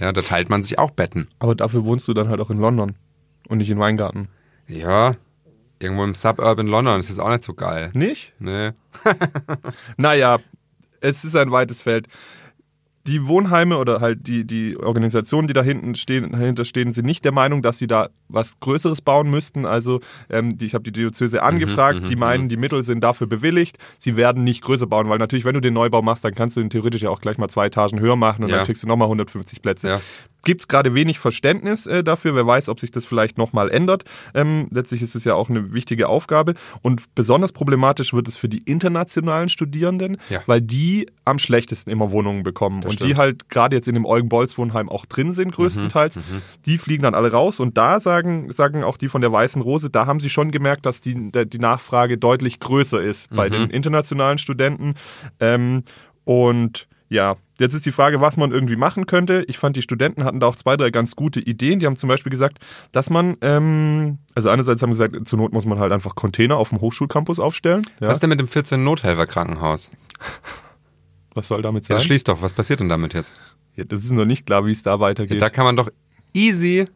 Ja, 0.00 0.12
da 0.12 0.22
teilt 0.22 0.48
man 0.48 0.62
sich 0.62 0.78
auch 0.78 0.90
Betten. 0.90 1.28
Aber 1.38 1.54
dafür 1.54 1.84
wohnst 1.84 2.08
du 2.08 2.14
dann 2.14 2.28
halt 2.28 2.40
auch 2.40 2.50
in 2.50 2.58
London 2.58 2.94
und 3.48 3.58
nicht 3.58 3.70
in 3.70 3.78
Weingarten. 3.78 4.28
Ja, 4.68 5.16
irgendwo 5.80 6.04
im 6.04 6.14
Suburb 6.14 6.58
in 6.58 6.66
London 6.66 6.98
ist 6.98 7.11
das 7.11 7.18
auch 7.18 7.30
nicht 7.30 7.44
so 7.44 7.54
geil. 7.54 7.90
Nicht? 7.94 8.32
Nee. 8.38 8.70
Naja, 9.96 10.38
es 11.00 11.24
ist 11.24 11.37
ein 11.37 11.50
weites 11.50 11.82
Feld. 11.82 12.08
Die 13.08 13.26
Wohnheime 13.26 13.78
oder 13.78 14.00
halt 14.02 14.26
die, 14.26 14.44
die 14.46 14.76
Organisationen, 14.76 15.48
die 15.48 15.54
da 15.54 15.62
hinten 15.62 15.94
stehen, 15.94 16.30
dahinter 16.32 16.66
stehen, 16.66 16.92
sind 16.92 17.06
nicht 17.06 17.24
der 17.24 17.32
Meinung, 17.32 17.62
dass 17.62 17.78
sie 17.78 17.86
da 17.86 18.10
was 18.28 18.60
Größeres 18.60 19.00
bauen 19.00 19.30
müssten. 19.30 19.64
Also 19.64 20.00
ähm, 20.28 20.50
die, 20.58 20.66
ich 20.66 20.74
habe 20.74 20.84
die 20.84 20.92
Diözese 20.92 21.42
angefragt, 21.42 22.00
die 22.10 22.16
meinen, 22.16 22.50
die 22.50 22.58
Mittel 22.58 22.84
sind 22.84 23.02
dafür 23.02 23.26
bewilligt. 23.26 23.78
Sie 23.96 24.16
werden 24.18 24.44
nicht 24.44 24.60
größer 24.62 24.86
bauen, 24.86 25.08
weil 25.08 25.16
natürlich, 25.18 25.46
wenn 25.46 25.54
du 25.54 25.60
den 25.60 25.72
Neubau 25.72 26.02
machst, 26.02 26.22
dann 26.22 26.34
kannst 26.34 26.56
du 26.58 26.60
ihn 26.60 26.68
theoretisch 26.68 27.00
ja 27.00 27.08
auch 27.08 27.20
gleich 27.22 27.38
mal 27.38 27.48
zwei 27.48 27.66
Etagen 27.66 27.98
höher 27.98 28.16
machen 28.16 28.44
und 28.44 28.50
Ja. 28.50 28.56
dann 28.58 28.66
kriegst 28.66 28.82
du 28.82 28.86
nochmal 28.86 29.06
150 29.08 29.62
Plätze. 29.62 29.88
Ja. 29.88 30.00
Gibt 30.48 30.62
es 30.62 30.68
gerade 30.68 30.94
wenig 30.94 31.18
Verständnis 31.18 31.84
äh, 31.87 32.02
dafür. 32.02 32.34
Wer 32.34 32.46
weiß, 32.46 32.70
ob 32.70 32.80
sich 32.80 32.90
das 32.90 33.04
vielleicht 33.04 33.37
nochmal 33.37 33.70
ändert. 33.70 34.04
Ähm, 34.32 34.68
letztlich 34.70 35.02
ist 35.02 35.14
es 35.14 35.24
ja 35.24 35.34
auch 35.34 35.50
eine 35.50 35.74
wichtige 35.74 36.08
Aufgabe. 36.08 36.54
Und 36.80 37.14
besonders 37.14 37.52
problematisch 37.52 38.14
wird 38.14 38.28
es 38.28 38.38
für 38.38 38.48
die 38.48 38.61
internationalen 38.64 39.50
Studierenden, 39.50 40.16
Ja. 40.30 40.40
weil 40.46 40.62
die 40.62 41.11
am 41.26 41.38
schlechtesten 41.38 41.90
immer 41.90 42.12
Wohnungen 42.12 42.44
bekommen. 42.44 42.80
Das 42.80 42.92
und 42.92 43.00
die 43.00 43.04
stimmt. 43.08 43.18
halt 43.18 43.48
gerade 43.50 43.76
jetzt 43.76 43.88
in 43.88 43.92
dem 43.94 44.06
Eugen-Bolz-Wohnheim 44.06 44.88
auch 44.88 45.04
drin 45.04 45.34
sind, 45.34 45.52
größtenteils. 45.52 46.18
Die 46.64 46.78
fliegen 46.78 47.02
dann 47.02 47.14
alle 47.14 47.30
raus. 47.30 47.61
Und 47.61 47.76
da 47.76 48.00
sagen, 48.00 48.50
sagen 48.50 48.84
auch 48.84 48.96
die 48.96 49.08
von 49.08 49.20
der 49.20 49.30
Weißen 49.30 49.61
Rose, 49.61 49.90
da 49.90 50.06
haben 50.06 50.18
sie 50.18 50.30
schon 50.30 50.50
gemerkt, 50.50 50.87
dass 50.87 51.02
die, 51.02 51.30
die 51.30 51.58
Nachfrage 51.58 52.16
deutlich 52.16 52.58
größer 52.58 53.02
ist 53.02 53.28
bei 53.37 53.50
den 53.50 53.68
internationalen 53.68 54.38
Studenten. 54.38 54.94
Ähm, 55.40 55.82
und 56.24 56.88
ja, 57.10 57.36
jetzt 57.58 57.74
ist 57.74 57.86
die 57.86 57.92
Frage, 57.92 58.20
was 58.20 58.36
man 58.36 58.52
irgendwie 58.52 58.76
machen 58.76 59.06
könnte. 59.06 59.44
Ich 59.48 59.56
fand, 59.58 59.76
die 59.76 59.82
Studenten 59.82 60.24
hatten 60.24 60.40
da 60.40 60.46
auch 60.46 60.56
zwei, 60.56 60.76
drei 60.76 60.90
ganz 60.90 61.16
gute 61.16 61.40
Ideen. 61.40 61.78
Die 61.78 61.86
haben 61.86 61.96
zum 61.96 62.08
Beispiel 62.08 62.30
gesagt, 62.30 62.58
dass 62.92 63.08
man, 63.10 63.36
ähm, 63.40 64.18
also 64.34 64.50
einerseits 64.50 64.82
haben 64.82 64.92
sie 64.92 65.02
gesagt, 65.08 65.26
zur 65.28 65.38
Not 65.38 65.52
muss 65.52 65.64
man 65.64 65.78
halt 65.78 65.92
einfach 65.92 66.14
Container 66.14 66.56
auf 66.58 66.68
dem 66.68 66.80
Hochschulcampus 66.80 67.40
aufstellen. 67.40 67.86
Ja. 68.00 68.08
Was 68.08 68.20
denn 68.20 68.28
mit 68.30 68.40
dem 68.40 68.48
14 68.48 68.82
Nothelfer 68.84 69.26
Krankenhaus? 69.26 69.90
Was 71.34 71.48
soll 71.48 71.62
damit 71.62 71.88
Ja, 71.88 71.96
sein? 71.96 72.04
schließt 72.04 72.28
doch. 72.28 72.42
Was 72.42 72.52
passiert 72.52 72.80
denn 72.80 72.88
damit 72.88 73.14
jetzt? 73.14 73.34
Ja, 73.76 73.84
das 73.84 74.04
ist 74.04 74.10
noch 74.10 74.24
nicht 74.24 74.44
klar, 74.46 74.66
wie 74.66 74.72
es 74.72 74.82
da 74.82 74.92
Ja, 74.94 75.00
weitergeht. 75.00 75.40
da 75.40 75.50
kann 75.50 75.64
man 75.64 75.76
doch 75.76 75.88
easy 76.34 76.86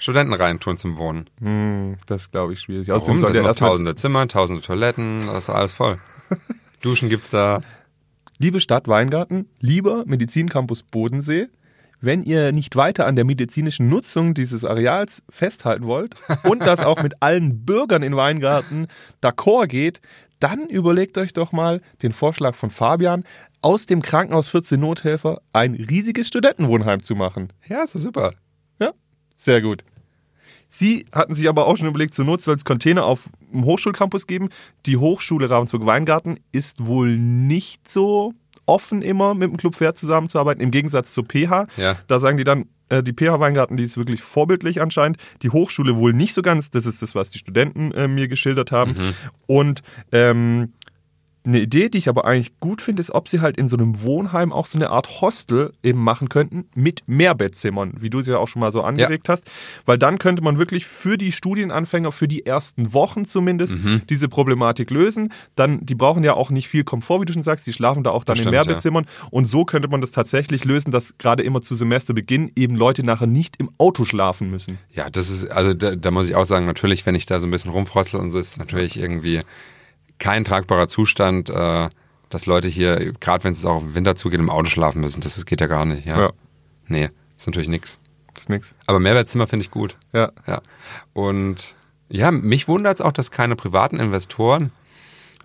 Studenten 0.00 0.32
reintun 0.32 0.78
zum 0.78 0.96
Wohnen. 0.96 1.28
hm, 1.40 1.96
das 2.06 2.30
glaube 2.30 2.52
ich 2.52 2.60
schwierig. 2.60 2.86
Warum? 2.88 3.02
Außerdem 3.16 3.32
sind 3.34 3.42
noch 3.44 3.56
tausende 3.56 3.94
Zimmer, 3.96 4.28
tausende 4.28 4.62
Toiletten, 4.62 5.26
das 5.26 5.44
ist 5.44 5.50
alles 5.50 5.72
voll. 5.72 5.98
Duschen 6.82 7.08
gibt's 7.08 7.30
da. 7.30 7.60
Liebe 8.40 8.60
Stadt 8.60 8.86
Weingarten, 8.86 9.48
lieber 9.58 10.04
Medizincampus 10.06 10.84
Bodensee, 10.84 11.48
wenn 12.00 12.22
ihr 12.22 12.52
nicht 12.52 12.76
weiter 12.76 13.04
an 13.06 13.16
der 13.16 13.24
medizinischen 13.24 13.88
Nutzung 13.88 14.32
dieses 14.32 14.64
Areals 14.64 15.24
festhalten 15.28 15.86
wollt 15.86 16.14
und 16.44 16.60
das 16.60 16.78
auch 16.78 17.02
mit 17.02 17.20
allen 17.20 17.64
Bürgern 17.64 18.04
in 18.04 18.14
Weingarten 18.14 18.86
d'accord 19.20 19.66
geht, 19.66 20.00
dann 20.38 20.68
überlegt 20.68 21.18
euch 21.18 21.32
doch 21.32 21.50
mal 21.50 21.80
den 22.00 22.12
Vorschlag 22.12 22.54
von 22.54 22.70
Fabian, 22.70 23.24
aus 23.60 23.86
dem 23.86 24.02
Krankenhaus 24.02 24.48
14 24.50 24.78
Nothelfer 24.78 25.40
ein 25.52 25.74
riesiges 25.74 26.28
Studentenwohnheim 26.28 27.02
zu 27.02 27.16
machen. 27.16 27.52
Ja, 27.66 27.82
ist 27.82 27.94
super. 27.94 28.34
Ja, 28.78 28.92
sehr 29.34 29.60
gut. 29.60 29.82
Sie 30.68 31.06
hatten 31.12 31.34
sich 31.34 31.48
aber 31.48 31.66
auch 31.66 31.76
schon 31.76 31.88
überlegt, 31.88 32.14
zur 32.14 32.24
Not 32.24 32.42
soll 32.42 32.56
es 32.56 32.64
Container 32.64 33.04
auf 33.04 33.28
dem 33.52 33.64
Hochschulcampus 33.64 34.26
geben. 34.26 34.50
Die 34.86 34.96
Hochschule 34.96 35.48
Ravensburg-Weingarten 35.48 36.38
ist 36.52 36.86
wohl 36.86 37.16
nicht 37.16 37.88
so 37.88 38.34
offen 38.66 39.00
immer 39.00 39.34
mit 39.34 39.50
dem 39.50 39.56
Club 39.56 39.74
Fair 39.74 39.94
zusammenzuarbeiten, 39.94 40.62
im 40.62 40.70
Gegensatz 40.70 41.12
zur 41.12 41.24
PH. 41.24 41.66
Ja. 41.78 41.96
Da 42.06 42.18
sagen 42.20 42.36
die 42.36 42.44
dann, 42.44 42.66
äh, 42.90 43.02
die 43.02 43.12
PH 43.12 43.40
Weingarten, 43.40 43.76
die 43.76 43.84
ist 43.84 43.96
wirklich 43.96 44.22
vorbildlich 44.22 44.80
anscheinend. 44.80 45.18
Die 45.42 45.50
Hochschule 45.50 45.96
wohl 45.96 46.12
nicht 46.12 46.34
so 46.34 46.42
ganz. 46.42 46.70
Das 46.70 46.86
ist 46.86 47.02
das, 47.02 47.14
was 47.14 47.30
die 47.30 47.38
Studenten 47.38 47.92
äh, 47.92 48.08
mir 48.08 48.28
geschildert 48.28 48.72
haben. 48.72 49.14
Und 49.46 49.82
ähm, 50.12 50.72
eine 51.44 51.60
Idee, 51.60 51.88
die 51.88 51.98
ich 51.98 52.08
aber 52.08 52.24
eigentlich 52.26 52.58
gut 52.60 52.82
finde, 52.82 53.00
ist, 53.00 53.10
ob 53.12 53.28
sie 53.28 53.40
halt 53.40 53.56
in 53.56 53.68
so 53.68 53.76
einem 53.76 54.02
Wohnheim 54.02 54.52
auch 54.52 54.66
so 54.66 54.78
eine 54.78 54.90
Art 54.90 55.20
Hostel 55.22 55.72
eben 55.82 56.02
machen 56.02 56.28
könnten 56.28 56.66
mit 56.74 57.02
Mehrbettzimmern, 57.06 57.94
wie 58.00 58.10
du 58.10 58.18
es 58.18 58.26
ja 58.26 58.38
auch 58.38 58.48
schon 58.48 58.60
mal 58.60 58.72
so 58.72 58.82
angeregt 58.82 59.28
hast. 59.28 59.50
Weil 59.86 59.98
dann 59.98 60.18
könnte 60.18 60.42
man 60.42 60.58
wirklich 60.58 60.86
für 60.86 61.16
die 61.16 61.32
Studienanfänger, 61.32 62.12
für 62.12 62.28
die 62.28 62.44
ersten 62.44 62.92
Wochen 62.92 63.24
zumindest, 63.24 63.74
Mhm. 63.76 64.02
diese 64.10 64.28
Problematik 64.28 64.90
lösen. 64.90 65.32
Dann, 65.54 65.84
die 65.86 65.94
brauchen 65.94 66.22
ja 66.24 66.34
auch 66.34 66.50
nicht 66.50 66.68
viel 66.68 66.84
Komfort, 66.84 67.20
wie 67.20 67.24
du 67.26 67.32
schon 67.32 67.42
sagst, 67.42 67.66
die 67.66 67.72
schlafen 67.72 68.02
da 68.04 68.10
auch 68.10 68.24
dann 68.24 68.34
Das 68.34 68.40
in 68.40 68.42
stimmt, 68.44 68.52
Mehrbettzimmern. 68.52 69.06
Und 69.30 69.46
so 69.46 69.64
könnte 69.64 69.88
man 69.88 70.00
das 70.00 70.10
tatsächlich 70.10 70.64
lösen, 70.64 70.90
dass 70.90 71.16
gerade 71.18 71.42
immer 71.42 71.62
zu 71.62 71.74
Semesterbeginn 71.76 72.52
eben 72.56 72.74
Leute 72.76 73.04
nachher 73.04 73.26
nicht 73.26 73.56
im 73.58 73.70
Auto 73.78 74.04
schlafen 74.04 74.50
müssen. 74.50 74.78
Ja, 74.92 75.08
das 75.08 75.30
ist, 75.30 75.50
also 75.50 75.72
da, 75.74 75.96
da 75.96 76.10
muss 76.10 76.28
ich 76.28 76.34
auch 76.34 76.44
sagen, 76.44 76.66
natürlich, 76.66 77.06
wenn 77.06 77.14
ich 77.14 77.26
da 77.26 77.40
so 77.40 77.46
ein 77.46 77.50
bisschen 77.50 77.70
rumfrotzel 77.70 78.20
und 78.20 78.30
so, 78.30 78.38
ist 78.38 78.48
es 78.52 78.56
natürlich 78.58 78.98
irgendwie 78.98 79.40
kein 80.18 80.44
tragbarer 80.44 80.88
Zustand, 80.88 81.50
äh, 81.50 81.88
dass 82.30 82.46
Leute 82.46 82.68
hier, 82.68 83.12
gerade 83.20 83.44
wenn 83.44 83.52
es 83.52 83.64
auch 83.64 83.82
im 83.82 83.94
Winter 83.94 84.16
zugeht, 84.16 84.40
im 84.40 84.50
Auto 84.50 84.68
schlafen 84.68 85.00
müssen. 85.00 85.20
Das, 85.20 85.36
das 85.36 85.46
geht 85.46 85.60
ja 85.60 85.66
gar 85.66 85.84
nicht. 85.84 86.06
Ja. 86.06 86.20
Ja. 86.20 86.32
Nee, 86.86 87.10
ist 87.36 87.46
natürlich 87.46 87.68
nix. 87.68 87.98
ist 88.36 88.48
nix. 88.48 88.74
Aber 88.86 89.00
Mehrwertzimmer 89.00 89.46
finde 89.46 89.64
ich 89.64 89.70
gut. 89.70 89.96
Ja. 90.12 90.32
Ja. 90.46 90.60
Und 91.12 91.74
ja, 92.08 92.30
mich 92.30 92.68
wundert 92.68 93.00
es 93.00 93.04
auch, 93.04 93.12
dass 93.12 93.30
keine 93.30 93.56
privaten 93.56 93.98
Investoren 93.98 94.70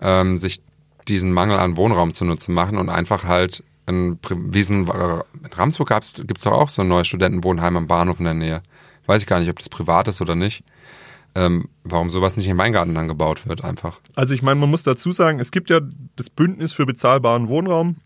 ähm, 0.02 0.38
sich 0.38 0.62
diesen 1.08 1.34
Mangel 1.34 1.58
an 1.60 1.78
Wohnraum 1.78 2.14
zunutze 2.14 2.52
machen 2.52 2.78
und 2.78 2.90
einfach 2.90 3.26
halt 3.26 3.64
in 3.86 4.18
Wiesen, 4.30 4.88
in 4.88 5.54
Ramsburg 5.54 5.90
gibt 5.90 6.38
es 6.38 6.44
doch 6.44 6.54
auch 6.54 6.70
so 6.70 6.84
ein 6.84 6.88
neues 6.88 7.08
Studentenwohnheim 7.08 7.76
am 7.76 7.88
Bahnhof 7.88 8.20
in 8.20 8.26
der 8.26 8.34
Nähe. 8.34 8.62
Weiß 9.06 9.22
ich 9.22 9.28
gar 9.28 9.40
nicht, 9.40 9.50
ob 9.50 9.60
das 9.60 9.68
privat 9.68 10.08
ist 10.08 10.22
oder 10.22 10.36
nicht. 10.36 10.64
Ähm, 11.36 11.70
warum 11.84 12.10
sowas 12.10 12.38
nicht 12.38 12.48
im 12.48 12.58
Weingarten 12.58 12.94
dann 12.94 13.08
gebaut 13.08 13.48
wird, 13.48 13.64
einfach. 13.64 14.00
Also 14.16 14.34
ich 14.34 14.44
meine, 14.44 14.60
man 14.60 14.70
muss 14.70 14.84
dazu 14.84 15.12
sagen, 15.12 15.40
es 15.40 15.52
gibt 15.52 15.70
ja 15.70 15.80
das 16.16 16.30
Bündnis 16.30 16.74
für 16.74 16.86
bezahlbaren 16.86 17.48
Wohnraum, 17.48 17.98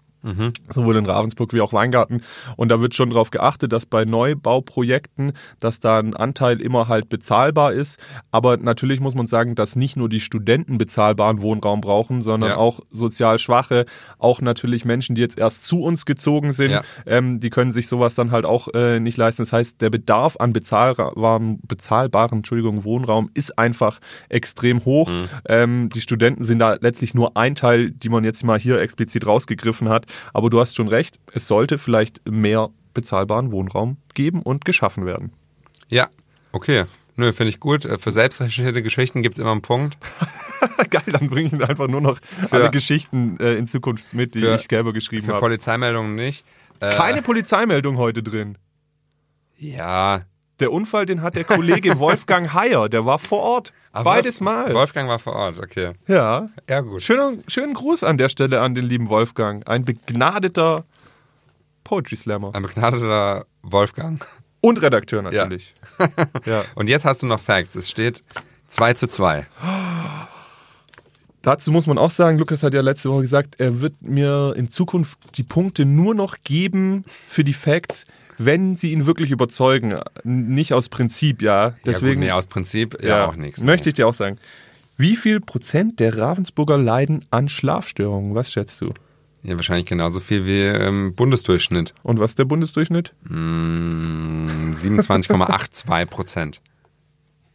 sowohl 0.73 0.97
in 0.97 1.05
Ravensburg 1.05 1.53
wie 1.53 1.61
auch 1.61 1.73
Weingarten. 1.73 2.21
Und 2.55 2.69
da 2.69 2.82
wird 2.82 2.95
schon 2.95 3.09
darauf 3.09 3.32
geachtet, 3.32 3.71
dass 3.73 3.86
bei 3.86 4.05
Neubauprojekten, 4.05 5.34
dass 5.59 5.80
da 5.80 5.99
ein 5.99 6.15
Anteil 6.15 6.61
immer 6.61 6.88
halt 6.88 7.09
bezahlbar 7.09 7.73
ist. 7.73 7.99
Aber 8.32 8.57
natürlich 8.57 8.99
muss 8.99 9.15
man 9.15 9.28
sagen, 9.28 9.55
dass 9.55 9.75
nicht 9.75 9.97
nur 9.97 10.09
die 10.09 10.19
Studenten 10.19 10.78
bezahlbaren 10.78 11.41
Wohnraum 11.41 11.82
brauchen, 11.82 12.21
sondern 12.21 12.51
Ja. 12.51 12.57
auch 12.57 12.80
sozial 12.91 13.39
Schwache, 13.39 13.86
auch 14.17 14.41
natürlich 14.41 14.86
Menschen, 14.86 15.15
die 15.15 15.21
jetzt 15.21 15.38
erst 15.38 15.67
zu 15.67 15.82
uns 15.82 16.05
gezogen 16.05 16.53
sind, 16.53 16.71
Ja. 16.71 16.82
ähm, 17.05 17.39
die 17.39 17.49
können 17.49 17.71
sich 17.71 17.88
sowas 17.88 18.15
dann 18.15 18.32
halt 18.32 18.45
auch 18.45 18.67
äh, 18.73 18.99
nicht 18.99 19.17
leisten. 19.17 19.41
Das 19.43 19.53
heißt, 19.53 19.82
der 19.82 19.89
Bedarf 19.89 20.38
an 20.39 20.53
bezahlbaren, 20.53 21.59
bezahlbaren 21.67 22.39
Entschuldigung, 22.39 22.84
Wohnraum 22.84 23.30
ist 23.34 23.57
einfach 23.57 23.99
extrem 24.30 24.86
hoch. 24.86 25.11
Ähm, 25.47 25.89
die 25.93 26.01
Studenten 26.01 26.43
sind 26.43 26.59
da 26.59 26.78
letztlich 26.80 27.13
nur 27.13 27.38
ein 27.38 27.55
Teil, 27.55 27.91
die 27.91 28.09
man 28.09 28.23
jetzt 28.23 28.43
mal 28.43 28.59
hier 28.59 28.80
explizit 28.80 29.25
rausgegriffen 29.28 29.89
hat. 29.89 30.05
Aber 30.34 30.49
du 30.49 30.59
hast 30.59 30.76
schon 30.76 30.88
recht, 30.88 31.20
es 31.34 31.47
sollte 31.47 31.78
vielleicht 31.78 32.22
mehr 32.30 32.70
bezahlbaren 32.93 33.51
Wohnraum 33.51 33.97
geben 34.13 34.41
und 34.41 34.65
geschaffen 34.65 35.05
werden. 35.05 35.32
Ja, 35.89 36.09
okay. 36.51 36.86
Nö, 37.15 37.34
finde 37.34 37.49
ich 37.49 37.59
gut. 37.59 37.84
Äh, 37.86 37.97
Für 37.97 38.11
selbstrecherchierte 38.11 38.84
Geschichten 38.84 39.24
gibt 39.24 39.36
es 39.36 39.39
immer 39.39 39.51
einen 39.51 39.61
Punkt. 39.63 39.97
Geil, 40.91 41.01
dann 41.07 41.30
bringe 41.30 41.49
ich 41.55 41.63
einfach 41.68 41.88
nur 41.88 42.01
noch 42.01 42.20
alle 42.51 42.70
Geschichten 42.70 43.38
äh, 43.39 43.55
in 43.55 43.65
Zukunft 43.68 44.13
mit, 44.13 44.36
die 44.36 44.41
Für- 44.41 44.55
ich 44.55 44.68
selber 44.70 44.93
geschrieben 44.93 45.26
Für 45.26 45.34
habe. 45.34 45.41
Polizeimeldungen 45.41 46.15
nicht. 46.15 46.45
Äh, 46.80 46.93
Keine 46.95 47.24
Polizeimeldung 47.24 47.97
heute 47.97 48.22
drin. 48.22 48.57
Ja. 49.57 50.22
Der 50.60 50.72
Unfall, 50.72 51.05
den 51.05 51.22
hat 51.22 51.36
der 51.36 51.43
Kollege 51.43 51.99
Wolfgang 51.99 52.53
Heyer, 52.53 52.89
der 52.89 53.05
war 53.05 53.20
vor 53.20 53.39
Ort. 53.41 53.74
Ah, 53.91 54.03
Beides 54.03 54.41
Mal. 54.41 54.74
Wolfgang 54.74 55.08
war 55.08 55.20
vor 55.20 55.34
Ort, 55.34 55.60
okay. 55.60 55.93
Ja. 56.08 56.47
Ja, 56.70 56.82
gut. 56.82 57.03
Schöner, 57.03 57.34
schönen 57.47 57.74
Gruß 57.74 58.03
an 58.03 58.18
der 58.18 58.30
Stelle 58.30 58.62
an 58.62 58.74
den 58.76 58.86
lieben 58.86 59.10
Wolfgang. 59.10 59.68
Ein 59.68 59.86
begnadeter 59.86 60.86
Poetry 61.84 62.16
Slammer. 62.16 62.53
Ein 62.55 62.64
begnadeter 62.64 63.45
Wolfgang. 63.62 64.26
Und 64.62 64.82
Redakteur 64.82 65.22
natürlich. 65.22 65.74
Ja. 66.45 66.64
Und 66.76 66.89
jetzt 66.89 67.05
hast 67.05 67.22
du 67.22 67.28
noch 67.28 67.39
Facts. 67.39 67.76
Es 67.76 67.89
steht 67.89 68.24
2 68.70 68.93
zu 68.95 69.08
2. 69.08 69.45
Dazu 71.41 71.72
muss 71.72 71.88
man 71.88 71.97
auch 71.97 72.12
sagen, 72.12 72.38
Lukas 72.38 72.64
hat 72.64 72.74
ja 72.74 72.82
letzte 72.82 73.10
Woche 73.10 73.22
gesagt, 73.22 73.55
er 73.60 73.80
wird 73.80 74.01
mir 74.01 74.53
in 74.58 74.70
Zukunft 74.70 75.18
die 75.38 75.43
Punkte 75.43 75.86
nur 75.86 76.14
noch 76.16 76.38
geben 76.43 77.05
für 77.28 77.43
die 77.43 77.53
Facts, 77.53 78.05
wenn 78.38 78.76
sie 78.76 78.92
ihn 78.92 79.06
wirklich 79.06 79.32
überzeugen. 79.32 80.00
Nicht 80.24 80.74
aus 80.74 80.90
Prinzip, 80.90 81.42
ja. 81.42 81.76
Deswegen 81.86 82.08
ja, 82.08 82.14
gut, 82.14 82.20
nee, 82.20 82.32
aus 82.32 82.48
Prinzip 82.48 83.04
ja, 83.04 83.28
auch 83.28 83.36
nichts. 83.36 83.62
Möchte 83.64 83.90
ich 83.90 83.96
dir 83.96 84.08
auch 84.08 84.14
sagen. 84.14 84.38
Wie 84.98 85.16
viel 85.16 85.40
Prozent 85.40 86.00
der 86.00 86.18
Ravensburger 86.18 86.78
leiden 86.78 87.26
an 87.30 87.50
Schlafstörungen? 87.50 88.34
Was 88.34 88.52
schätzt 88.52 88.82
du? 88.82 88.94
Ja, 89.44 89.56
wahrscheinlich 89.56 89.86
genauso 89.86 90.20
viel 90.20 90.46
wie 90.46 90.66
im 90.66 91.14
Bundesdurchschnitt. 91.14 91.94
Und 92.04 92.20
was 92.20 92.32
ist 92.32 92.40
der 92.40 92.46
Bundesdurchschnitt? 92.46 93.14
Mm, 93.24 94.74
27,82 94.74 96.06
Prozent. 96.08 96.62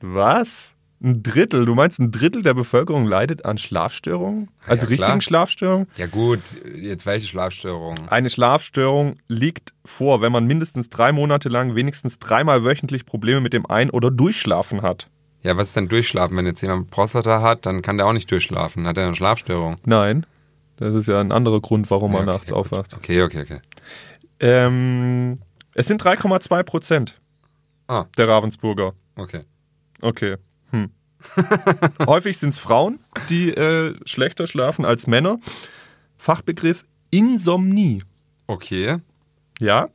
Was? 0.01 0.74
Ein 1.05 1.22
Drittel? 1.22 1.64
Du 1.66 1.74
meinst, 1.74 1.98
ein 1.98 2.12
Drittel 2.12 2.42
der 2.42 2.55
Bevölkerung 2.55 3.07
leidet 3.07 3.44
an 3.44 3.59
Schlafstörungen? 3.59 4.48
Also 4.66 4.86
ja, 4.86 4.94
klar. 4.94 5.09
richtigen 5.09 5.20
Schlafstörungen? 5.20 5.88
Ja 5.96 6.07
gut, 6.07 6.40
jetzt 6.76 7.07
welche 7.07 7.26
Schlafstörung? 7.26 7.96
Eine 8.09 8.30
Schlafstörung 8.30 9.16
liegt 9.26 9.74
vor, 9.84 10.20
wenn 10.22 10.30
man 10.30 10.46
mindestens 10.46 10.90
drei 10.90 11.11
Monate 11.11 11.48
lang 11.48 11.74
wenigstens 11.74 12.18
dreimal 12.20 12.62
wöchentlich 12.64 13.05
Probleme 13.05 13.40
mit 13.40 13.53
dem 13.53 13.66
Ein- 13.66 13.90
oder 13.90 14.11
Durchschlafen 14.12 14.82
hat. 14.82 15.09
Ja, 15.42 15.57
was 15.57 15.68
ist 15.68 15.76
denn 15.76 15.88
Durchschlafen? 15.88 16.36
Wenn 16.36 16.46
jetzt 16.46 16.61
jemand 16.61 16.90
Prostata 16.90 17.42
hat, 17.42 17.66
dann 17.66 17.82
kann 17.82 17.96
der 17.96 18.07
auch 18.07 18.12
nicht 18.12 18.30
durchschlafen. 18.30 18.86
Hat 18.86 18.96
er 18.96 19.07
eine 19.07 19.14
Schlafstörung? 19.16 19.76
Nein, 19.84 20.24
das 20.76 20.94
ist 20.94 21.09
ja 21.09 21.20
ein 21.20 21.32
anderer 21.32 21.61
Grund, 21.61 21.90
warum 21.90 22.12
man 22.12 22.26
Ja, 22.26 22.34
nachts 22.34 22.53
okay, 22.53 22.62
gut. 22.62 22.72
aufwacht. 22.72 22.94
Okay, 22.94 23.22
okay, 23.22 23.40
okay. 23.42 23.61
Ähm, 24.38 25.40
es 25.74 25.88
sind 25.88 26.00
3,2 26.03 26.62
Prozent 26.62 27.20
Ah, 27.88 28.05
der 28.16 28.28
Ravensburger. 28.28 28.92
okay. 29.16 29.40
Okay. 30.00 30.36
Häufig 32.06 32.38
sind 32.38 32.50
es 32.50 32.58
Frauen, 32.58 33.00
die 33.28 33.50
äh, 33.50 33.94
schlechter 34.04 34.46
schlafen 34.46 34.84
als 34.84 35.06
Männer. 35.06 35.38
Fachbegriff 36.16 36.84
Insomnie. 37.10 38.02
Okay. 38.46 38.98
Ja. 39.58 39.88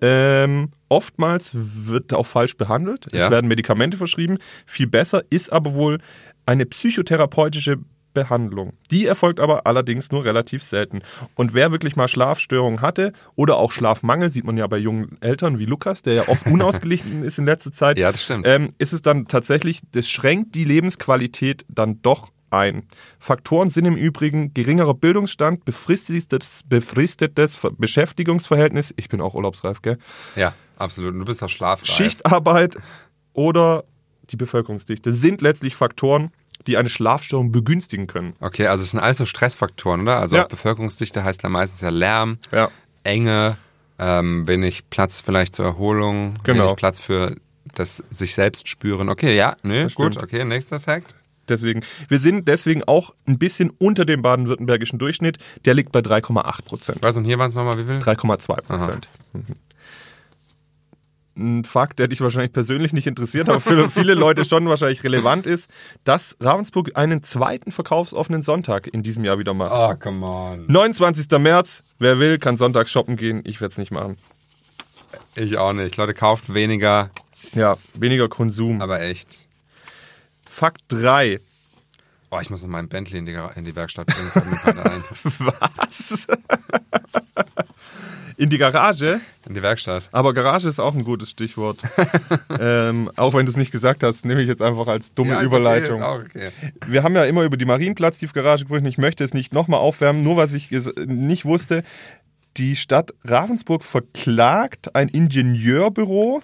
Ähm, 0.00 0.70
oftmals 0.88 1.50
wird 1.52 2.14
auch 2.14 2.26
falsch 2.26 2.56
behandelt. 2.56 3.06
Ja. 3.12 3.24
Es 3.26 3.30
werden 3.30 3.48
Medikamente 3.48 3.96
verschrieben. 3.98 4.38
Viel 4.66 4.86
besser 4.86 5.22
ist 5.30 5.52
aber 5.52 5.74
wohl 5.74 5.98
eine 6.46 6.66
psychotherapeutische 6.66 7.78
Behandlung. 8.14 8.72
Die 8.90 9.06
erfolgt 9.06 9.40
aber 9.40 9.66
allerdings 9.66 10.10
nur 10.10 10.24
relativ 10.24 10.62
selten. 10.62 11.00
Und 11.34 11.54
wer 11.54 11.70
wirklich 11.72 11.96
mal 11.96 12.08
Schlafstörungen 12.08 12.80
hatte 12.80 13.12
oder 13.36 13.56
auch 13.56 13.72
Schlafmangel, 13.72 14.30
sieht 14.30 14.44
man 14.44 14.56
ja 14.56 14.66
bei 14.66 14.78
jungen 14.78 15.16
Eltern 15.20 15.58
wie 15.58 15.64
Lukas, 15.66 16.02
der 16.02 16.14
ja 16.14 16.28
oft 16.28 16.46
unausgeglichen 16.46 17.22
ist 17.24 17.38
in 17.38 17.44
letzter 17.46 17.72
Zeit, 17.72 17.98
Ja, 17.98 18.10
das 18.12 18.22
stimmt. 18.22 18.46
ähm, 18.46 18.68
ist 18.78 18.92
es 18.92 19.02
dann 19.02 19.26
tatsächlich, 19.26 19.80
das 19.92 20.08
schränkt 20.08 20.54
die 20.54 20.64
Lebensqualität 20.64 21.64
dann 21.68 22.00
doch 22.02 22.28
ein. 22.52 22.82
Faktoren 23.20 23.70
sind 23.70 23.84
im 23.84 23.94
Übrigen 23.96 24.52
geringerer 24.54 24.94
Bildungsstand, 24.94 25.64
befristetes, 25.64 26.62
befristetes 26.68 27.54
Ver- 27.54 27.70
Beschäftigungsverhältnis, 27.70 28.92
ich 28.96 29.08
bin 29.08 29.20
auch 29.20 29.34
urlaubsreif, 29.34 29.82
gell? 29.82 29.98
Ja, 30.34 30.52
absolut. 30.76 31.12
Und 31.12 31.20
Du 31.20 31.24
bist 31.26 31.42
doch 31.42 31.48
schlafreif. 31.48 31.88
Schichtarbeit 31.88 32.76
oder 33.32 33.84
die 34.30 34.36
Bevölkerungsdichte 34.36 35.12
sind 35.12 35.40
letztlich 35.42 35.76
Faktoren, 35.76 36.30
die 36.66 36.76
eine 36.76 36.88
Schlafstörung 36.90 37.52
begünstigen 37.52 38.06
können. 38.06 38.34
Okay, 38.40 38.66
also 38.66 38.82
es 38.84 38.90
sind 38.90 39.00
alles 39.00 39.16
so 39.18 39.24
Stressfaktoren, 39.26 40.02
oder? 40.02 40.18
Also 40.18 40.36
Ja. 40.36 40.44
Bevölkerungsdichte 40.44 41.24
heißt 41.24 41.42
ja 41.42 41.48
meistens 41.48 41.80
ja 41.80 41.88
Lärm, 41.90 42.38
Ja. 42.52 42.68
Enge, 43.04 43.56
ähm, 43.98 44.46
wenig 44.46 44.88
Platz 44.90 45.20
vielleicht 45.20 45.54
zur 45.54 45.64
Erholung, 45.66 46.34
Genau. 46.44 46.64
wenig 46.64 46.76
Platz 46.76 47.00
für 47.00 47.36
das 47.74 48.02
sich 48.10 48.34
selbst 48.34 48.68
spüren. 48.68 49.08
Okay, 49.08 49.36
ja, 49.36 49.56
nö, 49.62 49.84
Das 49.84 49.94
gut, 49.94 50.14
stimmt. 50.14 50.24
okay, 50.24 50.44
nächster 50.44 50.80
Fakt. 50.80 51.14
Deswegen, 51.48 51.82
wir 52.08 52.18
sind 52.20 52.46
deswegen 52.46 52.84
auch 52.84 53.12
ein 53.26 53.38
bisschen 53.38 53.70
unter 53.78 54.04
dem 54.04 54.22
baden-württembergischen 54.22 54.98
Durchschnitt. 55.00 55.38
Der 55.64 55.74
liegt 55.74 55.90
bei 55.90 56.00
3,8 56.00 56.64
Prozent. 56.64 56.98
Was, 57.02 57.16
und 57.16 57.24
hier 57.24 57.38
waren 57.38 57.48
es 57.48 57.54
nochmal 57.56 57.76
wie 57.78 57.84
viel? 57.84 57.98
3,2 57.98 58.60
Prozent. 58.62 59.08
Mhm. 59.32 59.44
Ein 61.36 61.64
Fakt, 61.64 61.98
der 61.98 62.08
dich 62.08 62.20
wahrscheinlich 62.20 62.52
persönlich 62.52 62.92
nicht 62.92 63.06
interessiert, 63.06 63.48
aber 63.48 63.60
für 63.60 63.88
viele 63.90 64.14
Leute 64.14 64.44
schon 64.44 64.68
wahrscheinlich 64.68 65.02
relevant 65.04 65.46
ist, 65.46 65.70
dass 66.04 66.36
Ravensburg 66.40 66.90
einen 66.96 67.22
zweiten 67.22 67.72
verkaufsoffenen 67.72 68.42
Sonntag 68.42 68.86
in 68.88 69.02
diesem 69.02 69.24
Jahr 69.24 69.38
wieder 69.38 69.54
macht. 69.54 69.72
Oh, 69.72 69.94
come 70.02 70.26
on. 70.26 70.66
29. 70.66 71.26
März, 71.38 71.82
wer 71.98 72.18
will, 72.18 72.38
kann 72.38 72.58
sonntags 72.58 72.90
shoppen 72.90 73.16
gehen. 73.16 73.42
Ich 73.44 73.60
werde 73.60 73.72
es 73.72 73.78
nicht 73.78 73.90
machen. 73.92 74.16
Ich 75.36 75.56
auch 75.56 75.72
nicht. 75.72 75.96
Leute, 75.96 76.14
kauft 76.14 76.52
weniger, 76.52 77.10
Ja, 77.54 77.76
weniger 77.94 78.28
Konsum. 78.28 78.80
aber 78.82 79.00
echt. 79.00 79.28
Fakt 80.48 80.82
3. 80.88 81.38
Oh, 82.30 82.38
ich 82.40 82.48
muss 82.48 82.62
noch 82.62 82.68
meinen 82.68 82.88
Bentley 82.88 83.18
in 83.18 83.26
die, 83.26 83.36
in 83.56 83.64
die 83.64 83.74
Werkstatt 83.74 84.06
bringen. 84.06 84.30
Was? 85.38 86.26
In 88.36 88.48
die 88.48 88.56
Garage? 88.56 89.20
In 89.46 89.54
die 89.54 89.62
Werkstatt. 89.62 90.08
Aber 90.12 90.32
Garage 90.32 90.68
ist 90.68 90.78
auch 90.78 90.94
ein 90.94 91.04
gutes 91.04 91.30
Stichwort. 91.30 91.78
ähm, 92.58 93.10
auch 93.16 93.34
wenn 93.34 93.44
du 93.44 93.50
es 93.50 93.56
nicht 93.56 93.70
gesagt 93.70 94.02
hast, 94.02 94.24
nehme 94.24 94.40
ich 94.40 94.48
jetzt 94.48 94.62
einfach 94.62 94.86
als 94.86 95.12
dumme 95.12 95.32
Ja, 95.32 95.42
Überleitung. 95.42 96.02
Okay, 96.02 96.48
okay. 96.48 96.72
Wir 96.86 97.02
haben 97.02 97.14
ja 97.14 97.24
immer 97.24 97.42
über 97.42 97.58
die 97.58 97.66
Marienplatz-Tiefgarage 97.66 98.64
gesprochen. 98.64 98.86
Ich 98.86 98.96
möchte 98.96 99.24
es 99.24 99.34
nicht 99.34 99.52
nochmal 99.52 99.80
aufwärmen, 99.80 100.22
nur 100.22 100.38
was 100.38 100.54
ich 100.54 100.70
nicht 100.70 101.44
wusste. 101.44 101.84
Die 102.56 102.76
Stadt 102.76 103.12
Ravensburg 103.24 103.84
verklagt 103.84 104.94
ein 104.94 105.08
Ingenieurbüro, 105.08 106.42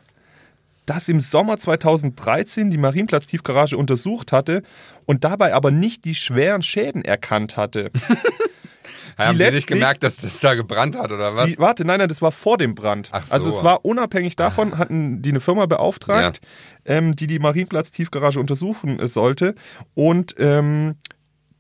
das 0.87 1.09
im 1.09 1.21
Sommer 1.21 1.59
2013 1.59 2.71
die 2.71 2.79
Marienplatz-Tiefgarage 2.79 3.77
untersucht 3.77 4.33
hatte 4.33 4.63
und 5.05 5.25
dabei 5.25 5.53
aber 5.55 5.71
nicht 5.71 6.05
die 6.05 6.15
schweren 6.15 6.63
Schäden 6.63 7.05
erkannt 7.05 7.57
hatte. 7.57 7.91
Haben 9.19 9.39
die 9.39 9.51
nicht 9.51 9.67
gemerkt, 9.67 10.03
dass 10.03 10.19
das 10.19 10.41
da 10.41 10.55
gebrannt 10.55 10.97
hat, 10.97 11.11
oder 11.11 11.35
was? 11.35 11.47
Die, 11.47 11.59
warte, 11.59 11.87
nein, 11.87 11.99
nein, 11.99 12.09
das 12.09 12.21
war 12.21 12.33
vor 12.33 12.59
dem 12.59 12.75
Brand. 12.75 13.09
Ach 13.13 13.27
so. 13.27 13.33
Also 13.33 13.49
es 13.49 13.65
war 13.65 13.85
unabhängig 13.85 14.37
davon, 14.37 14.77
hatten 14.77 15.23
die 15.23 15.31
eine 15.31 15.41
Firma 15.41 15.65
beauftragt, 15.65 16.41
ähm, 16.85 17.17
die 17.17 17.27
die 17.27 17.39
Marienplatz-Tiefgarage 17.39 18.39
untersuchen 18.39 19.01
äh, 19.01 19.09
sollte. 19.09 19.55
Und 19.95 20.35
ähm, 20.39 20.97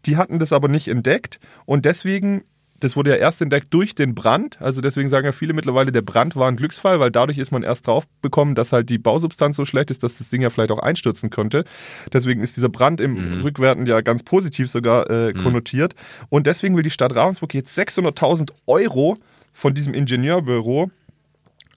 die 0.04 0.18
hatten 0.18 0.38
das 0.38 0.52
aber 0.52 0.68
nicht 0.68 0.88
entdeckt. 0.88 1.40
Und 1.64 1.86
deswegen, 1.86 2.44
das 2.86 2.94
wurde 2.94 3.10
ja 3.10 3.16
erst 3.16 3.42
entdeckt 3.42 3.74
durch 3.74 3.96
den 3.96 4.14
Brand. 4.14 4.62
Also 4.62 4.80
deswegen 4.80 5.08
sagen 5.08 5.24
ja 5.24 5.32
viele 5.32 5.54
mittlerweile, 5.54 5.90
der 5.90 6.02
Brand 6.02 6.36
war 6.36 6.46
ein 6.46 6.54
Glücksfall, 6.54 7.00
weil 7.00 7.10
dadurch 7.10 7.36
ist 7.36 7.50
man 7.50 7.64
erst 7.64 7.88
drauf 7.88 8.06
bekommen, 8.22 8.54
dass 8.54 8.72
halt 8.72 8.88
die 8.88 8.98
Bausubstanz 8.98 9.56
so 9.56 9.64
schlecht 9.64 9.90
ist, 9.90 10.04
dass 10.04 10.18
das 10.18 10.28
Ding 10.28 10.40
ja 10.40 10.50
vielleicht 10.50 10.70
auch 10.70 10.78
einstürzen 10.78 11.30
könnte. 11.30 11.64
Deswegen 12.12 12.42
ist 12.42 12.56
dieser 12.56 12.68
Brand 12.68 13.00
im 13.00 13.42
Rückwerten 13.42 13.86
ja 13.86 14.00
ganz 14.02 14.22
positiv 14.22 14.70
sogar 14.70 15.10
äh, 15.10 15.32
konnotiert. 15.32 15.96
Und 16.28 16.46
deswegen 16.46 16.76
will 16.76 16.84
die 16.84 16.90
Stadt 16.90 17.14
Ravensburg 17.14 17.54
jetzt 17.54 17.76
600.000 17.76 18.52
Euro 18.66 19.16
von 19.52 19.74
diesem 19.74 19.92
Ingenieurbüro. 19.92 20.90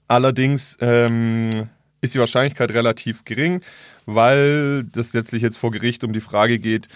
Allerdings 0.06 0.78
ähm, 0.80 1.50
ist 2.00 2.14
die 2.14 2.20
Wahrscheinlichkeit 2.20 2.70
relativ 2.70 3.24
gering, 3.24 3.62
weil 4.06 4.84
das 4.84 5.12
letztlich 5.12 5.42
jetzt 5.42 5.58
vor 5.58 5.72
Gericht 5.72 6.04
um 6.04 6.12
die 6.12 6.20
Frage 6.20 6.60
geht, 6.60 6.88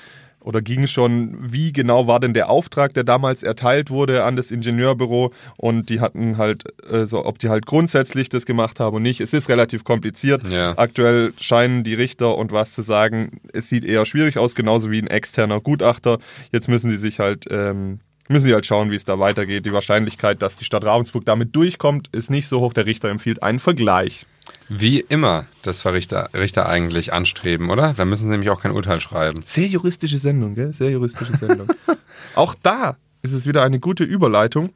oder 0.44 0.62
ging 0.62 0.86
schon, 0.86 1.36
wie 1.40 1.72
genau 1.72 2.06
war 2.06 2.20
denn 2.20 2.34
der 2.34 2.50
Auftrag, 2.50 2.94
der 2.94 3.02
damals 3.02 3.42
erteilt 3.42 3.90
wurde 3.90 4.24
an 4.24 4.36
das 4.36 4.50
Ingenieurbüro 4.50 5.32
und 5.56 5.88
die 5.88 6.00
hatten 6.00 6.36
halt, 6.36 6.64
äh, 6.88 7.06
so, 7.06 7.24
ob 7.24 7.38
die 7.38 7.48
halt 7.48 7.66
grundsätzlich 7.66 8.28
das 8.28 8.44
gemacht 8.44 8.78
haben 8.78 8.96
und 8.96 9.02
nicht. 9.02 9.20
Es 9.20 9.32
ist 9.32 9.48
relativ 9.48 9.84
kompliziert. 9.84 10.46
Ja. 10.48 10.74
Aktuell 10.76 11.32
scheinen 11.40 11.82
die 11.82 11.94
Richter 11.94 12.36
und 12.36 12.52
was 12.52 12.72
zu 12.72 12.82
sagen, 12.82 13.40
es 13.52 13.68
sieht 13.68 13.84
eher 13.84 14.04
schwierig 14.04 14.38
aus, 14.38 14.54
genauso 14.54 14.90
wie 14.90 15.00
ein 15.00 15.06
externer 15.06 15.60
Gutachter. 15.60 16.18
Jetzt 16.52 16.68
müssen 16.68 16.90
die 16.90 16.98
sich 16.98 17.20
halt, 17.20 17.46
ähm, 17.50 18.00
müssen 18.28 18.46
die 18.46 18.54
halt 18.54 18.66
schauen, 18.66 18.90
wie 18.90 18.96
es 18.96 19.04
da 19.04 19.18
weitergeht. 19.18 19.64
Die 19.64 19.72
Wahrscheinlichkeit, 19.72 20.42
dass 20.42 20.56
die 20.56 20.64
Stadt 20.64 20.84
Ravensburg 20.84 21.24
damit 21.24 21.56
durchkommt, 21.56 22.08
ist 22.12 22.30
nicht 22.30 22.48
so 22.48 22.60
hoch. 22.60 22.74
Der 22.74 22.84
Richter 22.84 23.08
empfiehlt 23.08 23.42
einen 23.42 23.60
Vergleich. 23.60 24.26
Wie 24.68 25.00
immer 25.00 25.44
das 25.62 25.80
Verrichter 25.80 26.30
Richter 26.32 26.68
eigentlich 26.68 27.12
anstreben, 27.12 27.70
oder? 27.70 27.92
Da 27.94 28.04
müssen 28.04 28.24
sie 28.24 28.30
nämlich 28.30 28.50
auch 28.50 28.60
kein 28.60 28.72
Urteil 28.72 29.00
schreiben. 29.00 29.42
Sehr 29.44 29.66
juristische 29.66 30.18
Sendung, 30.18 30.54
gell? 30.54 30.72
Sehr 30.72 30.90
juristische 30.90 31.36
Sendung. 31.36 31.68
Auch 32.34 32.54
da 32.54 32.96
ist 33.22 33.32
es 33.32 33.46
wieder 33.46 33.62
eine 33.62 33.78
gute 33.78 34.04
Überleitung. 34.04 34.70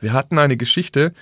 Wir 0.00 0.12
hatten 0.12 0.38
eine 0.38 0.56
Geschichte, 0.56 1.12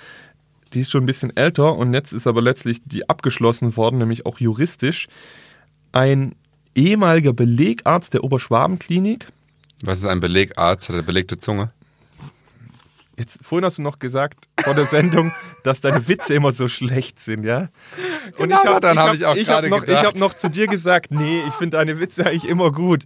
die 0.72 0.80
ist 0.80 0.91
schon 0.91 1.03
ein 1.03 1.07
bisschen 1.07 1.36
älter 1.36 1.74
und 1.74 1.95
jetzt 1.95 2.12
ist 2.12 2.26
aber 2.26 2.43
letztlich 2.43 2.80
die 2.84 3.09
abgeschlossen 3.09 3.76
worden, 3.76 3.99
nämlich 3.99 4.26
auch 4.26 4.38
juristisch. 4.38 5.09
Ein 5.93 6.34
ehemaliger 6.74 7.32
Belegarzt 7.32 8.14
der 8.14 8.22
Oberschwabenklinik. 8.24 9.26
Was 9.82 9.99
ist 9.99 10.07
ein 10.07 10.20
Belegarzt? 10.20 10.88
Hat 10.88 10.97
er 10.97 11.03
belegte 11.03 11.38
Zunge? 11.38 11.72
Jetzt, 13.18 13.38
vorhin 13.43 13.64
hast 13.64 13.78
du 13.78 13.82
noch 13.82 13.99
gesagt 13.99 14.49
vor 14.65 14.75
der 14.75 14.87
Sendung, 14.87 15.33
dass 15.65 15.81
deine 15.81 16.07
Witze 16.09 16.35
immer 16.35 16.53
so 16.53 16.69
schlecht 16.69 17.19
sind, 17.21 17.45
ja? 17.45 17.69
Und 18.39 18.49
Genau, 18.51 18.65
hab- 18.65 18.81
daran 18.81 18.99
hab 18.99 19.09
hab- 19.09 19.15
ich 19.15 19.27
auch 19.27 19.35
gerade 19.35 19.69
noch, 19.69 19.79
Ich 19.83 19.87
gedacht. 19.87 20.07
habe 20.07 20.19
noch 20.19 20.35
zu 20.35 20.49
dir 20.51 20.67
gesagt, 20.67 21.11
nee, 21.11 21.43
ich 21.49 21.55
finde 21.55 21.77
deine 21.79 22.01
Witze 22.01 22.27
eigentlich 22.27 22.49
immer 22.49 22.73
gut. 22.73 23.05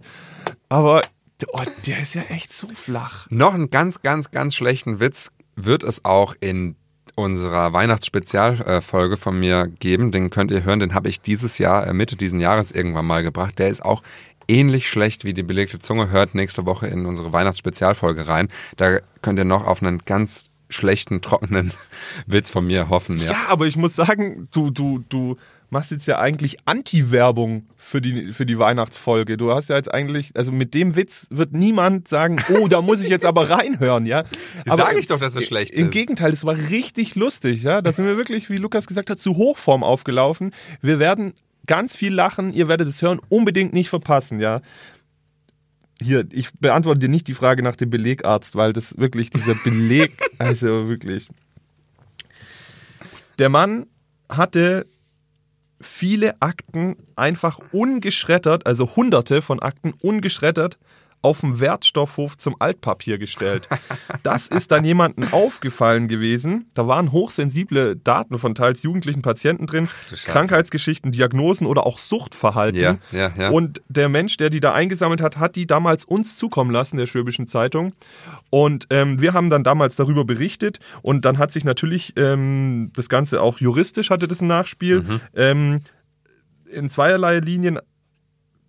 Aber 0.69 1.01
oh, 1.47 1.61
der 1.85 2.01
ist 2.01 2.15
ja 2.15 2.21
echt 2.29 2.53
so 2.53 2.67
flach. 2.75 3.27
Noch 3.29 3.53
einen 3.53 3.69
ganz, 3.69 4.01
ganz, 4.01 4.31
ganz 4.31 4.55
schlechten 4.55 4.99
Witz 4.99 5.31
wird 5.55 5.83
es 5.83 6.05
auch 6.05 6.35
in 6.39 6.75
unserer 7.15 7.71
Weihnachtsspezialfolge 7.73 9.17
von 9.17 9.39
mir 9.39 9.67
geben. 9.67 10.11
Den 10.11 10.29
könnt 10.29 10.51
ihr 10.51 10.63
hören. 10.63 10.79
Den 10.79 10.93
habe 10.93 11.09
ich 11.09 11.21
dieses 11.21 11.57
Jahr, 11.57 11.87
äh, 11.87 11.93
Mitte 11.93 12.15
diesen 12.15 12.39
Jahres 12.39 12.71
irgendwann 12.71 13.05
mal 13.05 13.23
gebracht. 13.23 13.57
Der 13.59 13.69
ist 13.69 13.83
auch 13.83 14.01
ähnlich 14.47 14.89
schlecht 14.89 15.23
wie 15.23 15.33
die 15.33 15.43
belegte 15.43 15.79
Zunge. 15.79 16.09
Hört 16.09 16.35
nächste 16.35 16.65
Woche 16.65 16.87
in 16.87 17.05
unsere 17.05 17.31
Weihnachtsspezialfolge 17.33 18.27
rein. 18.27 18.49
Da 18.77 18.99
könnt 19.21 19.39
ihr 19.39 19.45
noch 19.45 19.65
auf 19.65 19.81
einen 19.81 19.99
ganz 20.05 20.45
schlechten, 20.69 21.21
trockenen 21.21 21.71
Witz 22.27 22.51
von 22.51 22.65
mir 22.65 22.89
hoffen. 22.89 23.17
Ja. 23.17 23.31
Ja, 23.31 23.45
aber 23.49 23.67
ich 23.67 23.75
muss 23.75 23.95
sagen, 23.95 24.47
du, 24.51 24.71
du, 24.71 25.03
du 25.09 25.37
machst 25.69 25.91
jetzt 25.91 26.07
ja 26.07 26.19
eigentlich 26.19 26.57
Anti-Werbung 26.65 27.67
für 27.75 28.01
die, 28.01 28.31
für 28.33 28.45
die 28.45 28.59
Weihnachtsfolge. 28.59 29.37
Du 29.37 29.51
hast 29.51 29.69
ja 29.69 29.75
jetzt 29.75 29.93
eigentlich, 29.93 30.31
also 30.35 30.51
mit 30.51 30.73
dem 30.73 30.95
Witz 30.95 31.27
wird 31.29 31.53
niemand 31.53 32.07
sagen, 32.07 32.37
oh, 32.49 32.67
da 32.67 32.81
muss 32.81 33.01
ich 33.01 33.09
jetzt 33.09 33.25
aber 33.25 33.49
reinhören, 33.49 34.05
ja. 34.05 34.23
Aber 34.67 34.83
Sag 34.83 34.97
ich 34.97 35.07
doch, 35.07 35.19
dass 35.19 35.35
es 35.35 35.45
schlecht 35.45 35.71
Im 35.71 35.87
ist. 35.87 35.91
Gegenteil, 35.91 36.33
es 36.33 36.45
war 36.45 36.55
richtig 36.55 37.15
lustig, 37.15 37.63
ja. 37.63 37.81
Da 37.81 37.91
sind 37.91 38.05
wir 38.05 38.17
wirklich, 38.17 38.49
wie 38.49 38.57
Lukas 38.57 38.87
gesagt 38.87 39.09
hat, 39.09 39.19
zu 39.19 39.35
Hochform 39.35 39.83
aufgelaufen. 39.83 40.51
Wir 40.81 40.99
werden 40.99 41.33
ganz 41.65 41.95
viel 41.95 42.13
lachen, 42.13 42.53
ihr 42.53 42.67
werdet 42.67 42.87
es 42.87 43.01
hören, 43.01 43.19
unbedingt 43.29 43.73
nicht 43.73 43.89
verpassen, 43.89 44.39
ja. 44.39 44.61
Hier, 46.01 46.25
ich 46.31 46.49
beantworte 46.59 46.99
dir 46.99 47.09
nicht 47.09 47.27
die 47.27 47.33
Frage 47.33 47.63
nach 47.63 47.75
dem 47.75 47.89
Belegarzt, 47.89 48.55
weil 48.55 48.73
das 48.73 48.97
wirklich 48.97 49.29
dieser 49.29 49.55
Beleg, 49.55 50.11
also 50.39 50.89
wirklich. 50.89 51.29
Der 53.39 53.49
Mann 53.49 53.87
hatte 54.29 54.85
viele 55.79 56.41
Akten 56.41 56.97
einfach 57.15 57.59
ungeschreddert, 57.71 58.65
also 58.65 58.95
hunderte 58.95 59.41
von 59.41 59.61
Akten 59.61 59.93
ungeschreddert 60.01 60.77
auf 61.25 61.41
dem 61.41 61.59
Wertstoffhof 61.59 62.37
zum 62.37 62.55
Altpapier 62.59 63.17
gestellt. 63.17 63.67
Das 64.21 64.47
ist 64.47 64.71
dann 64.71 64.85
jemandem 64.85 65.33
aufgefallen 65.33 66.07
gewesen. 66.07 66.67
Da 66.75 66.87
waren 66.87 67.11
hochsensible 67.11 67.95
Daten 67.95 68.37
von 68.37 68.53
teils 68.53 68.83
jugendlichen 68.83 69.23
Patienten 69.23 69.65
drin. 69.65 69.89
Krankheitsgeschichten, 70.25 71.11
Diagnosen 71.11 71.65
oder 71.65 71.85
auch 71.85 71.97
Suchtverhalten. 71.97 72.79
Ja, 72.79 72.97
ja, 73.11 73.31
ja. 73.35 73.49
Und 73.49 73.81
der 73.89 74.07
Mensch, 74.07 74.37
der 74.37 74.49
die 74.49 74.59
da 74.59 74.73
eingesammelt 74.73 75.21
hat, 75.21 75.37
hat 75.37 75.55
die 75.55 75.65
damals 75.65 76.05
uns 76.05 76.37
zukommen 76.37 76.71
lassen, 76.71 76.97
der 76.97 77.07
Schwäbischen 77.07 77.47
Zeitung. 77.47 77.93
Und 78.51 78.85
ähm, 78.91 79.19
wir 79.19 79.33
haben 79.33 79.49
dann 79.49 79.63
damals 79.63 79.95
darüber 79.95 80.25
berichtet 80.25 80.79
und 81.01 81.25
dann 81.25 81.39
hat 81.39 81.51
sich 81.51 81.65
natürlich 81.65 82.13
ähm, 82.17 82.91
das 82.95 83.09
Ganze 83.09 83.41
auch 83.41 83.59
juristisch 83.59 84.11
hatte 84.11 84.27
das 84.27 84.41
ein 84.41 84.47
Nachspiel. 84.47 85.01
Mhm. 85.01 85.21
Ähm, 85.35 85.81
in 86.69 86.89
zweierlei 86.89 87.39
Linien. 87.39 87.79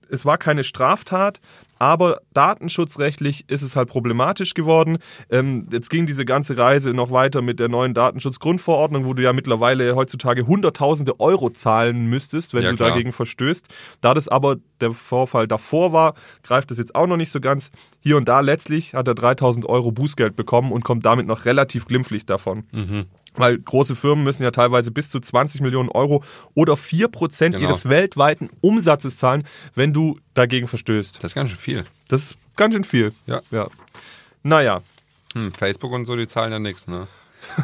Es 0.09 0.25
war 0.25 0.39
keine 0.39 0.63
Straftat, 0.63 1.41
aber 1.79 2.21
datenschutzrechtlich 2.35 3.45
ist 3.49 3.63
es 3.63 3.77
halt 3.77 3.89
problematisch 3.89 4.55
geworden. 4.55 4.99
Ähm, 5.31 5.67
jetzt 5.71 5.91
ging 5.91 6.07
diese 6.07 6.25
ganze 6.25 6.57
Reise 6.59 6.93
noch 6.95 7.11
weiter 7.11 7.43
mit 7.43 7.61
der 7.61 7.69
neuen 7.69 7.95
Datenschutzgrundverordnung, 7.95 9.05
wo 9.07 9.15
du 9.15 9.23
ja 9.23 9.33
mittlerweile 9.33 9.95
heutzutage 9.95 10.47
Hunderttausende 10.47 11.21
Euro 11.21 11.51
zahlen 11.51 12.07
müsstest, 12.07 12.55
wenn 12.55 12.63
Ja, 12.63 12.71
du 12.71 12.77
klar. 12.77 12.91
dagegen 12.91 13.13
verstößt. 13.13 13.67
Da 14.01 14.15
das 14.15 14.29
aber 14.29 14.57
der 14.81 14.93
Vorfall 14.93 15.47
davor 15.47 15.93
war, 15.93 16.15
greift 16.43 16.71
das 16.71 16.79
jetzt 16.79 16.95
auch 16.95 17.07
noch 17.07 17.17
nicht 17.17 17.31
so 17.33 17.41
ganz. 17.41 17.71
Hier 18.01 18.17
und 18.17 18.29
da 18.29 18.41
letztlich 18.41 18.95
hat 18.95 19.09
er 19.09 19.15
3000 19.15 19.67
Euro 19.67 19.93
Bußgeld 19.93 20.37
bekommen 20.37 20.73
und 20.73 20.85
kommt 20.85 21.05
damit 21.07 21.27
noch 21.27 21.45
relativ 21.45 21.87
glimpflich 21.87 22.27
davon. 22.27 22.65
Mhm. 22.73 23.07
Weil 23.37 23.59
große 23.59 23.95
Firmen 23.95 24.25
müssen 24.25 24.43
ja 24.43 24.51
teilweise 24.51 24.91
bis 24.91 25.11
zu 25.11 25.21
20 25.21 25.61
Millionen 25.61 25.89
Euro 25.91 26.23
oder 26.55 26.75
4% 26.75 27.53
Genau. 27.53 27.59
ihres 27.59 27.89
weltweiten 27.89 28.51
Umsatzes 28.61 29.19
zahlen, 29.19 29.45
wenn 29.75 29.93
du 29.93 30.19
dagegen 30.35 30.69
verstößt. 30.69 31.17
Das 31.17 31.25
ist 31.33 31.35
ganz 31.35 31.51
schön 31.51 31.59
viel. 31.59 31.85
Das 32.09 32.23
ist 32.23 32.39
ganz 32.57 32.75
schön 32.75 32.85
viel. 32.85 33.13
Ja. 33.27 33.41
ja. 33.51 33.69
Naja, 34.43 34.81
Hm, 35.35 35.53
Facebook 35.53 35.93
und 35.93 36.07
so, 36.07 36.17
die 36.17 36.27
zahlen 36.27 36.51
ja 36.51 36.59
nichts, 36.59 36.87
ne? 36.87 37.09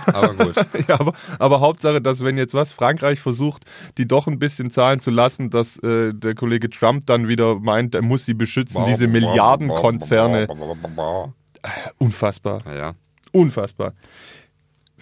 Aber 0.07 0.35
gut. 0.35 0.55
ja, 0.89 1.01
aber, 1.01 1.15
aber 1.39 1.61
Hauptsache, 1.61 2.03
dass 2.03 2.23
wenn 2.23 2.37
jetzt 2.37 2.53
was 2.53 2.71
Frankreich 2.71 3.19
versucht, 3.21 3.65
die 3.97 4.07
doch 4.07 4.27
ein 4.27 4.39
bisschen 4.39 4.71
zahlen 4.71 5.01
zu 5.01 5.11
lassen, 5.11 5.49
dass 5.49 5.79
äh, 5.79 6.13
der 6.13 6.35
Kollege 6.35 6.69
Trump 6.69 7.07
dann 7.07 7.29
wieder 7.29 7.59
meint, 7.61 7.95
er 7.95 8.03
muss 8.03 8.27
sie 8.27 8.35
beschützen, 8.35 8.85
diese 8.85 9.07
Milliardenkonzerne. 9.07 10.49
Unfassbar. 11.99 12.59
Naja. 12.65 12.95
Unfassbar. 13.33 13.95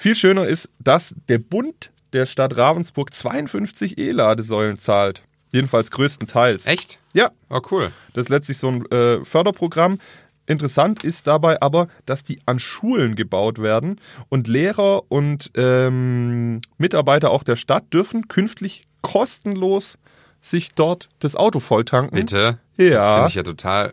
Viel 0.00 0.14
schöner 0.14 0.46
ist, 0.46 0.66
dass 0.78 1.14
der 1.28 1.36
Bund 1.36 1.90
der 2.14 2.24
Stadt 2.24 2.56
Ravensburg 2.56 3.12
52 3.12 3.98
E-Ladesäulen 3.98 4.78
zahlt. 4.78 5.22
Jedenfalls 5.52 5.90
größtenteils. 5.90 6.64
Echt? 6.64 6.98
Ja, 7.12 7.32
Oh, 7.50 7.60
cool. 7.70 7.92
das 8.14 8.22
ist 8.24 8.28
letztlich 8.30 8.56
so 8.56 8.68
ein 8.70 8.86
äh, 8.90 9.22
Förderprogramm. 9.26 9.98
Interessant 10.46 11.04
ist 11.04 11.26
dabei 11.26 11.60
aber, 11.60 11.88
dass 12.06 12.24
die 12.24 12.40
an 12.46 12.58
Schulen 12.58 13.14
gebaut 13.14 13.60
werden 13.60 14.00
und 14.30 14.48
Lehrer 14.48 15.02
und 15.12 15.50
ähm, 15.54 16.62
Mitarbeiter 16.78 17.30
auch 17.30 17.42
der 17.42 17.56
Stadt 17.56 17.92
dürfen 17.92 18.26
künftig 18.26 18.84
kostenlos 19.02 19.98
sich 20.40 20.72
dort 20.74 21.10
das 21.18 21.36
Auto 21.36 21.60
volltanken. 21.60 22.18
Bitte? 22.18 22.58
Ja. 22.78 22.88
Das 22.90 23.06
finde 23.14 23.28
ich 23.28 23.34
ja 23.34 23.42
total. 23.42 23.92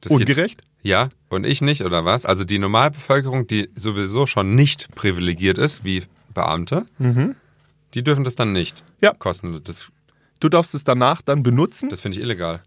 Das 0.00 0.12
Ungerecht? 0.12 0.62
Ja, 0.82 1.08
und 1.28 1.44
ich 1.44 1.60
nicht, 1.60 1.82
oder 1.82 2.04
was? 2.04 2.24
Also 2.24 2.44
die 2.44 2.58
Normalbevölkerung, 2.58 3.46
die 3.46 3.68
sowieso 3.74 4.26
schon 4.26 4.54
nicht 4.54 4.94
privilegiert 4.94 5.58
ist, 5.58 5.84
wie 5.84 6.04
Beamte, 6.34 6.86
die 7.94 8.02
dürfen 8.04 8.24
das 8.24 8.36
dann 8.36 8.52
nicht. 8.52 8.82
Mhm. 8.82 8.92
Ja. 9.00 9.14
Kostenlos. 9.14 9.62
Das, 9.64 9.88
Du 10.40 10.48
darfst 10.48 10.74
es 10.74 10.84
danach 10.84 11.20
dann 11.20 11.42
benutzen. 11.42 11.88
das 11.88 12.00
finde 12.00 12.18
ich 12.18 12.22
illegal. 12.22 12.62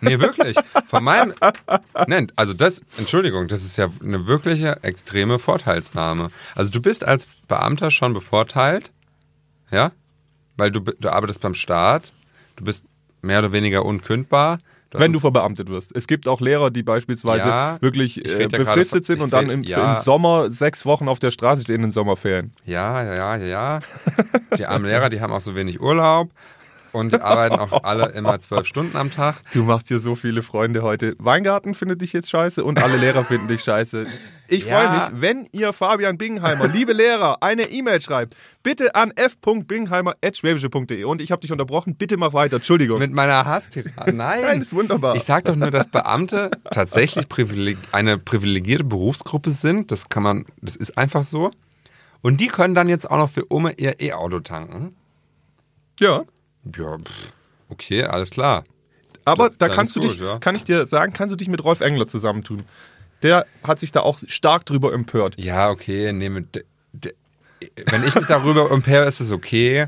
Nee, 0.00 0.20
wirklich. 0.20 0.56
Von 0.88 1.04
meinem. 1.04 1.34
Nein, 2.06 2.30
also 2.36 2.52
das, 2.52 2.82
Entschuldigung, 2.98 3.48
das 3.48 3.64
ist 3.64 3.76
ja 3.76 3.88
eine 4.02 4.26
wirkliche 4.26 4.82
extreme 4.82 5.38
Vorteilsnahme. 5.38 6.30
Also 6.54 6.72
du 6.72 6.80
bist 6.80 7.04
als 7.04 7.26
Beamter 7.48 7.90
schon 7.90 8.12
bevorteilt, 8.12 8.92
ja, 9.70 9.92
weil 10.56 10.70
du, 10.70 10.80
du 10.80 11.08
arbeitest 11.08 11.40
beim 11.40 11.54
Staat, 11.54 12.12
du 12.56 12.64
bist 12.64 12.84
mehr 13.22 13.40
oder 13.40 13.52
weniger 13.52 13.84
unkündbar. 13.84 14.58
Du 14.90 14.98
hast 14.98 15.04
wenn 15.04 15.12
du 15.12 15.18
verbeamtet 15.18 15.68
wirst. 15.68 15.94
Es 15.96 16.06
gibt 16.06 16.28
auch 16.28 16.40
Lehrer, 16.40 16.70
die 16.70 16.82
beispielsweise 16.82 17.48
Ja, 17.48 17.76
wirklich 17.80 18.24
ich 18.24 18.32
äh, 18.32 18.46
befristet 18.46 19.04
sind 19.04 19.20
und 19.20 19.32
dann 19.32 19.50
im, 19.50 19.62
ja. 19.62 19.96
im 19.96 20.02
Sommer 20.02 20.52
sechs 20.52 20.86
Wochen 20.86 21.08
auf 21.08 21.18
der 21.18 21.32
Straße 21.32 21.62
stehen 21.62 21.76
in 21.76 21.82
den 21.82 21.92
Sommerferien. 21.92 22.52
Ja, 22.64 23.02
ja, 23.02 23.36
ja, 23.36 23.44
ja. 23.44 23.78
Die 24.56 24.64
armen 24.64 24.86
Lehrer, 24.86 25.10
die 25.10 25.20
haben 25.20 25.32
auch 25.32 25.40
so 25.40 25.56
wenig 25.56 25.80
Urlaub 25.80 26.30
und 26.92 27.12
die 27.12 27.20
arbeiten 27.20 27.56
auch 27.56 27.84
alle 27.84 28.06
immer 28.12 28.40
zwölf 28.40 28.66
Stunden 28.66 28.96
am 28.96 29.10
Tag. 29.10 29.36
Du 29.52 29.62
machst 29.64 29.88
hier 29.88 29.98
so 29.98 30.14
viele 30.14 30.42
Freunde 30.42 30.82
heute. 30.82 31.14
Weingarten 31.18 31.74
findet 31.74 32.00
dich 32.00 32.12
jetzt 32.12 32.30
scheiße 32.30 32.64
und 32.64 32.82
alle 32.82 32.96
Lehrer 32.96 33.24
finden 33.24 33.48
dich 33.48 33.62
scheiße. 33.62 34.06
Ich 34.48 34.66
Ja. 34.66 34.78
freue 34.80 34.90
mich, 34.92 35.20
wenn 35.22 35.48
ihr 35.52 35.72
Fabian 35.72 36.18
Bingheimer, 36.18 36.68
liebe 36.68 36.92
Lehrer, 36.92 37.42
eine 37.42 37.64
E-Mail 37.68 38.00
schreibt. 38.00 38.36
Bitte 38.62 38.94
an 38.94 39.12
f.bingheimer.schwäbische.de. 39.16 41.04
Und 41.04 41.20
ich 41.20 41.32
habe 41.32 41.40
dich 41.40 41.52
unterbrochen. 41.52 41.96
Bitte 41.96 42.16
mach 42.16 42.32
weiter. 42.32 42.56
Entschuldigung. 42.56 42.98
Mit 42.98 43.12
meiner 43.12 43.44
Hasstirade. 43.44 44.12
Nein. 44.12 44.40
Nein, 44.42 44.60
ist 44.62 44.74
wunderbar. 44.74 45.16
Ich 45.16 45.24
sag 45.24 45.44
doch 45.46 45.56
nur, 45.56 45.70
dass 45.70 45.88
Beamte 45.88 46.50
tatsächlich 46.70 47.28
privileg 47.28 47.76
eine 47.92 48.18
privilegierte 48.18 48.84
Berufsgruppe 48.84 49.50
sind. 49.50 49.90
Das 49.90 50.08
kann 50.08 50.22
man, 50.22 50.44
das 50.60 50.76
ist 50.76 50.96
einfach 50.96 51.24
so. 51.24 51.50
Und 52.22 52.40
die 52.40 52.48
können 52.48 52.74
dann 52.74 52.88
jetzt 52.88 53.10
auch 53.10 53.18
noch 53.18 53.30
für 53.30 53.44
Umme 53.46 53.72
ihr 53.76 54.00
E-Auto 54.00 54.40
tanken. 54.40 54.94
ja. 56.00 56.22
Ja, 56.76 56.98
pff, 56.98 57.32
okay, 57.68 58.04
alles 58.04 58.30
klar. 58.30 58.64
Aber 59.24 59.50
Da- 59.50 59.56
da 59.58 59.68
kannst 59.68 59.96
du 59.96 60.00
dich, 60.00 60.18
ja. 60.20 60.38
kann 60.38 60.54
ich 60.54 60.64
dir 60.64 60.86
sagen, 60.86 61.12
kannst 61.12 61.32
du 61.32 61.36
dich 61.36 61.48
mit 61.48 61.62
Rolf 61.64 61.80
Engler 61.80 62.06
zusammentun. 62.06 62.62
Der 63.22 63.46
hat 63.62 63.78
sich 63.80 63.92
da 63.92 64.00
auch 64.00 64.18
stark 64.26 64.66
drüber 64.66 64.92
empört. 64.92 65.40
Ja, 65.40 65.70
okay, 65.70 66.12
nee, 66.12 66.28
mit, 66.28 66.54
de, 66.54 66.64
de, 66.92 67.12
wenn 67.86 68.04
ich 68.04 68.14
mich 68.14 68.26
darüber 68.26 68.70
empöre, 68.70 69.06
ist 69.06 69.20
es 69.20 69.32
okay. 69.32 69.86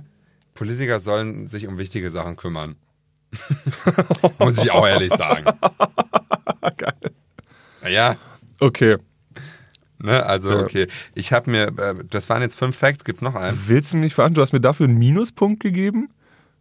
Politiker 0.54 0.98
sollen 0.98 1.46
sich 1.48 1.66
um 1.68 1.78
wichtige 1.78 2.10
Sachen 2.10 2.36
kümmern. 2.36 2.76
Muss 4.38 4.58
ich 4.62 4.70
auch 4.70 4.86
ehrlich 4.86 5.12
sagen. 5.12 5.44
Geil. 6.76 6.94
Naja, 7.82 8.16
Okay. 8.60 8.96
ne, 9.98 10.24
also 10.26 10.50
Ja. 10.50 10.60
okay. 10.62 10.88
Ich 11.14 11.32
habe 11.32 11.50
mir, 11.50 11.66
äh, 11.78 11.94
das 12.10 12.28
waren 12.28 12.42
jetzt 12.42 12.56
fünf 12.56 12.76
Facts, 12.76 13.04
gibt's 13.04 13.22
noch 13.22 13.34
einen? 13.36 13.60
Willst 13.66 13.92
du 13.92 13.96
mich 13.98 14.04
nicht 14.06 14.14
verantworten? 14.14 14.34
Du 14.34 14.42
hast 14.42 14.52
mir 14.52 14.60
dafür 14.60 14.86
einen 14.88 14.98
Minuspunkt 14.98 15.60
gegeben? 15.62 16.08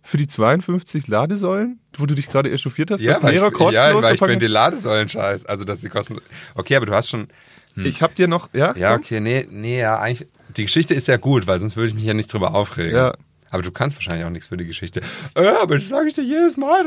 Für 0.08 0.16
die 0.16 0.28
52 0.28 1.10
Ladesäulen? 1.10 1.82
Wo 1.98 2.06
du 2.06 2.16
dich 2.16 2.30
gerade 2.30 2.50
echauffiert 2.50 2.92
hast? 2.92 3.06
dass 3.06 3.22
weil 3.22 3.34
Lehrer 3.34 3.48
ich, 3.48 3.54
kostenlos 3.54 3.74
ja, 3.74 4.02
weil 4.02 4.14
ich 4.14 4.20
finde 4.22 4.38
die 4.38 4.48
Ladesäulen 4.48 5.10
scheiß. 5.10 5.46
Also, 5.46 5.66
dass 5.66 5.82
die 5.82 5.90
kosten. 5.90 6.22
Okay, 6.56 6.78
aber 6.78 6.86
du 6.86 6.94
hast 6.94 7.10
schon. 7.10 7.28
Ich 7.76 8.02
hab 8.02 8.16
dir 8.16 8.30
noch, 8.30 8.54
ja? 8.54 8.74
Ja, 8.78 8.92
komm. 8.92 9.02
okay, 9.02 9.20
nee, 9.20 9.46
nee, 9.52 9.82
ja, 9.82 10.00
eigentlich. 10.00 10.30
Die 10.56 10.64
Geschichte 10.64 10.94
ist 10.94 11.10
ja 11.10 11.18
gut, 11.18 11.46
weil 11.46 11.60
sonst 11.60 11.76
würde 11.76 11.90
ich 11.90 11.94
mich 11.94 12.06
ja 12.06 12.14
nicht 12.14 12.32
drüber 12.32 12.56
aufregen. 12.56 12.96
Ja. 12.96 13.16
Aber 13.50 13.64
du 13.64 13.72
kannst 13.72 13.98
wahrscheinlich 13.98 14.26
auch 14.26 14.30
nichts 14.30 14.48
für 14.48 14.56
die 14.56 14.66
Geschichte. 14.66 15.02
Äh, 15.36 15.46
aber 15.62 15.78
das 15.78 15.90
sage 15.90 16.08
ich 16.08 16.14
dir 16.14 16.24
jedes 16.24 16.56
Mal. 16.56 16.86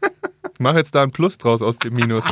Ich 0.00 0.08
mach 0.60 0.76
jetzt 0.76 0.94
da 0.94 1.02
ein 1.02 1.10
Plus 1.10 1.38
draus 1.38 1.60
aus 1.60 1.76
dem 1.80 1.94
Minus. 1.94 2.24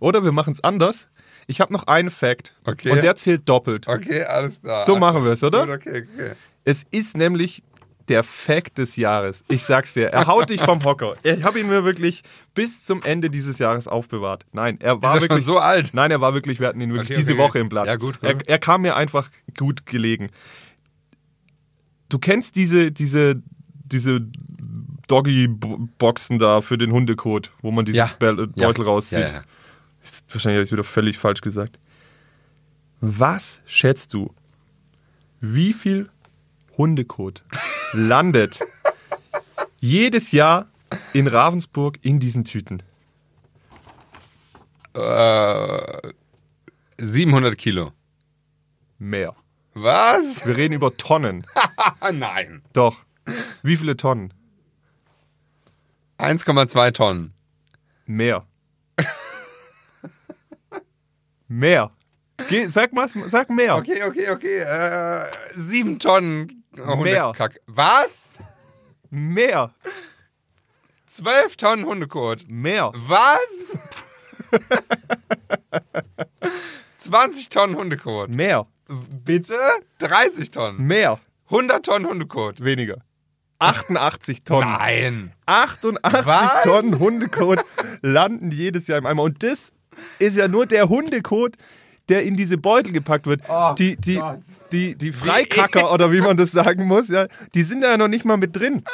Oder 0.00 0.24
wir 0.24 0.32
machen 0.32 0.52
es 0.52 0.64
anders. 0.64 1.06
Ich 1.46 1.60
habe 1.60 1.72
noch 1.72 1.86
einen 1.86 2.10
Fact. 2.10 2.54
Okay. 2.64 2.90
Und 2.90 3.04
der 3.04 3.14
zählt 3.14 3.48
doppelt. 3.48 3.86
Okay, 3.86 4.24
alles 4.24 4.60
klar. 4.60 4.84
So 4.84 4.96
machen 4.96 5.22
wir 5.22 5.30
es, 5.30 5.44
oder? 5.44 5.64
Gut, 5.64 5.76
okay, 5.76 6.08
okay. 6.12 6.32
Es 6.68 6.84
ist 6.90 7.16
nämlich 7.16 7.62
der 8.08 8.22
Fact 8.24 8.78
des 8.78 8.96
Jahres. 8.96 9.44
Ich 9.48 9.62
sag's 9.64 9.92
dir, 9.94 10.08
er 10.08 10.26
haut 10.26 10.50
dich 10.50 10.60
vom 10.60 10.82
Hocker. 10.84 11.14
Ich 11.22 11.42
habe 11.44 11.60
ihn 11.60 11.68
mir 11.68 11.84
wirklich 11.84 12.22
bis 12.54 12.82
zum 12.84 13.02
Ende 13.02 13.30
dieses 13.30 13.58
Jahres 13.58 13.86
aufbewahrt. 13.88 14.46
Nein, 14.52 14.78
er 14.80 15.00
war 15.02 15.10
Ist 15.12 15.16
er 15.16 15.20
schon 15.20 15.30
wirklich 15.30 15.46
so 15.46 15.58
alt? 15.58 15.90
Nein, 15.94 16.10
er 16.10 16.20
war 16.20 16.34
wirklich, 16.34 16.60
wir 16.60 16.68
hatten 16.68 16.80
ihn 16.80 16.90
wirklich 16.92 17.10
Okay, 17.10 17.20
diese 17.20 17.34
okay, 17.34 17.42
Woche 17.42 17.58
im 17.58 17.68
Blatt. 17.68 17.86
Ja, 17.86 17.96
gut, 17.96 18.18
Er, 18.22 18.34
gut. 18.34 18.48
er 18.48 18.58
kam 18.58 18.82
mir 18.82 18.96
einfach 18.96 19.30
gut 19.56 19.86
gelegen. 19.86 20.28
Du 22.08 22.18
kennst 22.18 22.56
diese, 22.56 22.90
diese, 22.90 23.42
diese 23.84 24.20
Doggy-Boxen 25.08 26.38
da 26.38 26.60
für 26.60 26.78
den 26.78 26.92
Hundekot, 26.92 27.52
wo 27.62 27.70
man 27.70 27.84
diesen 27.84 27.98
Ja. 27.98 28.10
Bell- 28.18 28.48
Ja. 28.54 28.66
Beutel 28.66 28.84
rauszieht. 28.84 29.20
Ja. 29.20 29.42
Wahrscheinlich 30.30 30.56
habe 30.56 30.62
ich 30.62 30.68
es 30.68 30.72
wieder 30.72 30.84
völlig 30.84 31.18
falsch 31.18 31.40
gesagt. 31.40 31.78
Was 33.00 33.60
schätzt 33.66 34.14
du, 34.14 34.34
wie 35.40 35.72
viel 35.72 36.08
Hundekot 36.76 37.42
landet 37.92 38.60
jedes 39.80 40.32
Jahr 40.32 40.66
in 41.12 41.26
Ravensburg 41.26 41.98
in 42.02 42.20
diesen 42.20 42.44
Tüten? 42.44 42.82
Äh, 44.94 46.12
700 46.98 47.56
Kilo. 47.56 47.92
Mehr. 48.98 49.34
Was? 49.74 50.44
Wir 50.44 50.56
reden 50.56 50.74
über 50.74 50.96
Tonnen. 50.96 51.46
Nein. 52.12 52.62
Doch. 52.72 52.96
Wie 53.62 53.76
viele 53.76 53.96
Tonnen? 53.96 54.34
1,2 56.18 56.92
Tonnen. 56.92 57.32
Mehr. 58.06 58.46
mehr. 61.46 61.92
Geh, 62.48 62.66
sag 62.66 62.92
mal, 62.92 63.08
sag 63.08 63.50
mehr. 63.50 63.76
Okay, 63.76 64.02
okay, 64.04 64.30
okay. 64.30 64.58
Äh, 64.58 65.26
7 65.54 65.98
Tonnen. 65.98 66.57
Mehr. 66.78 67.26
Hundekack. 67.26 67.60
Was? 67.66 68.38
Mehr. 69.10 69.74
12 71.10 71.56
Tonnen 71.56 71.86
Hundekot. 71.86 72.48
Mehr. 72.48 72.92
Was? 72.94 73.38
20 76.98 77.48
Tonnen 77.48 77.76
Hundekot. 77.76 78.30
Mehr. 78.30 78.66
Bitte? 79.24 79.58
30 79.98 80.50
Tonnen. 80.50 80.86
Mehr. 80.86 81.18
100 81.46 81.84
Tonnen 81.84 82.08
Hundekot. 82.08 82.62
Weniger. 82.62 82.98
88 83.58 84.44
Tonnen. 84.44 84.70
Nein. 84.70 85.32
88 85.46 86.26
Was? 86.26 86.62
Tonnen 86.62 86.98
Hundekot 86.98 87.60
landen 88.02 88.50
jedes 88.50 88.86
Jahr 88.86 88.98
im 88.98 89.06
Eimer. 89.06 89.22
Und 89.22 89.42
das 89.42 89.72
ist 90.18 90.36
ja 90.36 90.46
nur 90.48 90.66
der 90.66 90.88
Hundekot, 90.88 91.56
der 92.08 92.22
in 92.22 92.36
diese 92.36 92.56
Beutel 92.56 92.92
gepackt 92.92 93.26
wird. 93.26 93.42
Oh 93.48 93.74
die, 93.76 93.96
die, 93.96 94.16
Gott. 94.16 94.38
Die, 94.72 94.94
die 94.96 95.12
Freikacker 95.12 95.92
oder 95.94 96.12
wie 96.12 96.20
man 96.20 96.36
das 96.36 96.52
sagen 96.52 96.86
muss, 96.86 97.08
ja, 97.08 97.26
die 97.54 97.62
sind 97.62 97.82
da 97.82 97.90
ja 97.90 97.96
noch 97.96 98.08
nicht 98.08 98.24
mal 98.24 98.36
mit 98.36 98.54
drin. 98.56 98.84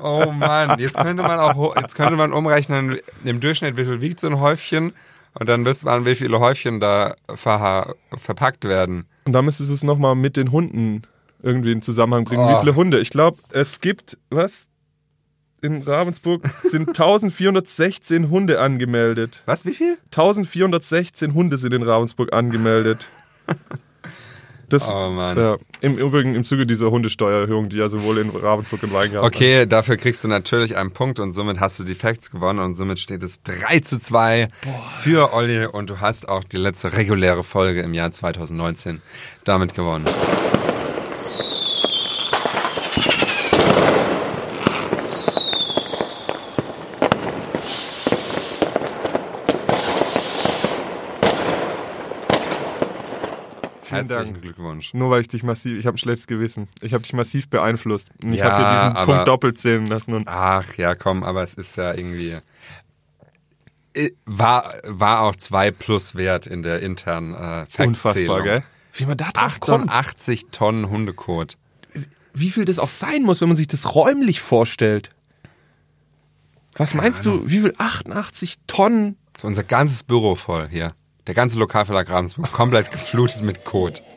Oh 0.00 0.32
Mann, 0.32 0.78
jetzt 0.78 0.96
könnte 0.96 1.22
man 1.24 1.38
auch 1.40 1.76
jetzt 1.76 1.96
könnte 1.96 2.14
man 2.14 2.32
umrechnen 2.32 2.98
im 3.24 3.40
Durchschnitt, 3.40 3.76
wie 3.76 3.84
viel 3.84 4.00
wiegt 4.00 4.20
so 4.20 4.28
ein 4.28 4.38
Häufchen 4.40 4.92
und 5.34 5.48
dann 5.48 5.66
wüsste 5.66 5.86
man, 5.86 6.06
wie 6.06 6.14
viele 6.14 6.38
Häufchen 6.38 6.78
da 6.80 7.14
verha 7.34 7.92
verpackt 8.16 8.64
werden. 8.64 9.06
Und 9.24 9.32
da 9.32 9.42
müsstest 9.42 9.70
du 9.70 9.74
es 9.74 9.82
nochmal 9.82 10.14
mit 10.14 10.36
den 10.36 10.52
Hunden 10.52 11.02
irgendwie 11.42 11.72
in 11.72 11.82
Zusammenhang 11.82 12.24
bringen. 12.24 12.48
Wie 12.48 12.52
Oh. 12.54 12.60
viele 12.60 12.74
Hunde? 12.76 13.00
Ich 13.00 13.10
glaube, 13.10 13.38
es 13.52 13.80
gibt, 13.80 14.18
was? 14.30 14.68
In 15.62 15.82
Ravensburg 15.82 16.42
sind 16.64 16.88
1416 16.88 18.30
Hunde 18.30 18.60
angemeldet. 18.60 19.42
Was, 19.46 19.64
wie 19.64 19.72
viel? 19.74 19.96
1416 20.06 21.34
Hunde 21.34 21.56
sind 21.56 21.72
in 21.72 21.82
Ravensburg 21.82 22.32
angemeldet. 22.32 23.06
Das, 24.68 24.88
Oh 24.88 25.10
Mann. 25.10 25.36
ja, 25.36 25.58
Im 25.82 25.98
Übrigen 25.98 26.34
im 26.34 26.44
Zuge 26.44 26.66
dieser 26.66 26.90
Hundesteuererhöhung, 26.90 27.68
die 27.68 27.76
ja 27.76 27.88
sowohl 27.90 28.16
in 28.16 28.30
Ravensburg 28.30 28.82
und 28.84 28.94
Weingarten. 28.94 29.26
Okay, 29.26 29.66
dafür 29.66 29.98
kriegst 29.98 30.24
du 30.24 30.28
natürlich 30.28 30.78
einen 30.78 30.92
Punkt 30.92 31.20
und 31.20 31.34
somit 31.34 31.60
hast 31.60 31.78
du 31.78 31.84
die 31.84 31.94
Facts 31.94 32.30
gewonnen 32.30 32.58
und 32.58 32.74
somit 32.74 32.98
steht 32.98 33.22
es 33.22 33.42
3 33.42 33.80
zu 33.80 34.00
2 34.00 34.48
für 35.02 35.34
Olli 35.34 35.66
und 35.66 35.90
du 35.90 36.00
hast 36.00 36.26
auch 36.26 36.42
die 36.42 36.56
letzte 36.56 36.96
reguläre 36.96 37.44
Folge 37.44 37.82
im 37.82 37.92
Jahr 37.92 38.12
2019 38.12 39.02
damit 39.44 39.74
gewonnen. 39.74 40.06
Vielen 53.92 54.08
Herzlichen 54.08 54.32
Dank. 54.34 54.42
Glückwunsch. 54.42 54.94
Nur 54.94 55.10
weil 55.10 55.20
ich 55.20 55.28
dich 55.28 55.42
massiv, 55.42 55.78
ich 55.78 55.86
habe 55.86 55.94
ein 55.96 55.98
schlechtes 55.98 56.26
Gewissen. 56.26 56.68
Ich 56.80 56.92
habe 56.94 57.02
dich 57.02 57.12
massiv 57.12 57.48
beeinflusst. 57.48 58.10
Und 58.22 58.32
ich 58.32 58.38
Ja, 58.40 58.50
habe 58.52 58.62
dir 58.62 58.70
diesen 58.70 58.96
aber- 58.96 59.12
Punkt 59.14 59.28
doppelt 59.28 59.58
zählen 59.58 59.86
lassen. 59.86 60.14
Und 60.14 60.28
Ach 60.28 60.74
ja, 60.76 60.94
komm, 60.94 61.22
aber 61.22 61.42
es 61.42 61.54
ist 61.54 61.76
ja 61.76 61.94
irgendwie. 61.94 62.36
äh, 63.94 64.10
War, 64.24 64.72
war 64.86 65.20
auch 65.22 65.36
zwei 65.36 65.70
plus 65.70 66.14
wert 66.14 66.46
in 66.46 66.62
der 66.62 66.80
internen 66.80 67.34
äh, 67.34 67.36
unfassbar, 67.36 67.94
Fact-Zählung. 67.94 68.42
gell? 68.44 68.62
Wie 68.94 69.06
man 69.06 69.16
da 69.16 69.30
drauf 69.32 69.60
kommt. 69.60 69.88
88 69.90 70.46
Tonnen 70.50 70.88
Hundekot. 70.90 71.56
Wie 72.34 72.50
viel 72.50 72.64
das 72.64 72.78
auch 72.78 72.88
sein 72.88 73.22
muss, 73.22 73.40
wenn 73.40 73.48
man 73.48 73.56
sich 73.56 73.66
das 73.68 73.94
räumlich 73.94 74.40
vorstellt. 74.40 75.10
Was 76.76 76.94
meinst 76.94 77.26
du, 77.26 77.42
wie 77.46 77.60
viel 77.60 77.74
88 77.76 78.56
Tonnen? 78.66 79.16
So 79.38 79.46
unser 79.46 79.64
ganzes 79.64 80.02
Büro 80.02 80.34
voll 80.34 80.68
hier. 80.70 80.94
Der 81.26 81.34
ganze 81.34 81.58
Lokalverlag 81.58 82.10
Ravensburg 82.10 82.52
komplett 82.52 82.90
geflutet 82.92 83.42
mit 83.42 83.64
Kot. 83.64 84.02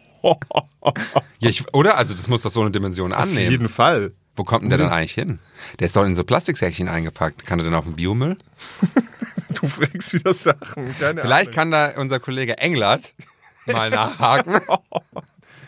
Ja, 1.39 1.49
ich, 1.49 1.71
oder? 1.73 1.97
Also 1.97 2.15
das 2.15 2.27
muss 2.27 2.41
doch 2.41 2.49
so 2.49 2.61
eine 2.61 2.71
Dimension 2.71 3.11
Auf 3.13 3.19
annehmen. 3.23 3.51
jeden 3.51 3.69
Fall. 3.69 4.13
Wo 4.35 4.43
kommt 4.43 4.63
denn 4.63 4.69
der 4.69 4.77
dann 4.79 4.89
eigentlich 4.89 5.13
hin? 5.13 5.39
Der 5.79 5.85
ist 5.85 5.95
doch 5.95 6.03
in 6.03 6.15
so 6.15 6.23
Plastiksäckchen 6.23 6.87
eingepackt. 6.87 7.45
Kann 7.45 7.59
er 7.59 7.65
denn 7.65 7.73
auf 7.75 7.85
den 7.85 7.95
Biomüll? 7.95 8.37
Du 9.61 9.67
fragst 9.67 10.13
wieder 10.13 10.33
Sachen. 10.33 10.95
Keine 10.99 11.21
Vielleicht 11.21 11.49
Ahnung. 11.49 11.55
kann 11.55 11.71
da 11.71 11.93
unser 12.01 12.19
Kollege 12.19 12.57
Englert 12.57 13.13
mal 13.67 13.89
nachhaken. 13.89 14.59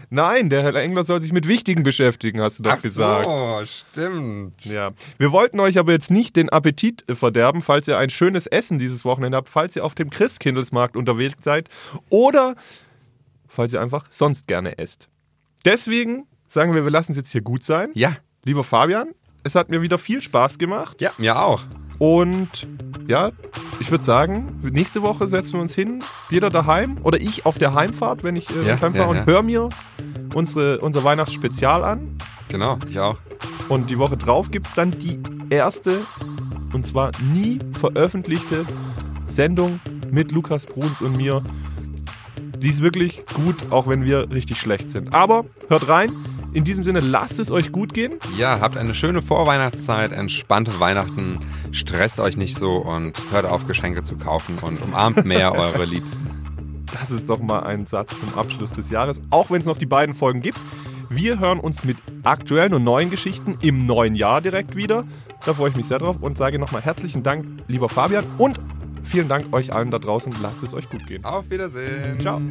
Nein, 0.10 0.50
der 0.50 0.64
Herr 0.64 0.76
Engler 0.76 1.04
soll 1.04 1.22
sich 1.22 1.34
mit 1.34 1.48
Wichtigen 1.48 1.84
beschäftigen, 1.84 2.42
hast 2.42 2.60
du 2.60 2.64
doch 2.64 2.82
gesagt. 2.82 3.26
so, 3.26 3.62
stimmt. 3.66 4.66
Ja. 4.66 4.92
Wir 5.18 5.32
wollten 5.32 5.60
euch 5.60 5.78
aber 5.78 5.92
jetzt 5.92 6.10
nicht 6.12 6.36
den 6.36 6.50
Appetit 6.50 7.04
äh, 7.10 7.16
verderben, 7.16 7.62
falls 7.62 7.88
ihr 7.88 7.98
ein 7.98 8.10
schönes 8.10 8.48
Essen 8.48 8.80
dieses 8.80 9.04
Wochenende 9.04 9.38
habt, 9.38 9.50
falls 9.50 9.76
ihr 9.76 9.84
auf 9.84 9.96
dem 9.96 10.10
Christkindlesmarkt 10.10 10.96
unterwegs 10.96 11.44
seid 11.44 11.70
oder 12.10 12.56
falls 13.48 13.74
ihr 13.74 13.82
einfach 13.82 14.06
sonst 14.10 14.48
gerne 14.48 14.78
esst. 14.78 15.10
Deswegen 15.66 16.26
sagen 16.48 16.74
wir, 16.74 16.84
wir 16.86 16.92
lassen 16.92 17.12
es 17.12 17.18
jetzt 17.18 17.32
hier 17.32 17.42
gut 17.42 17.64
sein. 17.64 17.90
Ja, 17.94 18.16
Lieber 18.48 18.64
Fabian, 18.64 19.10
es 19.44 19.56
hat 19.56 19.68
mir 19.68 19.82
wieder 19.82 19.98
viel 19.98 20.22
Spaß 20.22 20.58
gemacht. 20.58 21.02
ja, 21.02 21.12
mir 21.18 21.38
auch. 21.38 21.64
Und 22.00 22.66
ja, 23.08 23.32
ich 23.80 23.90
würde 23.92 24.04
sagen, 24.04 24.60
nächste 24.62 25.02
Woche 25.02 25.28
setzen 25.28 25.54
wir 25.54 25.62
uns 25.62 25.74
hin, 25.74 26.04
jeder 26.30 26.50
daheim 26.50 26.98
oder 27.04 27.20
ich 27.20 27.46
auf 27.46 27.58
der 27.58 27.74
Heimfahrt, 27.74 28.24
wenn 28.24 28.36
ich 28.36 28.50
äh, 28.50 28.68
Ja, 28.68 28.82
heimfahre 28.82 29.06
ja, 29.06 29.08
und 29.08 29.18
ja. 29.18 29.26
hör 29.26 29.42
mir 29.42 29.68
unsere, 30.34 30.80
unser 30.80 31.04
Weihnachtsspezial 31.04 31.84
an. 31.84 32.18
Genau, 32.50 32.78
ich 32.90 33.00
auch. 33.00 33.18
Und 33.70 33.90
die 33.90 33.98
Woche 33.98 34.18
drauf 34.18 34.52
gibt 34.52 34.66
es 34.66 34.74
dann 34.74 34.92
die 35.00 35.20
erste 35.50 36.02
und 36.74 36.86
zwar 36.86 37.12
nie 37.34 37.60
veröffentlichte 37.74 38.66
Sendung 39.26 39.80
mit 40.12 40.32
Lukas 40.32 40.66
Bruns 40.66 41.02
und 41.02 41.16
mir. 41.18 41.44
Die 42.58 42.70
ist 42.70 42.82
wirklich 42.82 43.26
gut, 43.34 43.72
auch 43.72 43.88
wenn 43.88 44.04
wir 44.04 44.32
richtig 44.32 44.60
schlecht 44.60 44.90
sind. 44.90 45.14
Aber 45.14 45.46
hört 45.70 45.88
rein. 45.88 46.12
In 46.58 46.64
diesem 46.64 46.84
Sinne, 46.84 47.02
lasst 47.02 47.38
es 47.38 47.52
euch 47.52 47.72
gut 47.72 47.94
gehen. 47.94 48.14
Ja, 48.36 48.60
habt 48.60 48.78
eine 48.78 48.96
schöne 48.96 49.22
Vorweihnachtszeit, 49.22 50.12
entspannte 50.12 50.80
Weihnachten, 50.80 51.38
stresst 51.72 52.20
euch 52.20 52.36
nicht 52.36 52.56
so 52.56 52.78
und 52.78 53.22
hört 53.30 53.46
auf, 53.46 53.68
Geschenke 53.68 54.02
zu 54.02 54.18
kaufen 54.18 54.58
und 54.64 54.82
umarmt 54.82 55.24
mehr 55.24 55.52
eure 55.56 55.86
Liebsten. 55.86 56.28
Das 57.00 57.12
ist 57.12 57.30
doch 57.30 57.40
mal 57.40 57.60
ein 57.60 57.86
Satz 57.86 58.20
zum 58.20 58.34
Abschluss 58.34 58.74
des 58.74 58.90
Jahres, 58.90 59.22
auch 59.30 59.52
wenn 59.52 59.62
es 59.62 59.68
noch 59.68 59.78
die 59.78 59.86
beiden 59.86 60.16
Folgen 60.16 60.42
gibt. 60.42 60.60
Wir 61.10 61.38
hören 61.38 61.60
uns 61.60 61.84
mit 61.84 61.98
aktuellen 62.24 62.74
und 62.74 62.84
neuen 62.84 63.12
Geschichten 63.12 63.60
im 63.62 63.86
neuen 63.86 64.16
Jahr 64.16 64.42
direkt 64.42 64.76
wieder. 64.76 65.04
Da 65.46 65.54
freue 65.54 65.70
ich 65.70 65.76
mich 65.76 65.86
sehr 65.86 66.00
drauf 66.00 66.16
und 66.22 66.40
sage 66.40 66.58
nochmal 66.58 66.82
herzlichen 66.82 67.22
Dank, 67.22 67.46
lieber 67.68 67.88
Fabian, 67.88 68.26
und 68.40 68.60
vielen 69.04 69.28
Dank 69.28 69.54
euch 69.54 69.74
allen 69.74 69.92
da 69.92 70.00
draußen. 70.00 70.34
Lasst 70.42 70.64
es 70.64 70.74
euch 70.74 70.90
gut 70.90 71.06
gehen. 71.06 71.24
Auf 71.24 71.52
Wiedersehen. 71.52 72.20
Ciao. 72.20 72.42